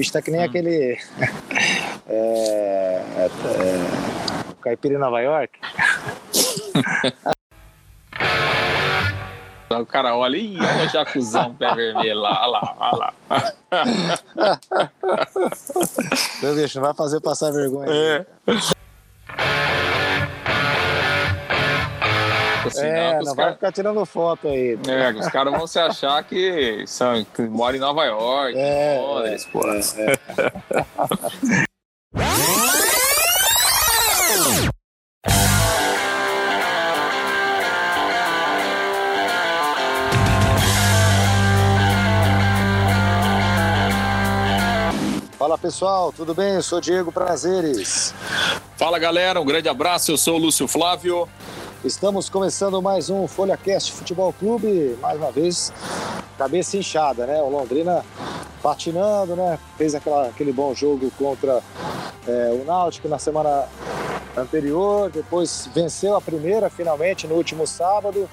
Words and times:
Está 0.00 0.22
que 0.22 0.30
nem 0.30 0.40
hum. 0.40 0.44
aquele. 0.44 0.98
é, 2.08 3.04
é, 3.16 3.26
é, 3.26 4.54
Caipira 4.62 4.94
em 4.94 4.98
Nova 4.98 5.20
York. 5.20 5.58
O 9.78 9.86
cara 9.86 10.16
olha 10.16 10.36
e 10.36 10.58
olha 10.58 10.84
o 10.84 10.88
jacuzão 10.88 11.54
pé 11.54 11.72
vermelho 11.72 12.18
lá, 12.18 12.42
olha 12.42 12.50
lá, 12.50 12.76
olha 12.80 12.98
lá. 12.98 13.14
Meu 16.42 16.56
bicho, 16.56 16.78
não 16.80 16.86
vai 16.86 16.94
fazer 16.94 17.20
passar 17.20 17.52
vergonha. 17.52 17.88
É. 17.88 18.26
É, 22.76 23.20
não, 23.22 23.34
vai 23.34 23.52
ficar 23.52 23.72
tirando 23.72 24.04
foto 24.04 24.48
aí. 24.48 24.78
É, 24.88 25.10
os 25.12 25.28
caras 25.28 25.52
vão 25.52 25.66
se 25.66 25.78
achar 25.78 26.22
que, 26.24 26.84
são, 26.86 27.24
que 27.24 27.42
moram 27.42 27.76
em 27.76 27.80
Nova 27.80 28.04
York, 28.04 28.56
é, 28.56 28.96
em 28.96 29.00
Londres, 29.00 29.46
é, 29.46 29.50
pô. 29.50 29.60
É, 29.68 30.12
é. 30.12 31.70
Fala 45.40 45.56
pessoal, 45.56 46.12
tudo 46.12 46.34
bem? 46.34 46.56
Eu 46.56 46.62
sou 46.62 46.82
Diego 46.82 47.10
Prazeres. 47.10 48.14
Fala 48.76 48.98
galera, 48.98 49.40
um 49.40 49.44
grande 49.44 49.70
abraço. 49.70 50.10
Eu 50.10 50.18
sou 50.18 50.34
o 50.36 50.38
Lúcio 50.38 50.68
Flávio. 50.68 51.26
Estamos 51.82 52.28
começando 52.28 52.82
mais 52.82 53.08
um 53.08 53.26
FolhaCast 53.26 53.92
Futebol 53.92 54.34
Clube, 54.34 54.98
mais 55.00 55.16
uma 55.16 55.32
vez, 55.32 55.72
cabeça 56.36 56.76
inchada, 56.76 57.26
né? 57.26 57.40
O 57.40 57.48
Londrina 57.48 58.04
patinando, 58.62 59.34
né? 59.34 59.58
Fez 59.78 59.94
aquela, 59.94 60.26
aquele 60.26 60.52
bom 60.52 60.74
jogo 60.74 61.10
contra 61.18 61.62
é, 62.28 62.50
o 62.52 62.66
Náutico 62.66 63.08
na 63.08 63.18
semana 63.18 63.66
anterior, 64.36 65.08
depois 65.10 65.70
venceu 65.74 66.14
a 66.14 66.20
primeira 66.20 66.68
finalmente 66.68 67.26
no 67.26 67.34
último 67.34 67.66
sábado 67.66 68.28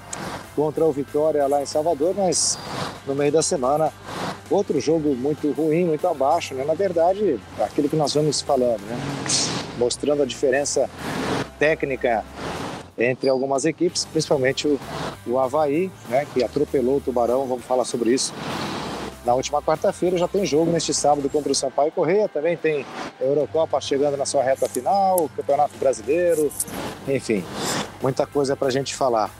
contra 0.54 0.84
o 0.84 0.92
Vitória 0.92 1.46
lá 1.46 1.62
em 1.62 1.66
Salvador, 1.66 2.14
mas 2.14 2.58
no 3.06 3.14
meio 3.14 3.32
da 3.32 3.40
semana 3.42 3.90
outro 4.50 4.78
jogo 4.78 5.14
muito 5.16 5.50
ruim, 5.52 5.86
muito 5.86 6.06
abaixo, 6.06 6.52
né? 6.52 6.66
Na 6.66 6.74
verdade, 6.74 7.40
aquilo 7.58 7.88
que 7.88 7.96
nós 7.96 8.12
vamos 8.12 8.42
falando, 8.42 8.82
né? 8.82 8.98
Mostrando 9.78 10.22
a 10.22 10.26
diferença 10.26 10.90
técnica 11.58 12.22
entre 12.98 13.28
algumas 13.28 13.64
equipes, 13.64 14.04
principalmente 14.04 14.66
o, 14.66 14.78
o 15.26 15.38
Havaí, 15.38 15.90
né? 16.08 16.26
Que 16.32 16.42
atropelou 16.42 16.96
o 16.96 17.00
Tubarão, 17.00 17.46
vamos 17.46 17.64
falar 17.64 17.84
sobre 17.84 18.12
isso. 18.12 18.32
Na 19.24 19.34
última 19.34 19.60
quarta-feira 19.60 20.16
já 20.16 20.26
tem 20.26 20.46
jogo 20.46 20.70
neste 20.70 20.94
sábado 20.94 21.28
contra 21.28 21.52
o 21.52 21.54
Sampaio 21.54 21.92
Correia, 21.92 22.28
também 22.28 22.56
tem 22.56 22.86
Eurocopa 23.20 23.80
chegando 23.80 24.16
na 24.16 24.24
sua 24.24 24.42
reta 24.42 24.68
final, 24.68 25.28
Campeonato 25.36 25.76
Brasileiro, 25.76 26.50
enfim, 27.06 27.44
muita 28.00 28.26
coisa 28.26 28.56
para 28.56 28.68
a 28.68 28.70
gente 28.70 28.94
falar. 28.94 29.30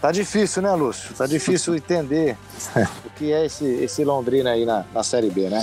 Tá 0.00 0.12
difícil, 0.12 0.62
né, 0.62 0.72
Lúcio? 0.74 1.12
Tá 1.14 1.26
difícil 1.26 1.74
entender 1.74 2.36
o 3.04 3.10
que 3.10 3.32
é 3.32 3.44
esse, 3.44 3.64
esse 3.64 4.04
Londrina 4.04 4.52
aí 4.52 4.64
na, 4.64 4.84
na 4.94 5.02
Série 5.02 5.28
B, 5.28 5.50
né? 5.50 5.62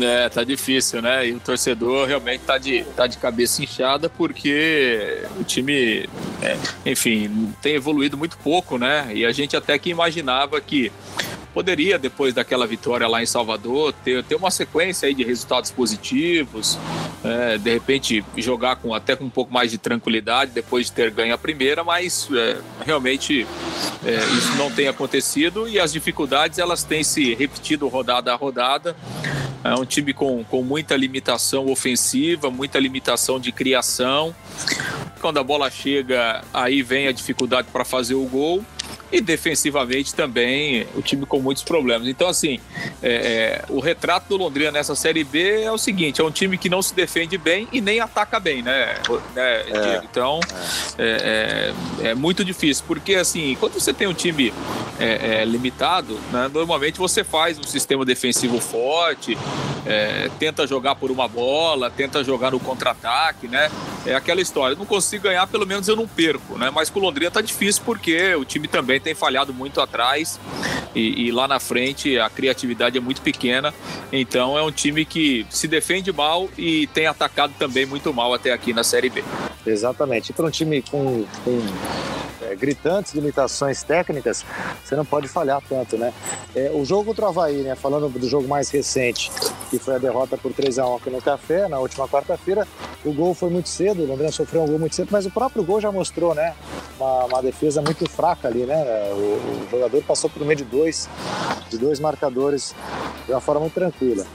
É, 0.00 0.28
tá 0.28 0.44
difícil, 0.44 1.00
né? 1.00 1.28
E 1.28 1.32
o 1.32 1.40
torcedor 1.40 2.06
realmente 2.06 2.42
tá 2.42 2.58
de, 2.58 2.84
tá 2.96 3.06
de 3.06 3.16
cabeça 3.16 3.62
inchada 3.62 4.08
porque 4.08 5.22
o 5.40 5.44
time, 5.44 6.08
é, 6.42 6.56
enfim, 6.84 7.54
tem 7.62 7.74
evoluído 7.74 8.16
muito 8.16 8.36
pouco, 8.38 8.76
né? 8.76 9.10
E 9.14 9.24
a 9.24 9.32
gente 9.32 9.56
até 9.56 9.78
que 9.78 9.88
imaginava 9.88 10.60
que 10.60 10.92
poderia, 11.54 11.98
depois 11.98 12.34
daquela 12.34 12.66
vitória 12.66 13.08
lá 13.08 13.22
em 13.22 13.26
Salvador, 13.26 13.92
ter, 14.04 14.22
ter 14.22 14.36
uma 14.36 14.50
sequência 14.50 15.08
aí 15.08 15.14
de 15.14 15.24
resultados 15.24 15.70
positivos, 15.70 16.78
é, 17.24 17.58
de 17.58 17.72
repente 17.72 18.24
jogar 18.36 18.76
com 18.76 18.94
até 18.94 19.16
com 19.16 19.24
um 19.24 19.30
pouco 19.30 19.52
mais 19.52 19.70
de 19.70 19.78
tranquilidade 19.78 20.52
depois 20.52 20.86
de 20.86 20.92
ter 20.92 21.10
ganho 21.10 21.34
a 21.34 21.38
primeira, 21.38 21.82
mas 21.82 22.28
é, 22.32 22.58
realmente 22.84 23.46
é, 24.04 24.16
isso 24.36 24.54
não 24.56 24.70
tem 24.70 24.86
acontecido 24.86 25.68
e 25.68 25.80
as 25.80 25.92
dificuldades 25.92 26.58
elas 26.58 26.84
têm 26.84 27.02
se 27.02 27.34
repetido 27.34 27.88
rodada 27.88 28.32
a 28.32 28.36
rodada. 28.36 28.94
É 29.64 29.74
um 29.74 29.84
time 29.84 30.12
com, 30.12 30.44
com 30.44 30.62
muita 30.62 30.96
limitação 30.96 31.66
ofensiva, 31.68 32.50
muita 32.50 32.78
limitação 32.78 33.40
de 33.40 33.52
criação. 33.52 34.34
Quando 35.20 35.38
a 35.38 35.44
bola 35.44 35.70
chega, 35.70 36.42
aí 36.54 36.82
vem 36.82 37.08
a 37.08 37.12
dificuldade 37.12 37.68
para 37.72 37.84
fazer 37.84 38.14
o 38.14 38.24
gol 38.24 38.64
e 39.10 39.20
defensivamente 39.20 40.14
também 40.14 40.86
o 40.94 41.02
time 41.02 41.24
com 41.24 41.40
muitos 41.40 41.62
problemas. 41.62 42.06
Então, 42.06 42.28
assim, 42.28 42.60
é, 43.02 43.10
é, 43.10 43.64
o 43.68 43.80
retrato 43.80 44.28
do 44.28 44.36
Londrina 44.36 44.70
nessa 44.70 44.94
Série 44.94 45.24
B 45.24 45.62
é 45.62 45.72
o 45.72 45.78
seguinte: 45.78 46.20
é 46.20 46.24
um 46.24 46.30
time 46.30 46.58
que 46.58 46.68
não 46.68 46.82
se 46.82 46.94
defende 46.94 47.38
bem 47.38 47.68
e 47.72 47.80
nem 47.80 48.00
ataca 48.00 48.38
bem, 48.38 48.62
né? 48.62 48.96
né 49.34 49.62
é, 49.68 50.00
então, 50.04 50.40
é, 50.98 51.72
é, 52.02 52.08
é, 52.10 52.14
muito 52.14 52.44
difícil, 52.44 52.84
porque, 52.86 53.14
assim, 53.14 53.56
quando 53.58 53.74
você 53.74 53.92
tem 53.92 54.06
um 54.06 54.14
time 54.14 54.52
é, 54.98 55.44
limitado, 55.44 56.18
né, 56.32 56.50
normalmente 56.52 56.98
você 56.98 57.24
faz 57.24 57.58
um 57.58 57.62
sistema 57.62 58.04
defensivo 58.04 58.60
forte, 58.60 59.38
tenta 60.38 60.66
jogar 60.66 60.96
por 60.96 61.10
uma 61.10 61.26
bola, 61.26 61.90
tenta 61.90 62.22
jogar 62.22 62.50
no 62.50 62.60
contra-ataque, 62.60 63.48
né? 63.48 63.70
É 64.04 64.14
aquela 64.14 64.40
história: 64.40 64.76
não 64.76 64.84
consigo 64.84 65.24
ganhar, 65.24 65.46
pelo 65.46 65.66
menos 65.66 65.88
eu 65.88 65.96
não 65.96 66.06
perco, 66.06 66.58
né? 66.58 66.70
Mas 66.70 66.90
com 66.90 66.98
o 66.98 67.02
Londrina 67.02 67.30
tá 67.30 67.40
difícil 67.40 67.82
porque 67.84 68.34
o 68.34 68.44
time 68.44 68.68
também 68.68 68.97
tem 69.00 69.14
falhado 69.14 69.52
muito 69.52 69.80
atrás 69.80 70.38
e, 70.94 71.26
e, 71.26 71.32
lá 71.32 71.46
na 71.46 71.60
frente 71.60 72.18
a 72.18 72.28
criatividade 72.28 72.96
é 72.96 73.00
muito 73.00 73.22
pequena. 73.22 73.72
Então 74.12 74.58
é 74.58 74.62
um 74.62 74.70
time 74.70 75.04
que 75.04 75.46
se 75.50 75.68
defende 75.68 76.12
mal 76.12 76.48
e 76.56 76.86
tem 76.88 77.06
atacado 77.06 77.52
também 77.58 77.86
muito 77.86 78.12
mal 78.12 78.32
até 78.34 78.52
aqui 78.52 78.72
na 78.72 78.82
Série 78.82 79.10
B. 79.10 79.22
Exatamente. 79.66 80.32
Para 80.32 80.46
um 80.46 80.50
time 80.50 80.82
com, 80.82 81.24
com 81.44 81.60
é, 82.42 82.54
gritantes 82.54 83.14
limitações 83.14 83.82
técnicas, 83.82 84.44
você 84.84 84.96
não 84.96 85.04
pode 85.04 85.28
falhar 85.28 85.60
tanto, 85.68 85.96
né? 85.96 86.12
É, 86.54 86.70
o 86.72 86.84
jogo 86.84 87.06
contra 87.06 87.26
o 87.26 87.28
Havaí, 87.28 87.62
né? 87.62 87.74
Falando 87.74 88.08
do 88.08 88.28
jogo 88.28 88.48
mais 88.48 88.70
recente, 88.70 89.30
que 89.70 89.78
foi 89.78 89.96
a 89.96 89.98
derrota 89.98 90.36
por 90.36 90.52
3 90.52 90.78
a 90.78 90.86
1 90.86 90.96
aqui 90.96 91.10
no 91.10 91.20
Café, 91.20 91.68
na 91.68 91.78
última 91.78 92.08
quarta-feira, 92.08 92.66
o 93.04 93.12
gol 93.12 93.34
foi 93.34 93.50
muito 93.50 93.68
cedo, 93.68 94.02
o 94.02 94.06
Londrina 94.06 94.32
sofreu 94.32 94.62
um 94.62 94.66
gol 94.66 94.78
muito 94.78 94.94
cedo, 94.94 95.08
mas 95.10 95.24
o 95.26 95.30
próprio 95.30 95.62
gol 95.62 95.80
já 95.80 95.90
mostrou, 95.92 96.34
né? 96.34 96.54
Uma, 96.98 97.24
uma 97.26 97.42
defesa 97.42 97.80
muito 97.80 98.08
fraca 98.10 98.48
ali, 98.48 98.64
né? 98.64 98.84
O, 99.12 99.66
o 99.66 99.68
jogador 99.70 100.02
passou 100.02 100.28
por 100.28 100.44
meio 100.44 100.56
de 100.56 100.64
dois, 100.64 101.08
de 101.70 101.78
dois 101.78 102.00
marcadores 102.00 102.74
de 103.26 103.32
uma 103.32 103.40
forma 103.40 103.60
muito 103.60 103.74
tranquila. 103.74 104.26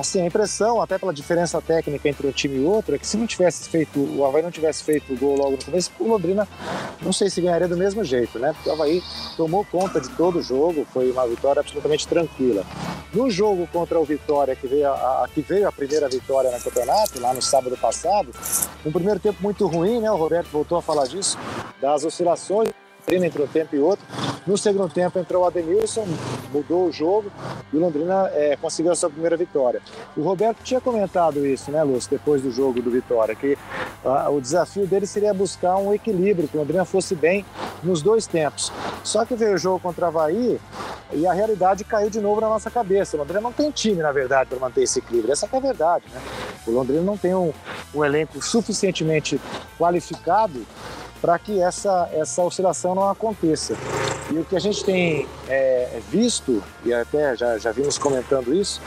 Assim, 0.00 0.22
a 0.22 0.26
impressão, 0.26 0.80
até 0.80 0.98
pela 0.98 1.12
diferença 1.12 1.60
técnica 1.60 2.08
entre 2.08 2.26
um 2.26 2.32
time 2.32 2.56
e 2.56 2.64
outro, 2.64 2.94
é 2.94 2.98
que 2.98 3.06
se 3.06 3.18
não 3.18 3.26
tivesse 3.26 3.68
feito, 3.68 4.00
o 4.00 4.24
Havaí 4.24 4.42
não 4.42 4.50
tivesse 4.50 4.82
feito 4.82 5.12
o 5.12 5.16
gol 5.18 5.36
logo 5.36 5.50
no 5.50 5.64
começo, 5.64 5.92
o 6.00 6.08
Londrina 6.08 6.48
não 7.02 7.12
sei 7.12 7.28
se 7.28 7.38
ganharia 7.42 7.68
do 7.68 7.76
mesmo 7.76 8.02
jeito, 8.02 8.38
né? 8.38 8.54
Porque 8.54 8.70
o 8.70 8.72
Havaí 8.72 9.02
tomou 9.36 9.62
conta 9.62 10.00
de 10.00 10.08
todo 10.16 10.38
o 10.38 10.42
jogo, 10.42 10.86
foi 10.90 11.10
uma 11.10 11.28
vitória 11.28 11.60
absolutamente 11.60 12.08
tranquila. 12.08 12.64
No 13.12 13.30
jogo 13.30 13.68
contra 13.70 14.00
o 14.00 14.04
Vitória, 14.04 14.56
que 14.56 14.66
veio 14.66 14.88
a, 14.88 15.24
a 15.24 15.28
que 15.28 15.42
veio 15.42 15.68
a 15.68 15.72
primeira 15.72 16.08
vitória 16.08 16.50
no 16.50 16.64
campeonato, 16.64 17.20
lá 17.20 17.34
no 17.34 17.42
sábado 17.42 17.76
passado, 17.76 18.30
um 18.86 18.90
primeiro 18.90 19.20
tempo 19.20 19.42
muito 19.42 19.66
ruim, 19.66 20.00
né? 20.00 20.10
O 20.10 20.16
Roberto 20.16 20.48
voltou 20.50 20.78
a 20.78 20.82
falar 20.82 21.08
disso, 21.08 21.36
das 21.78 22.04
oscilações 22.06 22.70
entre 23.08 23.42
um 23.42 23.46
tempo 23.46 23.74
e 23.74 23.78
outro. 23.78 24.04
No 24.46 24.56
segundo 24.56 24.92
tempo 24.92 25.18
entrou 25.18 25.42
o 25.42 25.46
Ademilson, 25.46 26.06
mudou 26.52 26.86
o 26.86 26.92
jogo 26.92 27.30
e 27.72 27.76
o 27.76 27.80
Londrina 27.80 28.30
é, 28.32 28.56
conseguiu 28.56 28.92
a 28.92 28.96
sua 28.96 29.10
primeira 29.10 29.36
vitória. 29.36 29.80
O 30.16 30.22
Roberto 30.22 30.62
tinha 30.62 30.80
comentado 30.80 31.44
isso, 31.46 31.70
né, 31.70 31.82
Lúcio, 31.82 32.10
depois 32.10 32.42
do 32.42 32.50
jogo 32.50 32.80
do 32.80 32.90
Vitória, 32.90 33.34
que 33.34 33.56
ah, 34.04 34.30
o 34.30 34.40
desafio 34.40 34.86
dele 34.86 35.06
seria 35.06 35.32
buscar 35.34 35.76
um 35.76 35.92
equilíbrio, 35.92 36.48
que 36.48 36.56
o 36.56 36.60
Londrina 36.60 36.84
fosse 36.84 37.14
bem 37.14 37.44
nos 37.82 38.02
dois 38.02 38.26
tempos. 38.26 38.72
Só 39.04 39.24
que 39.24 39.34
veio 39.34 39.54
o 39.54 39.58
jogo 39.58 39.80
contra 39.80 40.06
o 40.06 40.08
Havaí 40.08 40.58
e 41.12 41.26
a 41.26 41.32
realidade 41.32 41.84
caiu 41.84 42.08
de 42.08 42.20
novo 42.20 42.40
na 42.40 42.48
nossa 42.48 42.70
cabeça. 42.70 43.16
O 43.16 43.20
Londrina 43.20 43.40
não 43.40 43.52
tem 43.52 43.70
time, 43.70 44.02
na 44.02 44.12
verdade, 44.12 44.50
para 44.50 44.58
manter 44.58 44.82
esse 44.82 44.98
equilíbrio. 44.98 45.32
Essa 45.32 45.48
é 45.50 45.56
a 45.56 45.60
verdade, 45.60 46.04
né? 46.12 46.20
O 46.66 46.70
Londrina 46.70 47.02
não 47.02 47.16
tem 47.16 47.34
um, 47.34 47.52
um 47.94 48.04
elenco 48.04 48.40
suficientemente 48.42 49.40
qualificado 49.78 50.64
para 51.20 51.38
que 51.38 51.60
essa, 51.60 52.08
essa 52.12 52.42
oscilação 52.42 52.94
não 52.94 53.08
aconteça. 53.08 53.76
E 54.30 54.38
o 54.38 54.44
que 54.44 54.54
a 54.56 54.60
gente 54.60 54.84
tem 54.84 55.26
é, 55.48 56.00
visto, 56.08 56.62
e 56.84 56.94
até 56.94 57.36
já, 57.36 57.58
já 57.58 57.72
vimos 57.72 57.98
comentando 57.98 58.54
isso, 58.54 58.80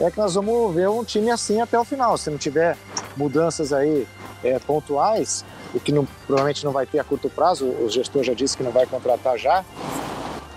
é 0.00 0.10
que 0.10 0.18
nós 0.18 0.34
vamos 0.34 0.74
ver 0.74 0.88
um 0.88 1.04
time 1.04 1.30
assim 1.30 1.60
até 1.60 1.78
o 1.78 1.84
final. 1.84 2.16
Se 2.16 2.30
não 2.30 2.38
tiver 2.38 2.76
mudanças 3.16 3.72
aí 3.72 4.06
é, 4.42 4.58
pontuais, 4.58 5.44
o 5.74 5.80
que 5.80 5.92
não, 5.92 6.06
provavelmente 6.26 6.64
não 6.64 6.72
vai 6.72 6.86
ter 6.86 6.98
a 6.98 7.04
curto 7.04 7.28
prazo, 7.28 7.66
o 7.66 7.88
gestor 7.90 8.22
já 8.22 8.32
disse 8.32 8.56
que 8.56 8.62
não 8.62 8.70
vai 8.70 8.86
contratar 8.86 9.38
já, 9.38 9.64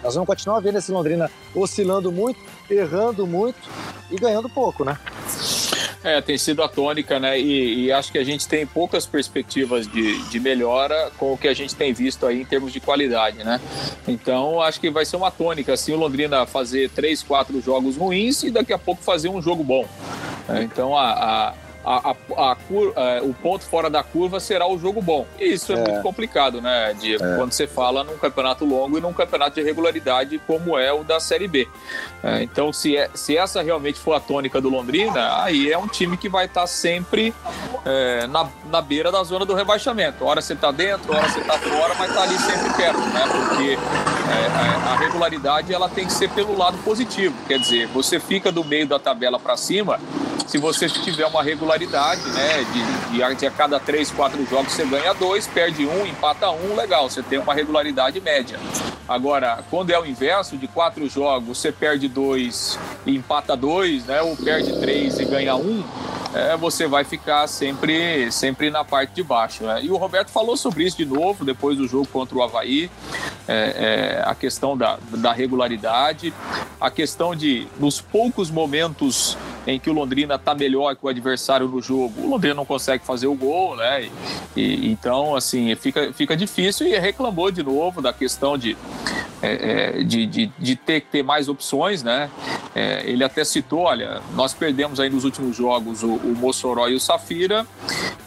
nós 0.02 0.14
vamos 0.14 0.28
continuar 0.28 0.62
vendo 0.62 0.78
esse 0.78 0.92
Londrina 0.92 1.30
oscilando 1.54 2.12
muito, 2.12 2.40
errando 2.70 3.28
muito 3.28 3.60
e 4.10 4.16
ganhando 4.16 4.48
pouco, 4.50 4.86
né? 4.86 4.98
É, 6.01 6.22
tem 6.22 6.38
sido 6.38 6.63
a 6.63 6.69
tônica, 6.69 7.19
né? 7.19 7.40
E, 7.40 7.86
e, 7.86 7.92
acho 7.92 8.12
que 8.12 8.18
a 8.18 8.24
gente 8.24 8.48
tem 8.48 8.66
poucas 8.66 9.06
perspectivas 9.06 9.86
de, 9.86 10.18
de 10.30 10.40
melhora 10.40 11.12
com 11.18 11.34
o 11.34 11.38
que 11.38 11.48
a 11.48 11.54
gente 11.54 11.75
tem 11.75 11.92
visto 11.92 12.25
aí 12.25 12.42
em 12.42 12.46
termos 12.46 12.72
de 12.72 12.80
qualidade, 12.80 13.44
né? 13.44 13.60
Então, 14.07 14.62
acho 14.62 14.80
que 14.80 14.90
vai 14.90 15.04
ser 15.04 15.18
uma 15.18 15.30
tônica, 15.30 15.74
assim, 15.74 15.92
o 15.92 15.98
Londrina 15.98 16.46
fazer 16.46 16.90
três, 16.90 17.22
quatro 17.22 17.60
jogos 17.62 17.98
ruins 17.98 18.44
e 18.44 18.51
daqui 18.51 18.72
a 18.72 18.78
pouco 18.78 19.04
fazer 19.04 19.28
um 19.28 19.42
jogo 19.42 19.62
bom. 19.62 19.86
É, 20.48 20.63
então, 20.63 20.96
a, 20.96 21.50
a 21.50 21.54
a, 21.84 22.12
a, 22.12 22.52
a 22.52 22.58
é, 22.96 23.22
o 23.22 23.34
ponto 23.34 23.64
fora 23.66 23.90
da 23.90 24.04
curva 24.04 24.40
será 24.40 24.68
o 24.68 24.78
jogo 24.78 25.02
bom. 25.02 25.26
E 25.40 25.46
isso 25.46 25.72
é, 25.74 25.76
é 25.76 25.90
muito 25.90 26.02
complicado, 26.02 26.62
né, 26.62 26.94
Diego? 27.00 27.24
É. 27.24 27.38
Quando 27.38 27.52
você 27.52 27.68
fala 27.68 28.04
num 28.04 28.18
campeonato 28.18 28.66
longo 28.66 28.98
e 28.98 29.02
num 29.02 29.14
campeonato 29.14 29.56
de 29.56 29.64
regularidade 29.64 30.40
como 30.46 30.78
é 30.78 30.92
o 30.92 31.04
da 31.04 31.20
Série 31.20 31.48
B. 31.48 31.68
É, 32.24 32.44
então, 32.44 32.74
se, 32.74 32.98
é, 32.98 33.10
se 33.14 33.38
essa 33.38 33.62
realmente 33.62 34.00
for 34.00 34.14
a 34.14 34.20
tônica 34.20 34.60
do 34.60 34.70
Londrina, 34.70 35.42
aí 35.44 35.72
é 35.72 35.78
um 35.78 35.88
time 35.88 36.18
que 36.18 36.28
vai 36.28 36.46
estar 36.46 36.62
tá 36.62 36.68
sempre 36.68 37.34
é, 37.86 38.28
na, 38.28 38.48
na 38.70 38.81
beira 38.81 39.12
da 39.12 39.24
zona 39.24 39.46
do 39.46 39.54
rebaixamento. 39.54 40.26
Hora 40.26 40.42
você 40.42 40.54
está 40.54 40.72
dentro, 40.72 41.14
hora 41.16 41.28
você 41.30 41.40
está 41.40 41.58
fora, 41.58 41.96
mas 41.98 42.10
está 42.10 42.24
ali 42.24 42.38
sempre 42.38 42.74
perto, 42.74 43.00
né? 43.00 43.24
Porque 43.31 43.78
a, 44.54 44.92
a 44.92 44.98
regularidade 44.98 45.74
ela 45.74 45.90
tem 45.90 46.06
que 46.06 46.14
ser 46.14 46.30
pelo 46.31 46.58
lado 46.58 46.78
positivo. 46.80 47.36
Quer 47.48 47.60
dizer, 47.60 47.88
você 47.88 48.20
fica 48.20 48.52
do 48.52 48.64
meio 48.64 48.86
da 48.86 49.00
tabela 49.00 49.40
para 49.40 49.56
cima 49.56 50.00
se 50.50 50.57
você 50.57 50.90
tiver 50.90 51.28
uma 51.28 51.44
regularidade, 51.44 52.28
né, 52.30 52.66
de, 52.74 53.13
de, 53.13 53.24
a 53.24 53.51
cada 53.51 53.80
três, 53.80 54.10
quatro 54.10 54.44
jogos 54.50 54.74
você 54.74 54.84
ganha 54.84 55.13
dois, 55.13 55.46
perde 55.46 55.86
um, 55.86 56.07
empata 56.07 56.50
um, 56.50 56.75
legal, 56.75 57.07
você 57.07 57.22
tem 57.22 57.38
uma 57.38 57.54
regularidade 57.54 58.19
média. 58.19 58.60
Agora, 59.07 59.63
quando 59.69 59.92
é 59.92 60.00
o 60.00 60.06
inverso, 60.07 60.57
de 60.57 60.68
quatro 60.68 61.07
jogos 61.07 61.56
você 61.60 61.72
perde 61.72 62.07
dois 62.07 62.80
e 63.06 63.16
empata 63.16 63.56
dois, 63.56 64.06
né, 64.06 64.24
ou 64.24 64.36
perde 64.36 64.80
três 64.80 65.19
e 65.19 65.25
ganha 65.25 65.56
um, 65.56 65.84
é, 66.34 66.56
você 66.56 66.88
vai 66.88 67.04
ficar 67.04 67.48
sempre, 67.48 68.31
sempre 68.31 68.70
na 68.70 68.84
parte 68.84 69.14
de 69.14 69.24
baixo. 69.24 69.64
Né? 69.64 69.81
E 69.84 69.90
o 69.90 69.98
Roberto 69.98 70.30
falou 70.30 70.56
sobre 70.56 70.84
isso 70.84 70.98
de 70.98 71.06
novo, 71.06 71.44
depois 71.44 71.78
do 71.78 71.88
jogo 71.88 72.08
contra 72.08 72.38
o 72.38 72.44
Havaí, 72.44 72.90
é, 73.48 73.54
é, 73.54 74.24
a 74.26 74.36
questão 74.36 74.78
da, 74.78 74.98
da 75.12 75.34
regularidade, 75.34 76.34
a 76.80 76.92
questão 76.92 77.36
de, 77.36 77.68
nos 77.80 78.00
poucos 78.00 78.52
momentos 78.52 79.38
em 79.68 79.80
que 79.80 79.90
o 79.90 79.94
Londrina 79.94 80.36
está 80.36 80.56
melhor 80.56 80.96
que 80.96 81.06
o 81.06 81.10
adversário 81.10 81.68
no 81.68 81.81
jogo, 81.81 82.22
o 82.22 82.30
Londrina 82.30 82.56
não 82.56 82.66
consegue 82.66 83.06
fazer 83.06 83.28
o 83.28 83.36
gol, 83.36 83.76
né? 83.76 84.10
E, 84.56 84.62
e, 84.62 84.92
então, 84.92 85.36
assim, 85.36 85.76
fica, 85.76 86.12
fica 86.14 86.36
difícil 86.36 86.88
e 86.88 86.98
reclamou 86.98 87.52
de 87.52 87.62
novo 87.62 88.02
da 88.02 88.12
questão 88.12 88.58
de, 88.58 88.76
é, 89.42 90.00
é, 90.00 90.04
de, 90.04 90.26
de, 90.26 90.52
de, 90.58 90.76
ter 90.76 91.02
que 91.02 91.08
ter 91.08 91.24
mais 91.24 91.48
opções, 91.48 92.02
né? 92.04 92.30
É, 92.74 93.04
ele 93.06 93.24
até 93.24 93.44
citou, 93.44 93.81
olha, 93.81 94.22
nós 94.36 94.54
perdemos 94.54 95.00
aí 95.00 95.10
nos 95.10 95.24
últimos 95.24 95.56
jogos 95.56 96.04
o, 96.04 96.19
o 96.24 96.27
Mossoró 96.27 96.88
e 96.88 96.95
o 96.95 97.00
Safira 97.00 97.66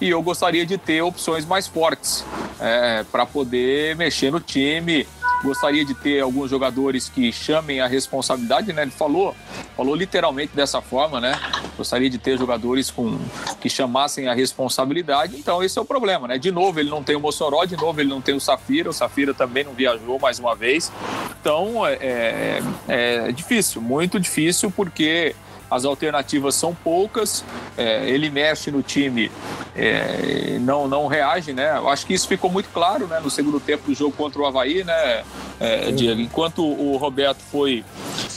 e 0.00 0.08
eu 0.08 0.20
gostaria 0.22 0.66
de 0.66 0.76
ter 0.76 1.00
opções 1.02 1.46
mais 1.46 1.66
fortes 1.66 2.24
é, 2.60 3.04
para 3.04 3.24
poder 3.24 3.94
mexer 3.96 4.32
no 4.32 4.40
time, 4.40 5.06
gostaria 5.42 5.84
de 5.84 5.94
ter 5.94 6.20
alguns 6.20 6.50
jogadores 6.50 7.08
que 7.08 7.32
chamem 7.32 7.80
a 7.80 7.86
responsabilidade, 7.86 8.72
né? 8.72 8.82
Ele 8.82 8.90
falou, 8.90 9.34
falou 9.76 9.94
literalmente 9.94 10.54
dessa 10.54 10.80
forma, 10.80 11.20
né? 11.20 11.38
Gostaria 11.76 12.08
de 12.08 12.18
ter 12.18 12.38
jogadores 12.38 12.90
com 12.90 13.18
que 13.60 13.68
chamassem 13.68 14.28
a 14.28 14.34
responsabilidade. 14.34 15.36
Então 15.36 15.62
esse 15.62 15.78
é 15.78 15.82
o 15.82 15.84
problema, 15.84 16.28
né? 16.28 16.38
De 16.38 16.50
novo 16.50 16.78
ele 16.78 16.90
não 16.90 17.02
tem 17.02 17.16
o 17.16 17.20
Mossoró, 17.20 17.64
de 17.64 17.76
novo 17.76 18.00
ele 18.00 18.10
não 18.10 18.20
tem 18.20 18.34
o 18.34 18.40
Safira, 18.40 18.90
o 18.90 18.92
Safira 18.92 19.34
também 19.34 19.64
não 19.64 19.72
viajou 19.72 20.18
mais 20.18 20.38
uma 20.38 20.54
vez. 20.54 20.92
Então 21.40 21.86
é, 21.86 21.94
é, 22.00 22.62
é 22.88 23.32
difícil, 23.32 23.80
muito 23.80 24.18
difícil 24.18 24.70
porque 24.70 25.34
as 25.72 25.86
alternativas 25.86 26.54
são 26.54 26.74
poucas, 26.74 27.42
é, 27.78 28.06
ele 28.08 28.28
mexe 28.28 28.70
no 28.70 28.82
time, 28.82 29.32
é, 29.74 30.58
não, 30.60 30.86
não 30.86 31.06
reage, 31.06 31.52
né? 31.52 31.76
Eu 31.76 31.88
acho 31.88 32.06
que 32.06 32.12
isso 32.12 32.28
ficou 32.28 32.50
muito 32.50 32.68
claro 32.70 33.06
né, 33.06 33.20
no 33.20 33.30
segundo 33.30 33.58
tempo 33.58 33.86
do 33.86 33.94
jogo 33.94 34.14
contra 34.16 34.40
o 34.40 34.46
Havaí, 34.46 34.84
né, 34.84 35.24
é, 35.58 35.90
Diego? 35.92 36.20
Enquanto 36.20 36.62
o 36.64 36.96
Roberto 36.96 37.40
foi, 37.50 37.84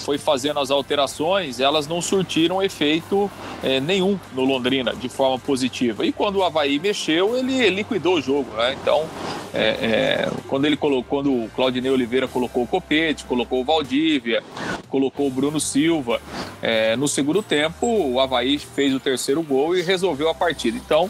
foi 0.05 0.17
fazendo 0.17 0.59
as 0.59 0.71
alterações, 0.71 1.59
elas 1.59 1.87
não 1.87 2.01
surtiram 2.01 2.61
efeito 2.61 3.29
é, 3.63 3.79
nenhum 3.79 4.17
no 4.33 4.45
Londrina 4.45 4.93
de 4.95 5.09
forma 5.09 5.37
positiva. 5.39 6.05
E 6.05 6.11
quando 6.11 6.37
o 6.37 6.43
Havaí 6.43 6.79
mexeu, 6.79 7.35
ele, 7.35 7.69
liquidou 7.69 8.15
o 8.15 8.21
jogo, 8.21 8.51
né? 8.55 8.75
Então, 8.81 9.05
é, 9.53 9.59
é, 9.59 10.31
quando 10.47 10.65
ele 10.65 10.77
colocou, 10.77 11.03
quando 11.03 11.31
o 11.31 11.49
Claudinei 11.55 11.89
Oliveira 11.89 12.27
colocou 12.27 12.63
o 12.63 12.67
Copete, 12.67 13.25
colocou 13.25 13.61
o 13.61 13.63
Valdívia, 13.63 14.43
colocou 14.89 15.27
o 15.27 15.31
Bruno 15.31 15.59
Silva, 15.59 16.21
é, 16.61 16.95
no 16.95 17.07
segundo 17.07 17.41
tempo 17.41 17.87
o 17.87 18.19
Havaí 18.19 18.57
fez 18.57 18.93
o 18.93 18.99
terceiro 18.99 19.41
gol 19.41 19.75
e 19.75 19.81
resolveu 19.81 20.29
a 20.29 20.35
partida. 20.35 20.77
Então 20.77 21.09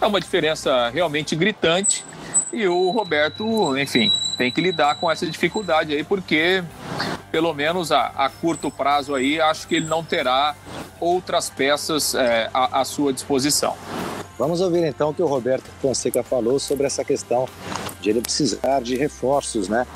é 0.00 0.06
uma 0.06 0.20
diferença 0.20 0.88
realmente 0.90 1.34
gritante 1.36 2.04
e 2.52 2.66
o 2.66 2.90
Roberto, 2.90 3.76
enfim, 3.78 4.10
tem 4.36 4.50
que 4.50 4.60
lidar 4.60 4.96
com 4.96 5.10
essa 5.10 5.26
dificuldade 5.26 5.94
aí, 5.94 6.04
porque 6.04 6.62
pelo 7.30 7.54
menos 7.54 7.90
a, 7.90 8.12
a 8.14 8.28
curto 8.28 8.70
prazo 8.70 9.14
aí, 9.14 9.40
acho 9.40 9.66
que 9.66 9.76
ele 9.76 9.86
não 9.86 10.04
terá 10.04 10.54
outras 11.00 11.48
peças 11.48 12.14
é, 12.14 12.50
à, 12.52 12.80
à 12.80 12.84
sua 12.84 13.12
disposição. 13.12 13.74
Vamos 14.38 14.60
ouvir 14.60 14.84
então 14.84 15.10
o 15.10 15.14
que 15.14 15.22
o 15.22 15.26
Roberto 15.26 15.70
Fonseca 15.80 16.22
falou 16.22 16.58
sobre 16.58 16.86
essa 16.86 17.04
questão 17.04 17.48
de 18.02 18.10
ele 18.10 18.20
precisar 18.20 18.80
de 18.80 18.96
reforços 18.96 19.68
né, 19.68 19.86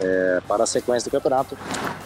é, 0.00 0.40
para 0.48 0.64
a 0.64 0.66
sequência 0.66 1.08
do 1.08 1.12
campeonato. 1.12 1.56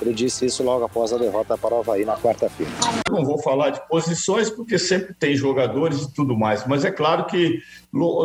Ele 0.02 0.12
disse 0.12 0.44
isso 0.44 0.62
logo 0.62 0.84
após 0.84 1.12
a 1.12 1.16
derrota 1.18 1.56
para 1.56 1.74
o 1.74 1.78
Havaí 1.78 2.04
na 2.04 2.16
quarta-feira. 2.16 2.72
Não 3.08 3.24
vou 3.24 3.40
falar 3.40 3.70
de 3.70 3.88
posições 3.88 4.50
porque 4.50 4.78
sempre 4.78 5.14
tem 5.14 5.36
jogadores 5.36 6.02
e 6.02 6.12
tudo 6.12 6.36
mais, 6.36 6.66
mas 6.66 6.84
é 6.84 6.90
claro 6.90 7.24
que 7.26 7.62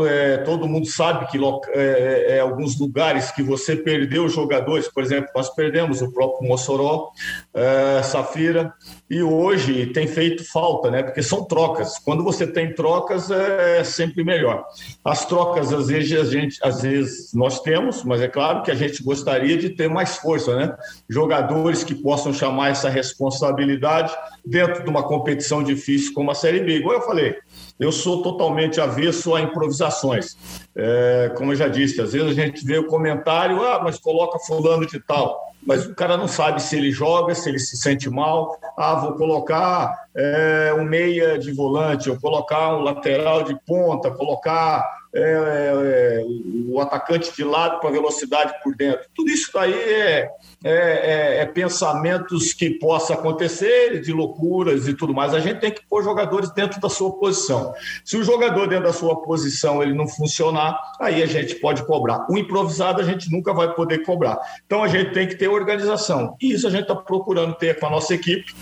é, 0.08 0.38
todo 0.38 0.68
mundo 0.68 0.88
sabe 0.88 1.28
que 1.28 1.38
é, 1.74 2.38
é, 2.38 2.40
alguns 2.40 2.80
lugares 2.80 3.32
que 3.32 3.44
você 3.44 3.76
perdeu 3.76 4.28
jogadores, 4.28 4.88
por 4.88 5.04
exemplo, 5.04 5.30
nós 5.36 5.50
perdemos 5.50 6.02
o 6.02 6.12
próprio 6.12 6.48
Mossoró, 6.48 7.12
é, 7.54 8.02
Safira, 8.02 8.74
e 9.08 9.22
hoje 9.22 9.86
tem 9.88 10.08
feito 10.08 10.44
falta, 10.44 10.90
né? 10.90 11.04
Porque 11.04 11.22
são 11.22 11.44
trocas. 11.46 12.00
Quando 12.00 12.24
você 12.24 12.48
tem 12.48 12.74
trocas, 12.74 13.30
é 13.30 13.84
sempre 13.84 14.24
melhor. 14.24 14.66
As 15.06 15.26
trocas, 15.26 15.72
às 15.72 15.88
vezes, 15.88 16.20
a 16.20 16.26
gente, 16.26 16.60
às 16.64 16.82
vezes 16.82 17.19
nós 17.34 17.62
temos, 17.62 18.04
mas 18.04 18.22
é 18.22 18.28
claro 18.28 18.64
que 18.64 18.72
a 18.72 18.76
gente 18.76 19.04
gostaria 19.04 19.58
de 19.58 19.70
ter 19.70 19.90
mais 19.90 20.18
força, 20.18 20.56
né? 20.56 20.76
Jogadores 21.08 21.84
que 21.84 21.96
possam 21.96 22.34
chamar 22.34 22.70
essa 22.70 22.90
responsabilidade 22.90 24.16
dentro 24.46 24.84
de 24.84 24.90
uma 24.90 25.04
competição 25.04 25.64
difícil 25.64 26.14
como 26.14 26.32
a 26.32 26.36
Série 26.36 26.60
B. 26.62 26.78
Igual 26.78 26.96
eu 26.96 27.02
falei, 27.02 27.36
eu 27.80 27.92
sou 27.92 28.22
totalmente 28.22 28.82
avesso 28.82 29.34
a 29.34 29.42
improvisações. 29.42 30.36
É, 30.76 31.32
como 31.38 31.54
eu 31.54 31.56
já 31.56 31.68
disse, 31.68 32.02
às 32.02 32.14
vezes 32.14 32.30
a 32.30 32.34
gente 32.34 32.66
vê 32.66 32.78
o 32.78 32.88
comentário, 32.88 33.64
ah, 33.64 33.80
mas 33.84 33.98
coloca 33.98 34.38
fulano 34.40 34.86
de 34.86 35.00
tal. 35.00 35.50
Mas 35.66 35.86
o 35.86 35.94
cara 35.94 36.18
não 36.18 36.28
sabe 36.28 36.62
se 36.62 36.78
ele 36.78 36.92
joga, 36.92 37.36
se 37.36 37.50
ele 37.50 37.60
se 37.60 37.78
sente 37.78 38.10
mal. 38.10 38.58
Ah, 38.78 38.96
vou 38.96 39.14
colocar 39.14 40.08
é, 40.16 40.74
um 40.78 40.84
meia 40.84 41.38
de 41.38 41.52
volante, 41.52 42.10
ou 42.10 42.20
colocar 42.20 42.76
um 42.76 42.82
lateral 42.82 43.44
de 43.44 43.58
ponta, 43.66 44.12
colocar 44.12 44.99
é, 45.14 45.22
é, 45.22 46.26
o 46.68 46.80
atacante 46.80 47.36
de 47.36 47.44
lado 47.44 47.80
para 47.80 47.90
velocidade 47.90 48.54
por 48.64 48.76
dentro. 48.76 49.08
Tudo 49.16 49.30
isso 49.32 49.50
daí 49.54 49.74
é, 49.74 50.30
é, 50.64 50.72
é, 50.72 51.38
é, 51.42 51.46
pensamentos 51.46 52.54
que 52.54 52.72
possa 52.72 53.14
acontecer, 53.14 54.02
de 54.02 54.14
loucuras 54.14 54.88
e 54.88 54.94
tudo 54.94 55.14
mais. 55.14 55.34
A 55.34 55.40
gente 55.40 55.60
tem 55.60 55.72
que 55.72 55.82
pôr 55.88 56.04
jogadores 56.04 56.52
dentro 56.52 56.80
da 56.80 56.90
sua 56.90 57.12
posição. 57.14 57.74
Se 58.06 58.18
o 58.18 58.24
jogador 58.24 58.68
dentro 58.68 58.86
da 58.86 58.94
sua 58.94 59.22
posição 59.22 59.82
ele 59.82 59.94
não 59.94 60.08
funcionar, 60.08 60.80
aí 61.00 61.24
a 61.24 61.26
gente 61.26 61.56
pode 61.56 61.84
cobrar. 61.86 62.28
O 62.30 62.38
improvisado 62.38 63.02
a 63.02 63.06
gente 63.06 63.32
nunca 63.32 63.54
vai 63.54 63.74
poder 63.74 64.00
cobrar. 64.00 64.40
Então 64.66 64.84
a 64.84 64.88
gente 64.88 65.12
tem 65.12 65.28
que 65.28 65.36
ter 65.36 65.48
organização. 65.48 66.36
E 66.40 66.52
isso 66.54 66.68
a 66.68 66.72
gente 66.72 66.84
está 66.84 66.96
procurando 66.96 67.56
ter 67.56 67.80
com 67.80 67.88
a 67.88 67.90
nossa 67.90 68.14
equipe, 68.14 68.54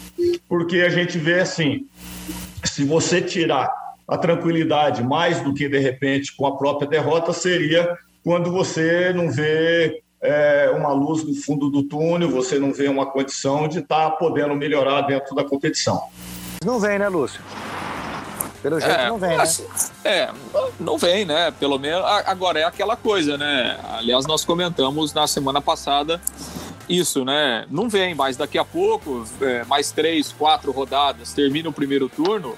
porque 0.47 0.77
a 0.77 0.89
gente 0.89 1.17
vê 1.17 1.41
assim, 1.41 1.87
se 2.63 2.85
você 2.85 3.21
tirar 3.21 3.86
a 4.07 4.17
tranquilidade 4.17 5.03
mais 5.03 5.41
do 5.41 5.53
que 5.53 5.67
de 5.67 5.79
repente 5.79 6.35
com 6.35 6.45
a 6.45 6.55
própria 6.55 6.87
derrota 6.87 7.33
seria 7.33 7.97
quando 8.23 8.51
você 8.51 9.11
não 9.13 9.29
vê 9.29 10.01
é, 10.21 10.71
uma 10.75 10.91
luz 10.91 11.23
no 11.23 11.35
fundo 11.35 11.69
do 11.69 11.83
túnel, 11.83 12.29
você 12.29 12.57
não 12.57 12.73
vê 12.73 12.87
uma 12.87 13.05
condição 13.05 13.67
de 13.67 13.79
estar 13.79 14.09
tá 14.09 14.15
podendo 14.15 14.55
melhorar 14.55 15.01
dentro 15.01 15.35
da 15.35 15.43
competição. 15.43 16.01
Não 16.63 16.79
vem, 16.79 16.97
né, 16.99 17.07
Lúcio? 17.07 17.41
Pelo 18.61 18.79
jeito 18.79 18.99
é, 18.99 19.07
não 19.07 19.17
vem, 19.17 19.37
né? 19.37 19.43
É, 20.03 20.29
não 20.79 20.97
vem, 20.97 21.25
né? 21.25 21.51
Pelo 21.51 21.77
menos. 21.77 22.03
Agora 22.25 22.59
é 22.59 22.63
aquela 22.63 22.95
coisa, 22.95 23.37
né? 23.37 23.77
Aliás, 23.93 24.25
nós 24.25 24.43
comentamos 24.43 25.13
na 25.13 25.27
semana 25.27 25.61
passada 25.61 26.19
isso, 26.89 27.23
né? 27.23 27.65
Não 27.69 27.87
vem, 27.87 28.15
mas 28.15 28.35
daqui 28.35 28.57
a 28.57 28.65
pouco, 28.65 29.23
é, 29.41 29.63
mais 29.65 29.91
três, 29.91 30.31
quatro 30.31 30.71
rodadas, 30.71 31.33
termina 31.33 31.69
o 31.69 31.73
primeiro 31.73 32.09
turno 32.09 32.55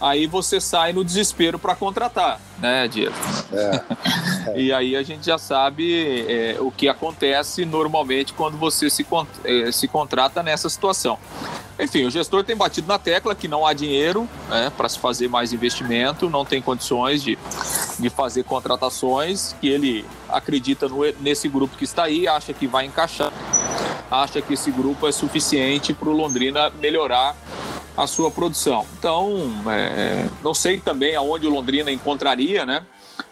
aí 0.00 0.26
você 0.26 0.60
sai 0.60 0.92
no 0.92 1.04
desespero 1.04 1.58
para 1.58 1.74
contratar, 1.74 2.40
né, 2.58 2.88
Diego? 2.88 3.14
É. 3.52 3.82
E 4.56 4.72
aí 4.72 4.94
a 4.94 5.02
gente 5.02 5.24
já 5.24 5.38
sabe 5.38 6.24
é, 6.28 6.56
o 6.60 6.70
que 6.70 6.86
acontece 6.86 7.64
normalmente 7.64 8.34
quando 8.34 8.58
você 8.58 8.90
se, 8.90 9.04
é, 9.42 9.72
se 9.72 9.88
contrata 9.88 10.42
nessa 10.42 10.68
situação. 10.68 11.18
Enfim, 11.78 12.04
o 12.04 12.10
gestor 12.10 12.44
tem 12.44 12.54
batido 12.54 12.86
na 12.86 12.98
tecla 12.98 13.34
que 13.34 13.48
não 13.48 13.66
há 13.66 13.72
dinheiro 13.72 14.28
né, 14.48 14.70
para 14.76 14.88
se 14.88 14.98
fazer 14.98 15.28
mais 15.28 15.52
investimento, 15.52 16.30
não 16.30 16.44
tem 16.44 16.62
condições 16.62 17.22
de, 17.22 17.36
de 17.98 18.10
fazer 18.10 18.44
contratações, 18.44 19.56
que 19.60 19.68
ele 19.68 20.04
acredita 20.28 20.88
no, 20.88 20.98
nesse 21.20 21.48
grupo 21.48 21.76
que 21.76 21.84
está 21.84 22.04
aí, 22.04 22.28
acha 22.28 22.52
que 22.52 22.66
vai 22.66 22.84
encaixar, 22.84 23.32
acha 24.10 24.40
que 24.40 24.54
esse 24.54 24.70
grupo 24.70 25.08
é 25.08 25.12
suficiente 25.12 25.92
para 25.92 26.08
o 26.08 26.12
Londrina 26.12 26.70
melhorar 26.80 27.34
a 27.96 28.06
sua 28.06 28.30
produção. 28.30 28.86
Então, 28.98 29.52
é, 29.68 30.28
não 30.42 30.54
sei 30.54 30.78
também 30.78 31.14
aonde 31.14 31.46
o 31.46 31.50
Londrina 31.50 31.90
encontraria, 31.90 32.66
né? 32.66 32.84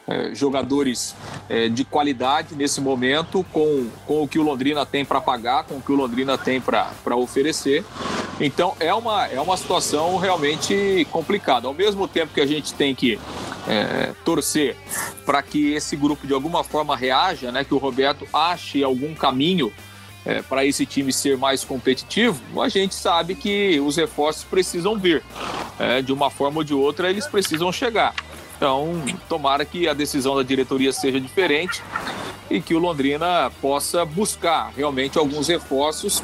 É, 0.06 0.34
jogadores 0.34 1.14
é, 1.48 1.68
de 1.68 1.84
qualidade 1.84 2.54
nesse 2.54 2.80
momento, 2.80 3.44
com, 3.52 3.88
com 4.06 4.22
o 4.22 4.28
que 4.28 4.38
o 4.38 4.42
Londrina 4.42 4.84
tem 4.84 5.04
para 5.04 5.20
pagar, 5.20 5.64
com 5.64 5.76
o 5.76 5.80
que 5.80 5.92
o 5.92 5.94
Londrina 5.94 6.36
tem 6.36 6.60
para 6.60 7.16
oferecer. 7.16 7.84
Então 8.40 8.74
é 8.80 8.92
uma, 8.92 9.26
é 9.26 9.40
uma 9.40 9.56
situação 9.56 10.16
realmente 10.16 11.06
complicada. 11.10 11.68
Ao 11.68 11.74
mesmo 11.74 12.08
tempo 12.08 12.34
que 12.34 12.40
a 12.40 12.46
gente 12.46 12.74
tem 12.74 12.94
que 12.94 13.18
é, 13.68 14.12
torcer 14.24 14.76
para 15.24 15.42
que 15.42 15.72
esse 15.72 15.96
grupo 15.96 16.26
de 16.26 16.34
alguma 16.34 16.64
forma 16.64 16.96
reaja, 16.96 17.52
né, 17.52 17.64
que 17.64 17.74
o 17.74 17.78
Roberto 17.78 18.26
ache 18.32 18.82
algum 18.82 19.14
caminho 19.14 19.72
é, 20.24 20.42
para 20.42 20.64
esse 20.64 20.86
time 20.86 21.12
ser 21.12 21.36
mais 21.36 21.64
competitivo, 21.64 22.40
a 22.60 22.68
gente 22.68 22.94
sabe 22.94 23.34
que 23.34 23.80
os 23.80 23.96
reforços 23.96 24.44
precisam 24.44 24.96
vir. 24.98 25.22
É, 25.78 26.00
de 26.00 26.12
uma 26.12 26.30
forma 26.30 26.58
ou 26.58 26.64
de 26.64 26.74
outra, 26.74 27.10
eles 27.10 27.26
precisam 27.26 27.72
chegar. 27.72 28.14
Então, 28.56 29.02
tomara 29.28 29.64
que 29.64 29.88
a 29.88 29.94
decisão 29.94 30.36
da 30.36 30.42
diretoria 30.42 30.92
seja 30.92 31.20
diferente 31.20 31.82
e 32.52 32.60
que 32.60 32.74
o 32.74 32.78
Londrina 32.78 33.50
possa 33.62 34.04
buscar 34.04 34.70
realmente 34.76 35.18
alguns 35.18 35.48
reforços 35.48 36.22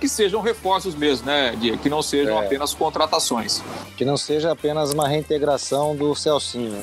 que 0.00 0.08
sejam 0.08 0.40
reforços 0.40 0.94
mesmo, 0.94 1.26
né, 1.26 1.54
Que 1.82 1.88
não 1.88 2.00
sejam 2.00 2.40
é. 2.40 2.46
apenas 2.46 2.72
contratações. 2.72 3.62
Que 3.96 4.04
não 4.04 4.16
seja 4.16 4.52
apenas 4.52 4.92
uma 4.92 5.08
reintegração 5.08 5.94
do 5.94 6.14
Celcinho. 6.14 6.72
Né? 6.72 6.82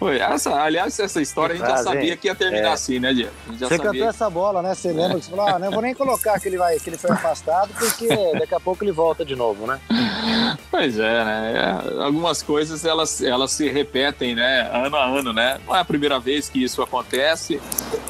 Essa, 0.20 0.54
aliás, 0.54 0.96
essa 1.00 1.20
história 1.20 1.54
a 1.54 1.58
gente 1.58 1.66
já 1.66 1.78
sabia 1.78 2.16
que 2.16 2.28
ia 2.28 2.34
terminar 2.34 2.68
é. 2.68 2.72
assim, 2.72 3.00
né, 3.00 3.12
Diego? 3.12 3.32
Você 3.48 3.76
sabia. 3.76 3.78
cantou 3.78 4.08
essa 4.08 4.30
bola, 4.30 4.62
né? 4.62 4.72
Você 4.72 4.92
lembra 4.92 5.18
que 5.18 5.24
você 5.24 5.30
falou, 5.30 5.48
ah, 5.48 5.58
não 5.58 5.72
vou 5.72 5.82
nem 5.82 5.92
colocar 5.92 6.38
que 6.38 6.48
ele, 6.48 6.56
vai, 6.56 6.78
que 6.78 6.88
ele 6.88 6.96
foi 6.96 7.10
afastado, 7.10 7.74
porque 7.76 8.06
daqui 8.38 8.54
a 8.54 8.60
pouco 8.60 8.84
ele 8.84 8.92
volta 8.92 9.24
de 9.24 9.34
novo, 9.34 9.66
né? 9.66 9.80
Pois 10.70 10.98
é, 10.98 11.24
né? 11.24 11.52
É, 11.56 12.02
algumas 12.02 12.42
coisas 12.42 12.84
elas, 12.84 13.20
elas 13.22 13.50
se 13.50 13.68
repetem, 13.68 14.34
né? 14.34 14.70
Ano 14.72 14.96
a 14.96 15.04
ano, 15.04 15.32
né? 15.32 15.58
Não 15.66 15.74
é 15.74 15.80
a 15.80 15.84
primeira 15.84 16.20
vez 16.20 16.48
que 16.48 16.62
isso 16.62 16.80
acontece. 16.82 17.17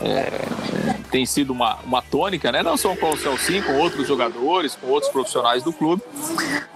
É, 0.01 0.31
tem 1.11 1.25
sido 1.27 1.53
uma, 1.53 1.77
uma 1.85 2.03
tônica, 2.03 2.53
né? 2.53 2.63
Não 2.63 2.77
só 2.77 2.95
com 2.97 3.11
o 3.11 3.17
Celcin, 3.17 3.63
com 3.63 3.75
outros 3.79 4.07
jogadores, 4.07 4.77
com 4.77 4.89
outros 4.89 5.11
profissionais 5.11 5.63
do 5.63 5.73
clube. 5.73 6.03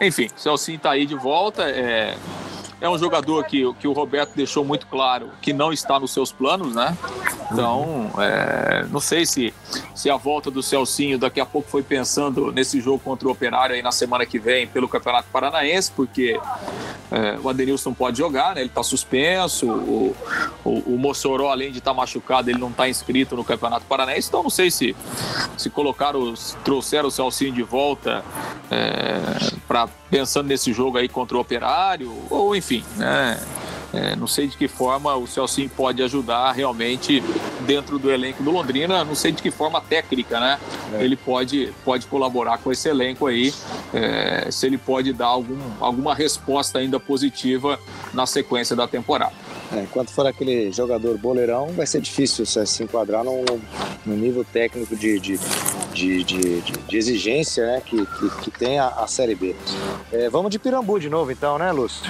Enfim, 0.00 0.28
o 0.36 0.40
Celcin 0.40 0.74
está 0.74 0.92
aí 0.92 1.06
de 1.06 1.14
volta. 1.14 1.64
É, 1.64 2.16
é 2.80 2.88
um 2.88 2.98
jogador 2.98 3.44
que, 3.44 3.72
que 3.74 3.86
o 3.86 3.92
Roberto 3.92 4.34
deixou 4.34 4.64
muito 4.64 4.88
claro 4.88 5.30
que 5.40 5.52
não 5.52 5.72
está 5.72 6.00
nos 6.00 6.12
seus 6.12 6.32
planos, 6.32 6.74
né? 6.74 6.96
Então, 7.52 8.10
é, 8.18 8.84
não 8.90 8.98
sei 8.98 9.24
se, 9.24 9.54
se 10.02 10.10
a 10.10 10.16
volta 10.16 10.50
do 10.50 10.64
Celcinho 10.64 11.16
daqui 11.16 11.38
a 11.38 11.46
pouco 11.46 11.70
foi 11.70 11.80
pensando 11.80 12.50
nesse 12.50 12.80
jogo 12.80 12.98
contra 12.98 13.28
o 13.28 13.30
Operário 13.30 13.76
aí 13.76 13.82
na 13.82 13.92
semana 13.92 14.26
que 14.26 14.36
vem 14.36 14.66
pelo 14.66 14.88
Campeonato 14.88 15.28
Paranaense, 15.32 15.92
porque 15.94 16.40
é, 17.08 17.38
o 17.40 17.48
Adenilson 17.48 17.94
pode 17.94 18.18
jogar, 18.18 18.56
né? 18.56 18.62
Ele 18.62 18.68
está 18.68 18.82
suspenso, 18.82 19.70
o, 19.70 20.16
o, 20.64 20.94
o, 20.94 20.98
Mossoró, 20.98 21.52
além 21.52 21.70
de 21.70 21.78
estar 21.78 21.92
tá 21.92 21.96
machucado, 21.96 22.50
ele 22.50 22.58
não 22.58 22.70
está 22.70 22.88
inscrito 22.88 23.36
no 23.36 23.44
Campeonato 23.44 23.86
Paranaense, 23.86 24.26
então 24.26 24.42
não 24.42 24.50
sei 24.50 24.72
se, 24.72 24.96
se 25.56 25.70
colocaram, 25.70 26.34
trouxeram 26.64 27.06
o 27.06 27.10
Celcinho 27.12 27.52
de 27.52 27.62
volta 27.62 28.24
é, 28.72 29.20
para 29.68 29.88
pensando 30.10 30.48
nesse 30.48 30.72
jogo 30.72 30.98
aí 30.98 31.08
contra 31.08 31.36
o 31.36 31.40
Operário, 31.40 32.12
ou 32.28 32.56
enfim, 32.56 32.84
né? 32.96 33.38
É, 33.92 34.16
não 34.16 34.26
sei 34.26 34.46
de 34.46 34.56
que 34.56 34.66
forma 34.68 35.14
o 35.14 35.26
Celcinho 35.26 35.68
pode 35.68 36.02
ajudar 36.02 36.52
realmente 36.52 37.22
dentro 37.66 37.98
do 37.98 38.10
elenco 38.10 38.42
do 38.42 38.50
Londrina, 38.50 39.04
não 39.04 39.14
sei 39.14 39.32
de 39.32 39.42
que 39.42 39.50
forma 39.50 39.80
técnica, 39.80 40.40
né? 40.40 40.58
É. 40.94 41.04
Ele 41.04 41.16
pode, 41.16 41.72
pode 41.84 42.06
colaborar 42.06 42.58
com 42.58 42.72
esse 42.72 42.88
elenco 42.88 43.26
aí, 43.26 43.52
é, 43.92 44.50
se 44.50 44.66
ele 44.66 44.78
pode 44.78 45.12
dar 45.12 45.26
algum, 45.26 45.58
alguma 45.78 46.14
resposta 46.14 46.78
ainda 46.78 46.98
positiva 46.98 47.78
na 48.14 48.24
sequência 48.26 48.74
da 48.74 48.88
temporada. 48.88 49.34
É, 49.72 49.82
enquanto 49.82 50.10
for 50.10 50.26
aquele 50.26 50.72
jogador 50.72 51.16
boleirão, 51.18 51.68
vai 51.68 51.86
ser 51.86 52.00
difícil 52.00 52.44
se 52.46 52.82
enquadrar 52.82 53.24
num, 53.24 53.44
num 54.04 54.16
nível 54.16 54.44
técnico 54.44 54.94
de, 54.96 55.18
de, 55.18 55.38
de, 55.92 56.24
de, 56.24 56.60
de 56.60 56.96
exigência 56.96 57.66
né, 57.66 57.82
que, 57.84 58.04
que, 58.04 58.30
que, 58.42 58.50
tem 58.50 58.78
a, 58.78 58.88
a 58.88 59.06
Série 59.06 59.34
B. 59.34 59.54
É, 60.10 60.28
vamos 60.28 60.50
de 60.50 60.58
Pirambu 60.58 60.98
de 60.98 61.08
novo, 61.08 61.30
então, 61.30 61.58
né, 61.58 61.72
Lúcio? 61.72 62.04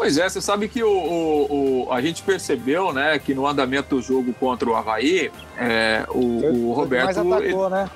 Pois 0.00 0.16
é, 0.16 0.26
você 0.26 0.40
sabe 0.40 0.66
que 0.66 0.82
o, 0.82 0.90
o, 0.90 1.84
o, 1.88 1.92
a 1.92 2.00
gente 2.00 2.22
percebeu, 2.22 2.90
né, 2.90 3.18
que 3.18 3.34
no 3.34 3.46
andamento 3.46 3.96
do 3.96 4.00
jogo 4.00 4.32
contra 4.32 4.66
o 4.66 4.74
Havaí, 4.74 5.30
é, 5.58 6.06
o, 6.08 6.68
o 6.68 6.72
Roberto. 6.72 7.10
Atacou, 7.10 7.42
ele, 7.42 7.68
né? 7.68 7.90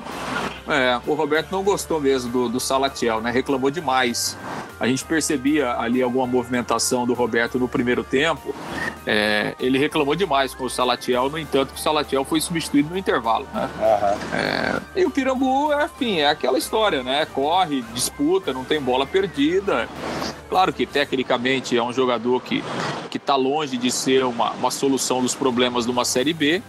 É, 0.68 1.00
o 1.06 1.14
Roberto 1.14 1.50
não 1.50 1.62
gostou 1.62 1.98
mesmo 1.98 2.30
do, 2.30 2.48
do 2.50 2.60
Salatiel, 2.60 3.22
né? 3.22 3.30
Reclamou 3.30 3.70
demais. 3.70 4.36
A 4.78 4.86
gente 4.86 5.02
percebia 5.02 5.78
ali 5.78 6.02
alguma 6.02 6.26
movimentação 6.26 7.06
do 7.06 7.14
Roberto 7.14 7.58
no 7.58 7.68
primeiro 7.68 8.04
tempo. 8.04 8.54
É, 9.06 9.54
ele 9.60 9.78
reclamou 9.78 10.14
demais 10.14 10.54
com 10.54 10.64
o 10.64 10.70
Salatiel, 10.70 11.28
no 11.28 11.38
entanto, 11.38 11.72
que 11.74 11.78
o 11.78 11.82
Salatiel 11.82 12.24
foi 12.24 12.40
substituído 12.40 12.90
no 12.90 12.98
intervalo, 12.98 13.46
né? 13.52 13.68
Uhum. 13.78 14.36
É, 14.38 15.00
e 15.00 15.04
o 15.04 15.10
Pirambu, 15.10 15.70
enfim, 15.74 16.18
é 16.18 16.28
aquela 16.28 16.58
história, 16.58 17.02
né? 17.02 17.26
Corre, 17.26 17.82
disputa, 17.92 18.52
não 18.52 18.64
tem 18.64 18.80
bola 18.80 19.06
perdida. 19.06 19.88
Claro 20.48 20.72
que 20.72 20.86
tecnicamente 20.86 21.76
é 21.76 21.82
um 21.82 21.92
jogador 21.92 22.40
que 22.42 22.62
que 23.14 23.18
está 23.18 23.36
longe 23.36 23.76
de 23.76 23.92
ser 23.92 24.24
uma, 24.24 24.50
uma 24.54 24.72
solução 24.72 25.22
dos 25.22 25.36
problemas 25.36 25.84
de 25.84 25.90
uma 25.92 26.04
Série 26.04 26.32
B, 26.32 26.60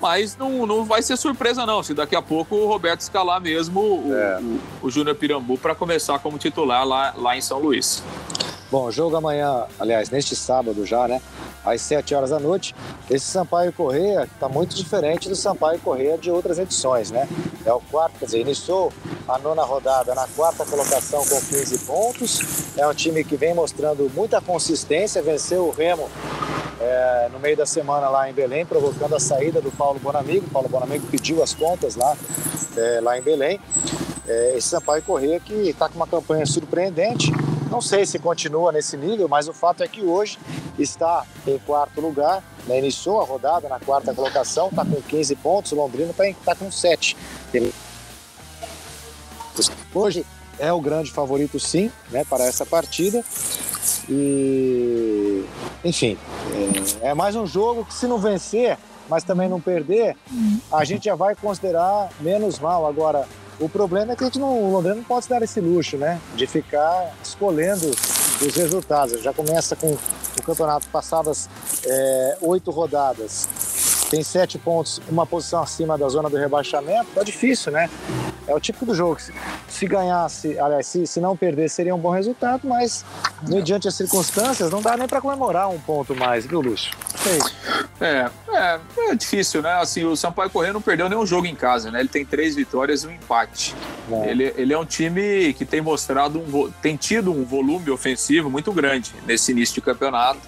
mas 0.00 0.36
não, 0.36 0.64
não 0.64 0.84
vai 0.84 1.02
ser 1.02 1.16
surpresa 1.16 1.66
não, 1.66 1.82
se 1.82 1.92
daqui 1.92 2.14
a 2.14 2.22
pouco 2.22 2.54
o 2.54 2.68
Roberto 2.68 3.00
escalar 3.00 3.40
mesmo 3.40 3.80
o, 3.80 4.14
é. 4.14 4.38
o, 4.40 4.86
o 4.86 4.90
Júnior 4.92 5.16
Pirambu 5.16 5.58
para 5.58 5.74
começar 5.74 6.20
como 6.20 6.38
titular 6.38 6.86
lá, 6.86 7.12
lá 7.16 7.36
em 7.36 7.40
São 7.40 7.58
Luís. 7.58 8.00
Bom, 8.72 8.90
jogo 8.90 9.14
amanhã, 9.16 9.66
aliás, 9.78 10.08
neste 10.08 10.34
sábado 10.34 10.86
já, 10.86 11.06
né? 11.06 11.20
Às 11.62 11.82
7 11.82 12.14
horas 12.14 12.30
da 12.30 12.40
noite. 12.40 12.74
Esse 13.10 13.26
Sampaio 13.26 13.70
Correia 13.70 14.24
está 14.24 14.48
muito 14.48 14.74
diferente 14.74 15.28
do 15.28 15.36
Sampaio 15.36 15.78
Correia 15.80 16.16
de 16.16 16.30
outras 16.30 16.58
edições, 16.58 17.10
né? 17.10 17.28
É 17.66 17.72
o 17.74 17.80
quarto, 17.80 18.18
quer 18.18 18.24
dizer, 18.24 18.40
iniciou 18.40 18.90
a 19.28 19.36
nona 19.38 19.62
rodada 19.62 20.14
na 20.14 20.26
quarta 20.26 20.64
colocação 20.64 21.20
com 21.20 21.38
15 21.38 21.78
pontos. 21.80 22.78
É 22.78 22.86
um 22.86 22.94
time 22.94 23.22
que 23.22 23.36
vem 23.36 23.52
mostrando 23.52 24.10
muita 24.14 24.40
consistência, 24.40 25.20
venceu 25.20 25.66
o 25.66 25.70
Remo 25.70 26.08
é, 26.80 27.28
no 27.30 27.38
meio 27.38 27.58
da 27.58 27.66
semana 27.66 28.08
lá 28.08 28.30
em 28.30 28.32
Belém, 28.32 28.64
provocando 28.64 29.14
a 29.14 29.20
saída 29.20 29.60
do 29.60 29.70
Paulo 29.70 30.00
Bonamigo. 30.00 30.48
Paulo 30.48 30.70
Bonamigo 30.70 31.06
pediu 31.08 31.42
as 31.42 31.52
contas 31.52 31.94
lá, 31.94 32.16
é, 32.74 33.00
lá 33.02 33.18
em 33.18 33.20
Belém. 33.20 33.60
É, 34.26 34.54
esse 34.56 34.68
Sampaio 34.68 35.02
Correia 35.02 35.38
que 35.38 35.52
está 35.52 35.90
com 35.90 35.96
uma 35.96 36.06
campanha 36.06 36.46
surpreendente. 36.46 37.30
Não 37.72 37.80
sei 37.80 38.04
se 38.04 38.18
continua 38.18 38.70
nesse 38.70 38.98
nível, 38.98 39.26
mas 39.26 39.48
o 39.48 39.52
fato 39.54 39.82
é 39.82 39.88
que 39.88 40.02
hoje 40.02 40.38
está 40.78 41.24
em 41.46 41.58
quarto 41.58 42.02
lugar, 42.02 42.44
né, 42.66 42.78
iniciou 42.78 43.22
a 43.22 43.24
rodada 43.24 43.66
na 43.66 43.80
quarta 43.80 44.12
colocação, 44.12 44.68
está 44.68 44.84
com 44.84 45.00
15 45.00 45.34
pontos, 45.36 45.72
o 45.72 45.76
Londrina 45.76 46.10
está 46.10 46.24
tá 46.44 46.54
com 46.54 46.70
7. 46.70 47.16
Hoje 49.94 50.26
é 50.58 50.70
o 50.70 50.82
grande 50.82 51.10
favorito, 51.10 51.58
sim, 51.58 51.90
né, 52.10 52.26
para 52.28 52.44
essa 52.44 52.66
partida. 52.66 53.24
E, 54.06 55.42
enfim, 55.82 56.18
é, 57.00 57.08
é 57.08 57.14
mais 57.14 57.34
um 57.36 57.46
jogo 57.46 57.86
que, 57.86 57.94
se 57.94 58.06
não 58.06 58.18
vencer, 58.18 58.76
mas 59.08 59.24
também 59.24 59.48
não 59.48 59.58
perder, 59.58 60.14
a 60.70 60.84
gente 60.84 61.06
já 61.06 61.14
vai 61.14 61.34
considerar 61.34 62.10
menos 62.20 62.58
mal. 62.58 62.86
Agora, 62.86 63.26
o 63.60 63.68
problema 63.68 64.12
é 64.12 64.16
que 64.16 64.24
a 64.24 64.26
gente 64.26 64.38
não, 64.38 64.58
o 64.58 64.72
Londrina 64.72 64.96
não 64.96 65.04
pode 65.04 65.24
se 65.24 65.30
dar 65.30 65.42
esse 65.42 65.60
luxo, 65.60 65.96
né? 65.96 66.20
De 66.34 66.46
ficar 66.46 67.12
escolhendo 67.22 67.90
os 68.40 68.56
resultados. 68.56 69.22
Já 69.22 69.32
começa 69.32 69.76
com 69.76 69.92
o 69.92 70.42
campeonato 70.44 70.88
passadas 70.88 71.48
é, 71.84 72.38
oito 72.40 72.70
rodadas 72.70 73.48
tem 74.12 74.22
sete 74.22 74.58
pontos, 74.58 75.00
uma 75.08 75.24
posição 75.24 75.62
acima 75.62 75.96
da 75.96 76.06
zona 76.06 76.28
do 76.28 76.36
rebaixamento, 76.36 77.06
tá 77.14 77.22
difícil, 77.22 77.72
né? 77.72 77.88
É 78.46 78.54
o 78.54 78.60
tipo 78.60 78.84
do 78.84 78.94
jogo. 78.94 79.20
Se, 79.20 79.32
se 79.68 79.86
ganhasse, 79.86 80.58
aliás, 80.58 80.86
se, 80.86 81.06
se 81.06 81.20
não 81.20 81.36
perder, 81.36 81.68
seria 81.68 81.94
um 81.94 81.98
bom 81.98 82.10
resultado, 82.10 82.66
mas 82.66 83.04
mediante 83.48 83.88
as 83.88 83.94
circunstâncias, 83.94 84.70
não 84.70 84.82
dá 84.82 84.96
nem 84.96 85.06
para 85.06 85.20
comemorar 85.20 85.68
um 85.68 85.78
ponto 85.78 86.14
mais, 86.14 86.46
viu, 86.46 86.60
Lúcio? 86.60 86.92
É, 88.00 88.28
é, 88.50 88.80
é, 89.10 89.14
difícil, 89.14 89.62
né? 89.62 89.72
Assim, 89.74 90.04
o 90.04 90.16
Sampaio 90.16 90.50
Corrêa 90.50 90.72
não 90.72 90.82
perdeu 90.82 91.08
nenhum 91.08 91.24
jogo 91.24 91.46
em 91.46 91.54
casa, 91.54 91.90
né? 91.90 92.00
Ele 92.00 92.08
tem 92.08 92.24
três 92.24 92.56
vitórias 92.56 93.04
e 93.04 93.06
um 93.06 93.12
empate. 93.12 93.74
É. 94.10 94.30
Ele, 94.30 94.52
ele 94.56 94.72
é 94.72 94.78
um 94.78 94.84
time 94.84 95.52
que 95.54 95.64
tem 95.64 95.80
mostrado, 95.80 96.40
um, 96.40 96.70
tem 96.82 96.96
tido 96.96 97.30
um 97.30 97.44
volume 97.44 97.90
ofensivo 97.90 98.50
muito 98.50 98.72
grande 98.72 99.12
nesse 99.24 99.52
início 99.52 99.76
de 99.76 99.80
campeonato. 99.80 100.40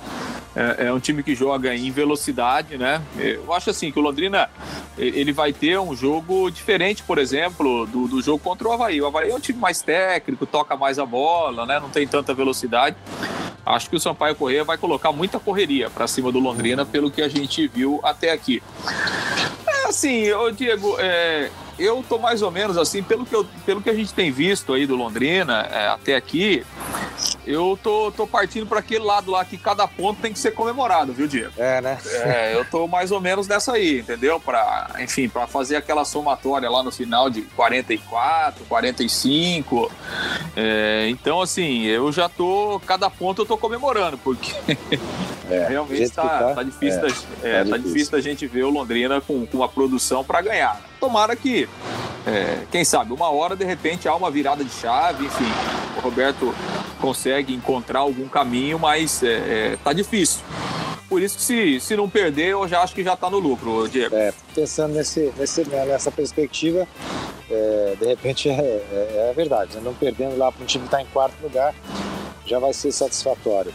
É, 0.56 0.86
é, 0.86 0.92
um 0.92 1.00
time 1.00 1.22
que 1.22 1.34
joga 1.34 1.74
em 1.74 1.90
velocidade, 1.90 2.78
né? 2.78 3.02
Eu 3.18 3.52
acho 3.52 3.70
assim 3.70 3.90
que 3.90 3.98
o 3.98 4.02
Londrina 4.02 4.48
ele 4.96 5.32
vai 5.32 5.52
ter 5.52 5.78
um 5.80 5.96
jogo 5.96 6.48
diferente, 6.50 7.02
por 7.02 7.18
exemplo, 7.18 7.86
do, 7.86 8.06
do 8.06 8.22
jogo 8.22 8.38
contra 8.38 8.68
o 8.68 8.72
Havaí. 8.72 9.00
O 9.02 9.06
Havaí 9.06 9.30
é 9.30 9.34
um 9.34 9.40
time 9.40 9.58
mais 9.58 9.82
técnico, 9.82 10.46
toca 10.46 10.76
mais 10.76 10.98
a 10.98 11.04
bola, 11.04 11.66
né? 11.66 11.80
Não 11.80 11.90
tem 11.90 12.06
tanta 12.06 12.32
velocidade. 12.32 12.96
acho 13.66 13.90
que 13.90 13.96
o 13.96 14.00
Sampaio 14.00 14.36
Correia 14.36 14.62
vai 14.62 14.78
colocar 14.78 15.10
muita 15.10 15.40
correria 15.40 15.90
para 15.90 16.06
cima 16.06 16.30
do 16.30 16.38
Londrina, 16.38 16.86
pelo 16.86 17.10
que 17.10 17.20
a 17.20 17.28
gente 17.28 17.66
viu 17.66 17.98
até 18.04 18.30
aqui. 18.30 18.62
É 19.66 19.88
assim, 19.88 20.30
ô 20.32 20.50
Diego, 20.52 20.96
é, 21.00 21.50
eu 21.78 22.04
tô 22.08 22.18
mais 22.18 22.42
ou 22.42 22.50
menos 22.50 22.78
assim, 22.78 23.02
pelo 23.02 23.26
que, 23.26 23.34
eu, 23.34 23.44
pelo 23.66 23.82
que 23.82 23.90
a 23.90 23.94
gente 23.94 24.14
tem 24.14 24.30
visto 24.30 24.72
aí 24.72 24.86
do 24.86 24.94
Londrina 24.94 25.62
é, 25.70 25.88
até 25.88 26.14
aqui, 26.14 26.64
eu 27.46 27.78
tô, 27.82 28.10
tô 28.10 28.26
partindo 28.26 28.66
para 28.66 28.78
aquele 28.78 29.04
lado 29.04 29.30
lá 29.30 29.44
que 29.44 29.56
cada 29.56 29.86
ponto 29.86 30.20
tem 30.20 30.32
que 30.32 30.38
ser 30.38 30.52
comemorado, 30.52 31.12
viu, 31.12 31.26
Diego? 31.26 31.52
É, 31.58 31.80
né? 31.80 31.98
É, 32.04 32.54
eu 32.54 32.64
tô 32.64 32.86
mais 32.86 33.10
ou 33.10 33.20
menos 33.20 33.46
nessa 33.46 33.72
aí, 33.72 34.00
entendeu? 34.00 34.40
Para, 34.40 34.90
enfim, 35.00 35.28
para 35.28 35.46
fazer 35.46 35.76
aquela 35.76 36.04
somatória 36.04 36.68
lá 36.70 36.82
no 36.82 36.90
final 36.90 37.28
de 37.28 37.42
44, 37.42 38.64
45. 38.64 39.92
É, 40.56 41.06
então, 41.08 41.40
assim, 41.40 41.82
eu 41.82 42.10
já 42.12 42.28
tô, 42.28 42.80
cada 42.86 43.10
ponto 43.10 43.42
eu 43.42 43.46
tô 43.46 43.56
comemorando, 43.58 44.18
porque 44.18 44.52
é, 45.50 45.66
realmente 45.68 46.10
tá, 46.10 46.22
tá, 46.22 46.54
tá, 46.54 46.62
difícil, 46.62 47.00
é, 47.00 47.02
da, 47.02 47.48
é, 47.48 47.64
tá, 47.64 47.70
tá 47.70 47.76
difícil 47.76 48.12
da 48.12 48.20
gente 48.20 48.46
ver 48.46 48.64
o 48.64 48.70
Londrina 48.70 49.20
com, 49.20 49.46
com 49.46 49.58
uma 49.58 49.68
produção 49.68 50.24
para 50.24 50.40
ganhar. 50.40 50.80
Tomara 51.00 51.36
que, 51.36 51.68
é, 52.26 52.60
quem 52.70 52.84
sabe, 52.84 53.12
uma 53.12 53.30
hora 53.30 53.54
de 53.54 53.64
repente 53.64 54.08
há 54.08 54.14
uma 54.14 54.30
virada 54.30 54.64
de 54.64 54.70
chave, 54.70 55.26
enfim, 55.26 55.44
o 55.96 56.00
Roberto 56.00 56.54
consegue 57.00 57.54
encontrar 57.54 58.00
algum 58.00 58.28
caminho, 58.28 58.78
mas 58.78 59.22
é, 59.22 59.28
é, 59.72 59.78
tá 59.82 59.92
difícil. 59.92 60.40
Por 61.08 61.22
isso 61.22 61.36
que 61.36 61.42
se, 61.42 61.80
se 61.80 61.96
não 61.96 62.08
perder, 62.08 62.48
eu 62.48 62.66
já 62.66 62.80
acho 62.82 62.94
que 62.94 63.04
já 63.04 63.12
está 63.14 63.28
no 63.28 63.38
lucro, 63.38 63.86
Diego. 63.88 64.16
É, 64.16 64.32
pensando 64.54 64.94
nesse, 64.94 65.32
nesse, 65.36 65.64
nessa 65.68 66.10
perspectiva, 66.10 66.88
é, 67.50 67.96
de 68.00 68.06
repente 68.06 68.48
é, 68.48 68.52
é, 68.52 69.28
é 69.30 69.32
verdade. 69.34 69.76
Né? 69.76 69.82
Não 69.84 69.94
perdendo 69.94 70.36
lá 70.36 70.50
para 70.50 70.62
um 70.62 70.66
time 70.66 70.82
que 70.82 70.88
está 70.88 71.02
em 71.02 71.06
quarto 71.06 71.34
lugar, 71.42 71.74
já 72.46 72.58
vai 72.58 72.72
ser 72.72 72.90
satisfatório. 72.90 73.72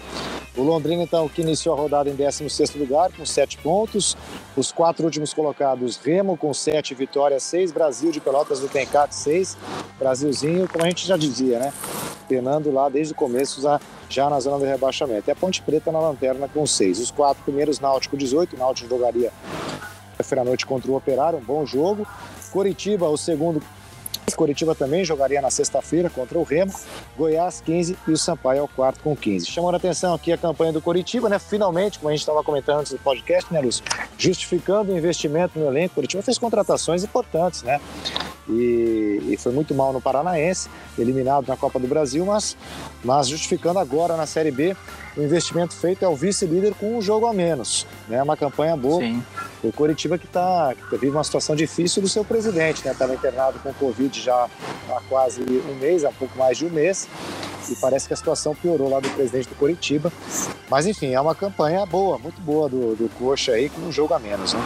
O 0.57 0.63
Londrina, 0.63 1.03
então, 1.03 1.29
que 1.29 1.41
iniciou 1.41 1.75
a 1.75 1.79
rodada 1.79 2.09
em 2.09 2.15
16º 2.15 2.77
lugar, 2.79 3.11
com 3.13 3.25
7 3.25 3.57
pontos. 3.59 4.17
Os 4.57 4.71
quatro 4.71 5.05
últimos 5.05 5.33
colocados, 5.33 5.97
Remo 5.97 6.35
com 6.35 6.53
7 6.53 6.93
vitórias, 6.95 7.43
6. 7.43 7.71
Brasil 7.71 8.11
de 8.11 8.19
Pelotas 8.19 8.59
do 8.59 8.67
Tencat, 8.67 9.13
6. 9.13 9.57
Brasilzinho, 9.97 10.67
como 10.67 10.83
a 10.83 10.89
gente 10.89 11.07
já 11.07 11.15
dizia, 11.15 11.59
né? 11.59 11.73
Penando 12.27 12.71
lá 12.71 12.89
desde 12.89 13.13
o 13.13 13.15
começo, 13.15 13.61
já 14.09 14.29
na 14.29 14.39
zona 14.39 14.59
do 14.59 14.65
rebaixamento. 14.65 15.29
É 15.29 15.33
a 15.33 15.35
Ponte 15.35 15.61
Preta 15.61 15.91
na 15.91 15.99
lanterna 15.99 16.47
com 16.47 16.65
6. 16.65 16.99
Os 16.99 17.11
quatro 17.11 17.43
primeiros, 17.43 17.79
Náutico 17.79 18.17
18. 18.17 18.55
O 18.55 18.59
Náutico 18.59 18.89
jogaria 18.89 19.31
feira 20.21 20.41
à 20.41 20.45
noite 20.45 20.65
contra 20.65 20.91
o 20.91 20.95
Operário, 20.95 21.39
um 21.39 21.43
bom 21.43 21.65
jogo. 21.65 22.05
Coritiba, 22.51 23.07
o 23.07 23.17
segundo 23.17 23.61
Coritiba 24.35 24.75
também 24.75 25.03
jogaria 25.03 25.41
na 25.41 25.49
sexta-feira 25.49 26.09
contra 26.09 26.37
o 26.37 26.43
Remo, 26.43 26.73
Goiás 27.17 27.61
15 27.61 27.97
e 28.07 28.11
o 28.11 28.17
Sampaio 28.17 28.61
ao 28.61 28.67
quarto 28.67 28.99
com 29.01 29.15
15. 29.15 29.45
Chamando 29.45 29.75
a 29.75 29.77
atenção 29.77 30.13
aqui 30.13 30.31
a 30.31 30.37
campanha 30.37 30.71
do 30.71 30.81
Coritiba, 30.81 31.29
né? 31.29 31.39
Finalmente, 31.39 31.99
como 31.99 32.09
a 32.09 32.11
gente 32.11 32.21
estava 32.21 32.43
comentando 32.43 32.79
antes 32.79 32.91
do 32.91 32.99
podcast, 32.99 33.53
né, 33.53 33.61
Lúcio? 33.61 33.83
Justificando 34.17 34.91
o 34.91 34.97
investimento 34.97 35.57
no 35.57 35.67
elenco, 35.67 35.93
o 35.93 35.95
Coritiba 35.95 36.23
fez 36.23 36.37
contratações 36.37 37.03
importantes, 37.03 37.63
né? 37.63 37.79
E, 38.47 39.21
e, 39.29 39.37
foi 39.37 39.51
muito 39.51 39.75
mal 39.75 39.93
no 39.93 40.01
Paranaense, 40.01 40.69
eliminado 40.97 41.47
na 41.47 41.55
Copa 41.55 41.79
do 41.79 41.87
Brasil, 41.87 42.25
mas, 42.25 42.57
mas 43.03 43.27
justificando 43.27 43.77
agora 43.77 44.17
na 44.17 44.25
Série 44.25 44.49
B 44.49 44.75
o 45.17 45.21
investimento 45.21 45.75
feito 45.75 46.03
é 46.03 46.07
o 46.07 46.15
vice-líder 46.15 46.73
com 46.75 46.97
um 46.97 47.01
jogo 47.01 47.25
a 47.25 47.33
menos. 47.33 47.85
É 48.09 48.13
né? 48.13 48.23
uma 48.23 48.37
campanha 48.37 48.75
boa. 48.75 49.01
Sim. 49.01 49.23
O 49.63 49.71
Coritiba 49.71 50.17
que, 50.17 50.27
tá, 50.27 50.73
que 50.89 50.97
vive 50.97 51.11
uma 51.11 51.23
situação 51.23 51.55
difícil 51.55 52.01
do 52.01 52.07
seu 52.07 52.23
presidente, 52.23 52.85
né? 52.85 52.91
Estava 52.91 53.13
internado 53.13 53.59
com 53.59 53.73
Covid 53.73 54.19
já 54.19 54.47
há 54.89 55.01
quase 55.09 55.41
um 55.41 55.75
mês, 55.75 56.05
há 56.05 56.11
pouco 56.11 56.37
mais 56.37 56.57
de 56.57 56.65
um 56.65 56.69
mês. 56.69 57.07
E 57.69 57.75
parece 57.75 58.07
que 58.07 58.13
a 58.13 58.17
situação 58.17 58.55
piorou 58.55 58.89
lá 58.89 58.99
do 58.99 59.09
presidente 59.09 59.49
do 59.49 59.55
Coritiba. 59.55 60.11
Mas 60.69 60.85
enfim, 60.85 61.13
é 61.13 61.21
uma 61.21 61.35
campanha 61.35 61.85
boa, 61.85 62.17
muito 62.17 62.39
boa 62.41 62.69
do, 62.69 62.95
do 62.95 63.09
Coxa 63.17 63.51
aí, 63.51 63.69
com 63.69 63.81
um 63.81 63.91
jogo 63.91 64.13
a 64.13 64.19
menos. 64.19 64.53
Né? 64.53 64.59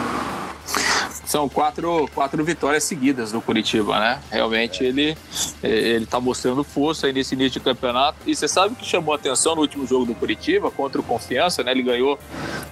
São 1.34 1.48
quatro, 1.48 2.08
quatro 2.14 2.44
vitórias 2.44 2.84
seguidas 2.84 3.32
do 3.32 3.40
Curitiba, 3.40 3.98
né? 3.98 4.20
Realmente 4.30 4.84
é. 4.84 4.86
ele 4.86 5.18
ele 5.64 6.04
está 6.04 6.20
mostrando 6.20 6.62
força 6.62 7.08
aí 7.08 7.12
nesse 7.12 7.34
início 7.34 7.54
de 7.54 7.60
campeonato. 7.60 8.18
E 8.24 8.36
você 8.36 8.46
sabe 8.46 8.74
o 8.74 8.76
que 8.76 8.86
chamou 8.86 9.12
a 9.12 9.16
atenção 9.16 9.56
no 9.56 9.62
último 9.62 9.84
jogo 9.84 10.04
do 10.06 10.14
Curitiba 10.14 10.70
contra 10.70 11.00
o 11.00 11.02
Confiança, 11.02 11.64
né? 11.64 11.72
Ele 11.72 11.82
ganhou, 11.82 12.16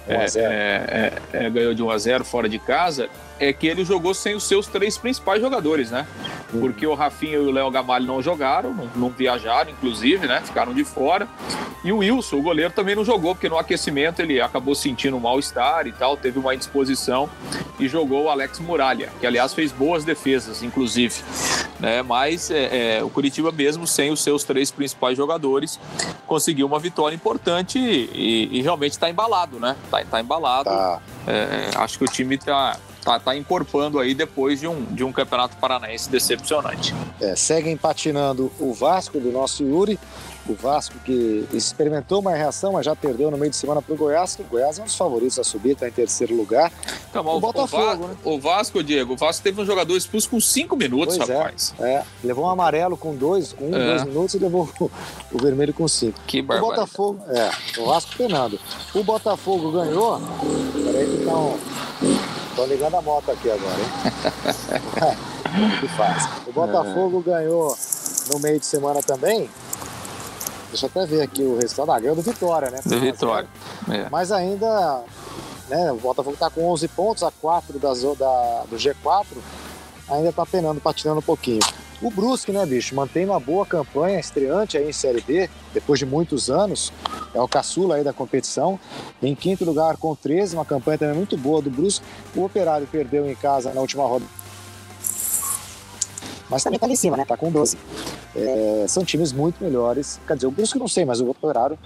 é, 0.07 0.25
é, 0.37 1.13
é, 1.33 1.49
ganhou 1.49 1.73
de 1.73 1.83
1 1.83 1.89
a 1.91 1.97
0 1.97 2.23
fora 2.23 2.47
de 2.47 2.57
casa 2.57 3.09
é 3.39 3.51
que 3.51 3.67
ele 3.67 3.83
jogou 3.83 4.13
sem 4.13 4.35
os 4.35 4.43
seus 4.43 4.67
três 4.67 4.97
principais 4.97 5.41
jogadores, 5.41 5.91
né? 5.91 6.07
Porque 6.51 6.85
o 6.85 6.93
Rafinha 6.93 7.35
e 7.35 7.39
o 7.39 7.51
Léo 7.51 7.69
Gamalho 7.71 8.05
não 8.05 8.21
jogaram, 8.21 8.73
não, 8.73 8.89
não, 8.95 9.09
viajaram, 9.09 9.71
inclusive, 9.71 10.27
né? 10.27 10.41
Ficaram 10.41 10.73
de 10.73 10.83
fora. 10.83 11.27
E 11.83 11.91
o 11.91 11.97
Wilson, 11.97 12.37
o 12.37 12.41
goleiro, 12.41 12.71
também 12.71 12.95
não 12.95 13.03
jogou, 13.03 13.35
porque 13.35 13.49
no 13.49 13.57
aquecimento 13.57 14.21
ele 14.21 14.39
acabou 14.39 14.75
sentindo 14.75 15.17
um 15.17 15.19
mal-estar 15.19 15.87
e 15.87 15.91
tal, 15.91 16.15
teve 16.15 16.39
uma 16.39 16.53
indisposição 16.55 17.29
e 17.79 17.87
jogou 17.87 18.25
o 18.25 18.29
Alex 18.29 18.59
Muralha, 18.59 19.09
que 19.19 19.25
aliás 19.25 19.53
fez 19.53 19.71
boas 19.71 20.05
defesas, 20.05 20.63
inclusive. 20.63 21.15
Né? 21.79 22.01
Mas 22.01 22.49
é, 22.49 22.97
é, 22.97 23.03
o 23.03 23.09
Curitiba, 23.09 23.51
mesmo 23.51 23.85
sem 23.85 24.11
os 24.11 24.21
seus 24.21 24.43
três 24.43 24.71
principais 24.71 25.17
jogadores, 25.17 25.79
conseguiu 26.25 26.65
uma 26.67 26.79
vitória 26.79 27.15
importante 27.15 27.77
e, 27.77 28.49
e 28.51 28.61
realmente 28.61 28.91
está 28.91 29.09
embalado, 29.09 29.59
né? 29.59 29.75
Está 29.83 30.03
tá 30.05 30.21
embalado. 30.21 30.69
Tá. 30.69 31.01
É, 31.27 31.69
acho 31.75 31.97
que 31.97 32.05
o 32.05 32.07
time 32.07 32.35
está 32.35 32.77
tá, 33.03 33.19
tá 33.19 33.35
encorpando 33.35 33.99
aí 33.99 34.13
depois 34.13 34.59
de 34.59 34.67
um, 34.67 34.83
de 34.85 35.03
um 35.03 35.11
campeonato 35.11 35.57
paranaense 35.57 36.09
decepcionante. 36.09 36.93
É, 37.19 37.35
seguem 37.35 37.75
patinando 37.77 38.51
o 38.59 38.73
Vasco 38.73 39.19
do 39.19 39.31
nosso 39.31 39.63
Yuri. 39.63 39.99
O 40.45 40.53
Vasco 40.55 40.95
que 41.05 41.47
experimentou 41.53 42.19
uma 42.19 42.35
reação, 42.35 42.73
mas 42.73 42.85
já 42.85 42.93
perdeu 42.93 43.31
no 43.31 43.37
meio 43.37 43.49
de 43.49 43.55
semana 43.55 43.81
para 43.81 43.93
o 43.93 43.97
Goiás. 43.97 44.37
O 44.37 44.43
Goiás 44.43 44.77
é 44.77 44.81
um 44.81 44.85
dos 44.85 44.95
favoritos 44.95 45.39
a 45.39 45.43
subir, 45.43 45.71
está 45.71 45.87
em 45.87 45.91
terceiro 45.91 46.35
lugar. 46.35 46.69
Então, 47.09 47.25
o, 47.25 47.37
o 47.37 47.39
Botafogo, 47.39 48.03
o, 48.03 48.07
né? 48.09 48.15
o 48.25 48.39
Vasco, 48.39 48.83
Diego, 48.83 49.13
o 49.13 49.15
Vasco 49.15 49.41
teve 49.41 49.61
um 49.61 49.65
jogador 49.65 49.95
expulso 49.95 50.29
com 50.29 50.41
cinco 50.41 50.75
minutos, 50.75 51.17
pois 51.17 51.29
é, 51.29 51.37
rapaz. 51.37 51.73
É, 51.79 51.93
é, 51.93 52.03
levou 52.21 52.45
um 52.45 52.49
amarelo 52.49 52.97
com 52.97 53.15
dois, 53.15 53.53
com 53.53 53.69
um, 53.69 53.75
é. 53.75 53.85
dois 53.85 54.03
minutos 54.03 54.35
e 54.35 54.39
levou 54.39 54.69
o, 55.31 55.37
vermelho 55.37 55.73
com 55.73 55.87
cinco. 55.87 56.19
Que 56.27 56.41
O 56.41 56.43
Botafogo, 56.43 57.21
é, 57.29 57.79
o 57.79 57.85
Vasco 57.85 58.11
penando. 58.17 58.59
O 58.93 59.01
Botafogo 59.01 59.71
ganhou. 59.71 60.19
Peraí 60.73 61.07
que 61.07 61.25
tá 61.25 61.37
um 61.37 61.57
Tô 62.55 62.65
ligando 62.65 62.95
a 62.95 63.01
moto 63.01 63.31
aqui 63.31 63.49
agora, 63.49 63.79
hein? 63.79 63.87
o 65.77 65.79
que 65.81 65.87
faz? 65.89 66.29
O 66.47 66.51
Botafogo 66.51 67.23
é. 67.25 67.31
ganhou 67.31 67.75
no 68.31 68.39
meio 68.39 68.59
de 68.59 68.65
semana 68.65 69.01
também. 69.01 69.49
Deixa 70.69 70.85
eu 70.85 70.89
até 70.89 71.05
ver 71.05 71.21
aqui 71.21 71.43
o 71.43 71.57
resultado. 71.57 71.91
Ah, 71.91 71.99
ganhou 71.99 72.15
do 72.15 72.21
Vitória, 72.21 72.69
né? 72.69 72.79
Do 72.85 72.99
Vitória. 72.99 73.47
É. 73.89 74.09
Mas 74.09 74.31
ainda, 74.31 75.03
né? 75.69 75.91
O 75.91 75.97
Botafogo 75.97 76.35
tá 76.37 76.49
com 76.49 76.65
11 76.71 76.87
pontos, 76.89 77.23
a 77.23 77.31
4 77.31 77.79
da, 77.79 77.89
da, 77.89 78.63
do 78.69 78.75
G4. 78.75 79.25
Ainda 80.09 80.31
tá 80.31 80.45
penando, 80.45 80.79
patinando 80.79 81.19
um 81.19 81.23
pouquinho. 81.23 81.61
O 82.03 82.11
Brusque, 82.11 82.51
né, 82.51 82.65
bicho, 82.65 82.93
mantém 82.93 83.23
uma 83.23 83.39
boa 83.39 83.65
campanha, 83.65 84.19
estreante 84.19 84.77
aí 84.77 84.89
em 84.89 84.91
Série 84.91 85.21
B, 85.21 85.49
depois 85.73 85.97
de 85.97 86.05
muitos 86.05 86.49
anos. 86.49 86.91
É 87.33 87.39
o 87.39 87.47
caçula 87.47 87.95
aí 87.95 88.03
da 88.03 88.11
competição. 88.11 88.77
Em 89.21 89.33
quinto 89.33 89.63
lugar 89.63 89.95
com 89.95 90.13
13, 90.13 90.53
uma 90.53 90.65
campanha 90.65 90.97
também 90.97 91.15
muito 91.15 91.37
boa 91.37 91.61
do 91.61 91.69
Brusque. 91.69 92.05
O 92.35 92.43
Operário 92.43 92.85
perdeu 92.91 93.25
em 93.25 93.33
casa 93.33 93.73
na 93.73 93.79
última 93.79 94.05
roda. 94.05 94.25
Mas 96.49 96.61
também 96.61 96.77
tá 96.77 96.85
ali 96.85 96.93
em 96.93 96.97
cima, 96.97 97.15
né? 97.15 97.23
Tá 97.25 97.37
com 97.37 97.49
12. 97.49 97.77
É, 98.35 98.85
são 98.89 99.05
times 99.05 99.31
muito 99.31 99.63
melhores. 99.63 100.19
Quer 100.27 100.35
dizer, 100.35 100.47
o 100.47 100.51
Brusque 100.51 100.77
não 100.77 100.89
sei, 100.89 101.05
mas 101.05 101.21
o 101.21 101.29
Operário, 101.29 101.79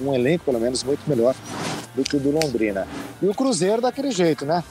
um 0.00 0.14
elenco 0.14 0.44
pelo 0.44 0.60
menos 0.60 0.84
muito 0.84 1.02
melhor 1.08 1.34
do 1.96 2.04
que 2.04 2.16
o 2.16 2.20
do 2.20 2.30
Londrina. 2.30 2.86
E 3.20 3.26
o 3.26 3.34
Cruzeiro 3.34 3.82
daquele 3.82 4.12
jeito, 4.12 4.46
né? 4.46 4.62